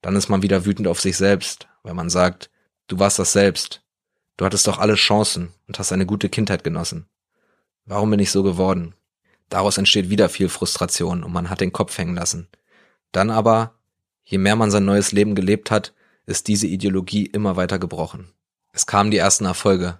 Dann 0.00 0.16
ist 0.16 0.30
man 0.30 0.42
wieder 0.42 0.64
wütend 0.64 0.88
auf 0.88 0.98
sich 0.98 1.18
selbst, 1.18 1.68
weil 1.82 1.92
man 1.92 2.08
sagt, 2.08 2.48
du 2.86 2.98
warst 2.98 3.18
das 3.18 3.32
selbst. 3.32 3.82
Du 4.38 4.46
hattest 4.46 4.66
doch 4.66 4.78
alle 4.78 4.94
Chancen 4.94 5.52
und 5.68 5.78
hast 5.78 5.92
eine 5.92 6.06
gute 6.06 6.30
Kindheit 6.30 6.64
genossen. 6.64 7.06
Warum 7.84 8.08
bin 8.08 8.18
ich 8.18 8.30
so 8.30 8.42
geworden? 8.42 8.94
Daraus 9.50 9.76
entsteht 9.76 10.08
wieder 10.08 10.30
viel 10.30 10.48
Frustration 10.48 11.22
und 11.22 11.34
man 11.34 11.50
hat 11.50 11.60
den 11.60 11.72
Kopf 11.72 11.98
hängen 11.98 12.14
lassen. 12.14 12.48
Dann 13.12 13.28
aber, 13.28 13.74
je 14.24 14.38
mehr 14.38 14.56
man 14.56 14.70
sein 14.70 14.84
neues 14.84 15.12
Leben 15.12 15.34
gelebt 15.34 15.70
hat, 15.70 15.92
ist 16.26 16.48
diese 16.48 16.66
Ideologie 16.66 17.26
immer 17.26 17.56
weiter 17.56 17.78
gebrochen. 17.78 18.32
Es 18.72 18.86
kamen 18.86 19.10
die 19.10 19.18
ersten 19.18 19.44
Erfolge. 19.44 19.98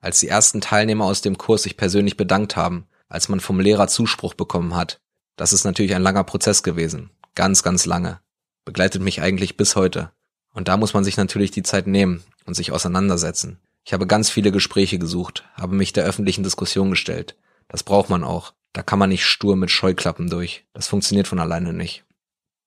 Als 0.00 0.20
die 0.20 0.28
ersten 0.28 0.60
Teilnehmer 0.60 1.04
aus 1.04 1.22
dem 1.22 1.38
Kurs 1.38 1.62
sich 1.62 1.76
persönlich 1.76 2.16
bedankt 2.16 2.56
haben, 2.56 2.86
als 3.08 3.28
man 3.28 3.40
vom 3.40 3.60
Lehrer 3.60 3.88
Zuspruch 3.88 4.34
bekommen 4.34 4.74
hat. 4.74 5.00
Das 5.36 5.52
ist 5.52 5.64
natürlich 5.64 5.94
ein 5.94 6.02
langer 6.02 6.24
Prozess 6.24 6.62
gewesen. 6.62 7.10
Ganz, 7.34 7.62
ganz 7.62 7.86
lange. 7.86 8.20
Begleitet 8.64 9.02
mich 9.02 9.22
eigentlich 9.22 9.56
bis 9.56 9.76
heute. 9.76 10.10
Und 10.52 10.68
da 10.68 10.76
muss 10.76 10.94
man 10.94 11.04
sich 11.04 11.16
natürlich 11.16 11.50
die 11.50 11.62
Zeit 11.62 11.86
nehmen 11.86 12.22
und 12.44 12.54
sich 12.54 12.72
auseinandersetzen. 12.72 13.58
Ich 13.84 13.92
habe 13.92 14.06
ganz 14.06 14.30
viele 14.30 14.52
Gespräche 14.52 14.98
gesucht, 14.98 15.44
habe 15.54 15.74
mich 15.74 15.92
der 15.92 16.04
öffentlichen 16.04 16.44
Diskussion 16.44 16.90
gestellt. 16.90 17.36
Das 17.68 17.82
braucht 17.82 18.10
man 18.10 18.24
auch. 18.24 18.52
Da 18.72 18.82
kann 18.82 18.98
man 18.98 19.08
nicht 19.08 19.24
stur 19.24 19.56
mit 19.56 19.70
Scheuklappen 19.70 20.30
durch. 20.30 20.64
Das 20.72 20.88
funktioniert 20.88 21.26
von 21.26 21.38
alleine 21.38 21.72
nicht. 21.72 22.04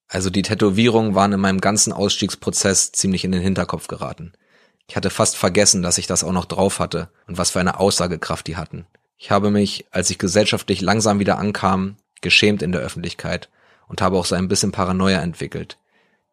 Also 0.07 0.29
die 0.29 0.43
Tätowierungen 0.43 1.15
waren 1.15 1.33
in 1.33 1.39
meinem 1.39 1.61
ganzen 1.61 1.91
Ausstiegsprozess 1.91 2.91
ziemlich 2.91 3.23
in 3.25 3.31
den 3.31 3.41
Hinterkopf 3.41 3.87
geraten. 3.87 4.33
Ich 4.87 4.95
hatte 4.95 5.09
fast 5.09 5.35
vergessen, 5.35 5.81
dass 5.81 5.97
ich 5.97 6.07
das 6.07 6.23
auch 6.23 6.31
noch 6.31 6.45
drauf 6.45 6.79
hatte 6.79 7.09
und 7.27 7.37
was 7.37 7.51
für 7.51 7.59
eine 7.59 7.79
Aussagekraft 7.79 8.45
die 8.47 8.55
hatten. 8.55 8.85
Ich 9.17 9.31
habe 9.31 9.49
mich, 9.49 9.85
als 9.91 10.09
ich 10.09 10.19
gesellschaftlich 10.19 10.81
langsam 10.81 11.19
wieder 11.19 11.37
ankam, 11.37 11.97
geschämt 12.21 12.61
in 12.61 12.71
der 12.71 12.81
Öffentlichkeit 12.81 13.49
und 13.87 14.01
habe 14.01 14.17
auch 14.17 14.25
so 14.25 14.35
ein 14.35 14.47
bisschen 14.47 14.71
Paranoia 14.71 15.19
entwickelt. 15.21 15.77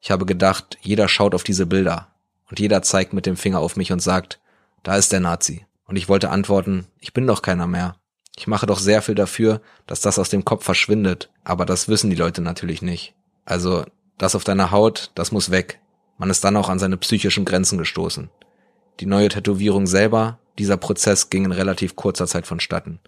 Ich 0.00 0.10
habe 0.10 0.26
gedacht, 0.26 0.78
jeder 0.80 1.08
schaut 1.08 1.34
auf 1.34 1.44
diese 1.44 1.64
Bilder 1.64 2.08
und 2.50 2.60
jeder 2.60 2.82
zeigt 2.82 3.12
mit 3.12 3.24
dem 3.24 3.36
Finger 3.36 3.60
auf 3.60 3.76
mich 3.76 3.92
und 3.92 4.00
sagt, 4.00 4.40
da 4.82 4.96
ist 4.96 5.12
der 5.12 5.20
Nazi. 5.20 5.64
Und 5.86 5.96
ich 5.96 6.08
wollte 6.08 6.30
antworten, 6.30 6.86
ich 6.98 7.12
bin 7.12 7.26
doch 7.26 7.40
keiner 7.40 7.66
mehr. 7.66 7.96
Ich 8.36 8.46
mache 8.46 8.66
doch 8.66 8.78
sehr 8.78 9.02
viel 9.02 9.14
dafür, 9.14 9.60
dass 9.86 10.00
das 10.00 10.18
aus 10.18 10.30
dem 10.30 10.44
Kopf 10.44 10.64
verschwindet, 10.64 11.30
aber 11.44 11.66
das 11.66 11.88
wissen 11.88 12.10
die 12.10 12.16
Leute 12.16 12.40
natürlich 12.40 12.82
nicht. 12.82 13.14
Also, 13.44 13.84
das 14.18 14.34
auf 14.34 14.44
deiner 14.44 14.70
Haut, 14.70 15.10
das 15.14 15.32
muss 15.32 15.50
weg. 15.50 15.80
Man 16.18 16.30
ist 16.30 16.44
dann 16.44 16.56
auch 16.56 16.68
an 16.68 16.78
seine 16.78 16.96
psychischen 16.96 17.44
Grenzen 17.44 17.78
gestoßen. 17.78 18.30
Die 19.00 19.06
neue 19.06 19.28
Tätowierung 19.28 19.86
selber, 19.86 20.38
dieser 20.58 20.76
Prozess 20.76 21.30
ging 21.30 21.44
in 21.44 21.52
relativ 21.52 21.96
kurzer 21.96 22.26
Zeit 22.26 22.46
vonstatten. 22.46 23.00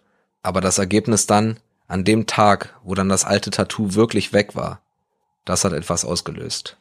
Aber 0.42 0.60
das 0.60 0.78
Ergebnis 0.78 1.26
dann, 1.26 1.60
an 1.86 2.04
dem 2.04 2.26
Tag, 2.26 2.78
wo 2.82 2.94
dann 2.94 3.08
das 3.08 3.24
alte 3.24 3.50
Tattoo 3.50 3.94
wirklich 3.94 4.32
weg 4.32 4.56
war, 4.56 4.80
das 5.44 5.64
hat 5.64 5.72
etwas 5.72 6.04
ausgelöst. 6.04 6.78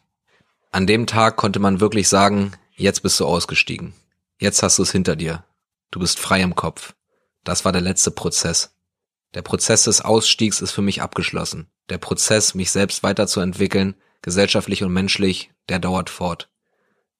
An 0.71 0.87
dem 0.87 1.05
Tag 1.05 1.35
konnte 1.35 1.59
man 1.59 1.79
wirklich 1.79 2.09
sagen, 2.09 2.53
jetzt 2.75 3.03
bist 3.03 3.19
du 3.19 3.25
ausgestiegen. 3.25 3.93
Jetzt 4.39 4.63
hast 4.63 4.79
du 4.79 4.83
es 4.83 4.91
hinter 4.91 5.15
dir. 5.15 5.43
Du 5.91 5.99
bist 5.99 6.19
frei 6.19 6.41
im 6.41 6.55
Kopf. 6.55 6.95
Das 7.43 7.65
war 7.65 7.71
der 7.71 7.81
letzte 7.81 8.09
Prozess. 8.09 8.73
Der 9.33 9.41
Prozess 9.41 9.83
des 9.83 10.01
Ausstiegs 10.01 10.61
ist 10.61 10.71
für 10.71 10.81
mich 10.81 11.01
abgeschlossen. 11.01 11.67
Der 11.89 11.97
Prozess, 11.97 12.55
mich 12.55 12.71
selbst 12.71 13.03
weiterzuentwickeln, 13.03 13.95
gesellschaftlich 14.21 14.83
und 14.83 14.93
menschlich, 14.93 15.51
der 15.69 15.79
dauert 15.79 16.09
fort. 16.09 16.49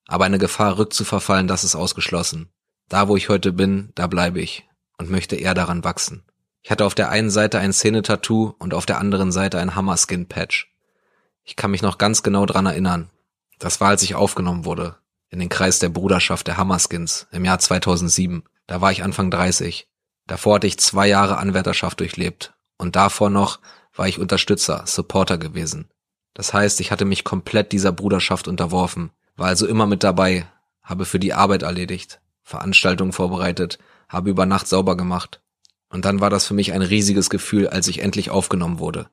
Aber 0.08 0.26
eine 0.26 0.38
Gefahr 0.38 0.78
rückzuverfallen, 0.78 1.48
das 1.48 1.64
ist 1.64 1.76
ausgeschlossen. 1.76 2.50
Da, 2.90 3.08
wo 3.08 3.16
ich 3.16 3.30
heute 3.30 3.54
bin, 3.54 3.92
da 3.96 4.08
bleibe 4.08 4.42
ich 4.42 4.68
und 4.98 5.10
möchte 5.10 5.36
eher 5.36 5.54
daran 5.54 5.84
wachsen. 5.84 6.24
Ich 6.62 6.72
hatte 6.72 6.86
auf 6.86 6.96
der 6.96 7.10
einen 7.10 7.30
Seite 7.30 7.60
ein 7.60 7.74
Szene-Tattoo 7.74 8.56
und 8.58 8.74
auf 8.74 8.86
der 8.86 9.00
anderen 9.00 9.32
Seite 9.32 9.60
ein 9.60 9.76
Hammerskin-Patch. 9.76 10.72
Ich 11.44 11.56
kann 11.56 11.72
mich 11.72 11.82
noch 11.82 11.98
ganz 11.98 12.24
genau 12.24 12.46
dran 12.46 12.66
erinnern. 12.66 13.10
Das 13.60 13.82
war, 13.82 13.90
als 13.90 14.04
ich 14.04 14.16
aufgenommen 14.16 14.64
wurde, 14.66 14.96
in 15.30 15.40
den 15.40 15.50
Kreis 15.50 15.80
der 15.80 15.90
Bruderschaft 15.90 16.48
der 16.48 16.58
Hammerskins 16.58 17.28
im 17.32 17.44
Jahr 17.44 17.60
2007. 17.60 18.44
Da 18.68 18.80
war 18.80 18.92
ich 18.92 19.04
Anfang 19.04 19.30
30. 19.30 19.88
Davor 20.26 20.56
hatte 20.56 20.68
ich 20.68 20.80
zwei 20.80 21.08
Jahre 21.08 21.38
Anwärterschaft 21.38 22.00
durchlebt 22.00 22.54
und 22.78 22.96
davor 22.96 23.30
noch 23.30 23.60
war 23.96 24.08
ich 24.08 24.20
Unterstützer, 24.20 24.84
Supporter 24.86 25.38
gewesen. 25.38 25.90
Das 26.34 26.54
heißt, 26.54 26.80
ich 26.80 26.92
hatte 26.92 27.06
mich 27.06 27.24
komplett 27.24 27.72
dieser 27.72 27.92
Bruderschaft 27.92 28.48
unterworfen, 28.48 29.12
war 29.36 29.48
also 29.48 29.68
immer 29.68 29.86
mit 29.86 30.04
dabei, 30.04 30.48
habe 30.82 31.06
für 31.06 31.20
die 31.20 31.34
Arbeit 31.34 31.64
erledigt, 31.64 32.20
Veranstaltungen 32.44 33.14
vorbereitet, 33.14 33.78
habe 34.10 34.30
über 34.30 34.46
Nacht 34.46 34.68
sauber 34.68 34.98
gemacht. 34.98 35.42
Und 35.90 36.06
dann 36.06 36.22
war 36.22 36.30
das 36.30 36.46
für 36.46 36.56
mich 36.56 36.74
ein 36.74 36.82
riesiges 36.82 37.30
Gefühl, 37.30 37.68
als 37.68 37.88
ich 37.88 38.00
endlich 38.00 38.32
aufgenommen 38.32 38.80
wurde. 38.80 39.10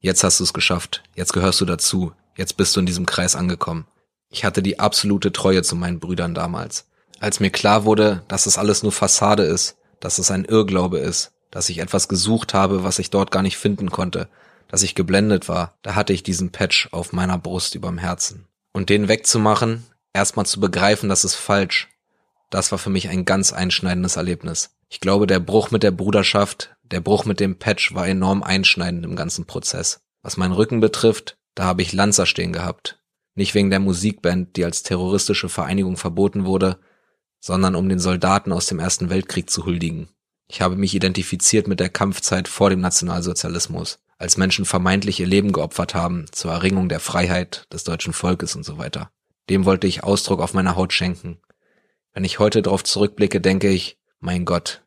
Jetzt 0.00 0.24
hast 0.24 0.40
du 0.40 0.44
es 0.44 0.54
geschafft, 0.54 1.02
jetzt 1.14 1.32
gehörst 1.32 1.60
du 1.60 1.64
dazu, 1.64 2.12
jetzt 2.36 2.56
bist 2.56 2.74
du 2.74 2.80
in 2.80 2.86
diesem 2.86 3.06
Kreis 3.06 3.36
angekommen. 3.36 3.86
Ich 4.30 4.44
hatte 4.44 4.62
die 4.62 4.80
absolute 4.80 5.30
Treue 5.30 5.62
zu 5.62 5.76
meinen 5.76 6.00
Brüdern 6.00 6.34
damals. 6.34 6.88
Als 7.20 7.38
mir 7.38 7.50
klar 7.50 7.84
wurde, 7.84 8.24
dass 8.28 8.46
es 8.46 8.58
alles 8.58 8.82
nur 8.82 8.92
Fassade 8.92 9.44
ist, 9.44 9.76
dass 10.00 10.18
es 10.18 10.30
ein 10.30 10.44
Irrglaube 10.44 10.98
ist, 10.98 11.32
dass 11.52 11.68
ich 11.68 11.78
etwas 11.78 12.08
gesucht 12.08 12.54
habe, 12.54 12.82
was 12.82 12.98
ich 12.98 13.10
dort 13.10 13.30
gar 13.30 13.42
nicht 13.42 13.56
finden 13.56 13.90
konnte, 13.90 14.28
dass 14.66 14.82
ich 14.82 14.96
geblendet 14.96 15.48
war, 15.48 15.76
da 15.82 15.94
hatte 15.94 16.12
ich 16.12 16.24
diesen 16.24 16.50
Patch 16.50 16.88
auf 16.90 17.12
meiner 17.12 17.38
Brust 17.38 17.76
überm 17.76 17.98
Herzen. 17.98 18.48
Und 18.72 18.88
den 18.88 19.06
wegzumachen, 19.06 19.84
erstmal 20.12 20.46
zu 20.46 20.58
begreifen, 20.58 21.08
das 21.08 21.24
ist 21.24 21.34
falsch, 21.34 21.88
das 22.50 22.72
war 22.72 22.78
für 22.78 22.90
mich 22.90 23.08
ein 23.08 23.24
ganz 23.24 23.52
einschneidendes 23.52 24.16
Erlebnis. 24.16 24.74
Ich 24.88 25.00
glaube, 25.00 25.26
der 25.26 25.40
Bruch 25.40 25.70
mit 25.70 25.82
der 25.82 25.90
Bruderschaft, 25.90 26.74
der 26.82 27.00
Bruch 27.00 27.24
mit 27.26 27.38
dem 27.38 27.58
Patch 27.58 27.94
war 27.94 28.08
enorm 28.08 28.42
einschneidend 28.42 29.04
im 29.04 29.14
ganzen 29.14 29.46
Prozess. 29.46 30.00
Was 30.22 30.36
meinen 30.36 30.52
Rücken 30.52 30.80
betrifft, 30.80 31.36
da 31.54 31.64
habe 31.64 31.82
ich 31.82 31.92
Lanzer 31.92 32.26
stehen 32.26 32.52
gehabt. 32.52 32.98
Nicht 33.34 33.54
wegen 33.54 33.70
der 33.70 33.80
Musikband, 33.80 34.56
die 34.56 34.64
als 34.64 34.82
terroristische 34.82 35.48
Vereinigung 35.48 35.96
verboten 35.96 36.44
wurde, 36.44 36.78
sondern 37.40 37.74
um 37.74 37.88
den 37.88 37.98
Soldaten 37.98 38.52
aus 38.52 38.66
dem 38.66 38.78
Ersten 38.78 39.10
Weltkrieg 39.10 39.50
zu 39.50 39.64
huldigen. 39.64 40.08
Ich 40.48 40.60
habe 40.60 40.76
mich 40.76 40.94
identifiziert 40.94 41.66
mit 41.66 41.80
der 41.80 41.88
Kampfzeit 41.88 42.48
vor 42.48 42.70
dem 42.70 42.80
Nationalsozialismus, 42.80 43.98
als 44.18 44.36
Menschen 44.36 44.64
vermeintlich 44.64 45.20
ihr 45.20 45.26
Leben 45.26 45.52
geopfert 45.52 45.94
haben 45.94 46.26
zur 46.30 46.52
Erringung 46.52 46.88
der 46.88 47.00
Freiheit 47.00 47.66
des 47.72 47.84
deutschen 47.84 48.12
Volkes 48.12 48.54
und 48.54 48.64
so 48.64 48.78
weiter. 48.78 49.10
Dem 49.48 49.64
wollte 49.64 49.86
ich 49.86 50.04
Ausdruck 50.04 50.40
auf 50.40 50.54
meiner 50.54 50.76
Haut 50.76 50.92
schenken. 50.92 51.38
Wenn 52.12 52.24
ich 52.24 52.38
heute 52.38 52.62
darauf 52.62 52.84
zurückblicke, 52.84 53.40
denke 53.40 53.68
ich, 53.68 53.98
mein 54.20 54.44
Gott, 54.44 54.82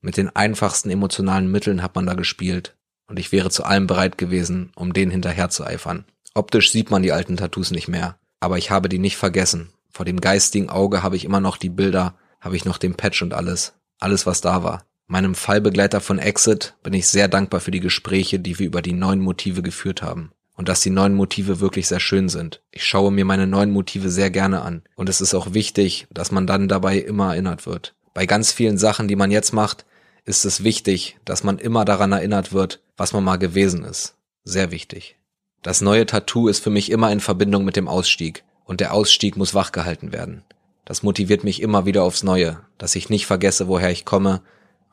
mit 0.00 0.16
den 0.16 0.34
einfachsten 0.34 0.90
emotionalen 0.90 1.50
Mitteln 1.50 1.82
hat 1.82 1.94
man 1.94 2.06
da 2.06 2.14
gespielt 2.14 2.76
und 3.08 3.18
ich 3.18 3.32
wäre 3.32 3.50
zu 3.50 3.64
allem 3.64 3.86
bereit 3.86 4.18
gewesen, 4.18 4.70
um 4.76 4.92
denen 4.92 5.10
hinterher 5.10 5.48
zu 5.48 5.64
eifern. 5.64 6.04
Optisch 6.34 6.70
sieht 6.70 6.90
man 6.90 7.02
die 7.02 7.12
alten 7.12 7.36
Tattoos 7.36 7.70
nicht 7.70 7.88
mehr, 7.88 8.18
aber 8.40 8.58
ich 8.58 8.70
habe 8.70 8.88
die 8.88 8.98
nicht 8.98 9.16
vergessen 9.16 9.72
vor 9.96 10.04
dem 10.04 10.20
geistigen 10.20 10.68
Auge 10.68 11.02
habe 11.02 11.16
ich 11.16 11.24
immer 11.24 11.40
noch 11.40 11.56
die 11.56 11.70
Bilder, 11.70 12.18
habe 12.38 12.54
ich 12.54 12.66
noch 12.66 12.76
den 12.76 12.96
Patch 12.96 13.22
und 13.22 13.32
alles. 13.32 13.72
Alles, 13.98 14.26
was 14.26 14.42
da 14.42 14.62
war. 14.62 14.84
Meinem 15.08 15.36
Fallbegleiter 15.36 16.00
von 16.00 16.18
Exit 16.18 16.74
bin 16.82 16.92
ich 16.92 17.06
sehr 17.06 17.28
dankbar 17.28 17.60
für 17.60 17.70
die 17.70 17.80
Gespräche, 17.80 18.40
die 18.40 18.58
wir 18.58 18.66
über 18.66 18.82
die 18.82 18.92
neuen 18.92 19.20
Motive 19.20 19.62
geführt 19.62 20.02
haben. 20.02 20.32
Und 20.56 20.68
dass 20.68 20.80
die 20.80 20.90
neuen 20.90 21.14
Motive 21.14 21.60
wirklich 21.60 21.86
sehr 21.86 22.00
schön 22.00 22.28
sind. 22.28 22.60
Ich 22.72 22.84
schaue 22.84 23.12
mir 23.12 23.24
meine 23.24 23.46
neuen 23.46 23.70
Motive 23.70 24.10
sehr 24.10 24.30
gerne 24.30 24.62
an. 24.62 24.82
Und 24.96 25.08
es 25.08 25.20
ist 25.20 25.34
auch 25.34 25.52
wichtig, 25.52 26.08
dass 26.10 26.32
man 26.32 26.46
dann 26.46 26.66
dabei 26.66 26.98
immer 26.98 27.32
erinnert 27.32 27.66
wird. 27.66 27.94
Bei 28.14 28.26
ganz 28.26 28.50
vielen 28.50 28.78
Sachen, 28.78 29.06
die 29.06 29.16
man 29.16 29.30
jetzt 29.30 29.52
macht, 29.52 29.84
ist 30.24 30.44
es 30.44 30.64
wichtig, 30.64 31.18
dass 31.24 31.44
man 31.44 31.58
immer 31.58 31.84
daran 31.84 32.10
erinnert 32.10 32.52
wird, 32.52 32.80
was 32.96 33.12
man 33.12 33.22
mal 33.22 33.36
gewesen 33.36 33.84
ist. 33.84 34.14
Sehr 34.42 34.72
wichtig. 34.72 35.16
Das 35.62 35.82
neue 35.82 36.06
Tattoo 36.06 36.48
ist 36.48 36.60
für 36.60 36.70
mich 36.70 36.90
immer 36.90 37.12
in 37.12 37.20
Verbindung 37.20 37.64
mit 37.64 37.76
dem 37.76 37.86
Ausstieg 37.86 38.42
und 38.64 38.80
der 38.80 38.92
Ausstieg 38.92 39.36
muss 39.36 39.54
wachgehalten 39.54 40.12
werden. 40.12 40.42
Das 40.84 41.02
motiviert 41.02 41.44
mich 41.44 41.62
immer 41.62 41.86
wieder 41.86 42.02
aufs 42.02 42.22
Neue, 42.22 42.60
dass 42.78 42.96
ich 42.96 43.08
nicht 43.08 43.26
vergesse, 43.26 43.68
woher 43.68 43.90
ich 43.90 44.04
komme 44.04 44.42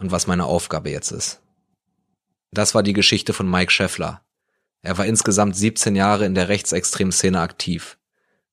und 0.03 0.11
was 0.11 0.27
meine 0.27 0.45
Aufgabe 0.45 0.89
jetzt 0.89 1.11
ist. 1.11 1.39
Das 2.51 2.75
war 2.75 2.83
die 2.83 2.93
Geschichte 2.93 3.33
von 3.33 3.49
Mike 3.49 3.71
Scheffler. 3.71 4.21
Er 4.81 4.97
war 4.97 5.05
insgesamt 5.05 5.55
17 5.55 5.95
Jahre 5.95 6.25
in 6.25 6.35
der 6.35 6.49
rechtsextremen 6.49 7.13
Szene 7.13 7.39
aktiv. 7.39 7.97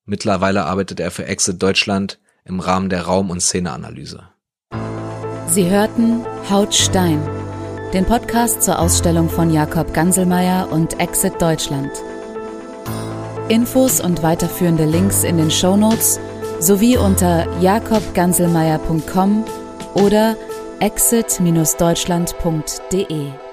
Mittlerweile 0.04 0.64
arbeitet 0.64 1.00
er 1.00 1.10
für 1.10 1.26
Exit 1.26 1.60
Deutschland 1.60 2.20
im 2.44 2.60
Rahmen 2.60 2.88
der 2.88 3.02
Raum- 3.02 3.30
und 3.30 3.40
Szeneanalyse. 3.40 4.28
Sie 5.48 5.68
hörten 5.68 6.24
Haut 6.48 6.72
Stein, 6.72 7.20
den 7.92 8.06
Podcast 8.06 8.62
zur 8.62 8.78
Ausstellung 8.78 9.28
von 9.28 9.52
Jakob 9.52 9.92
Ganselmeier 9.92 10.70
und 10.70 11.00
Exit 11.00 11.42
Deutschland. 11.42 11.90
Infos 13.48 14.00
und 14.00 14.22
weiterführende 14.22 14.84
Links 14.84 15.24
in 15.24 15.36
den 15.36 15.50
Show 15.50 15.76
Notes 15.76 16.20
sowie 16.60 16.96
unter 16.96 17.50
jakobganselmeier.com 17.58 19.44
oder 19.94 20.36
exit-deutschland.de. 20.80 23.49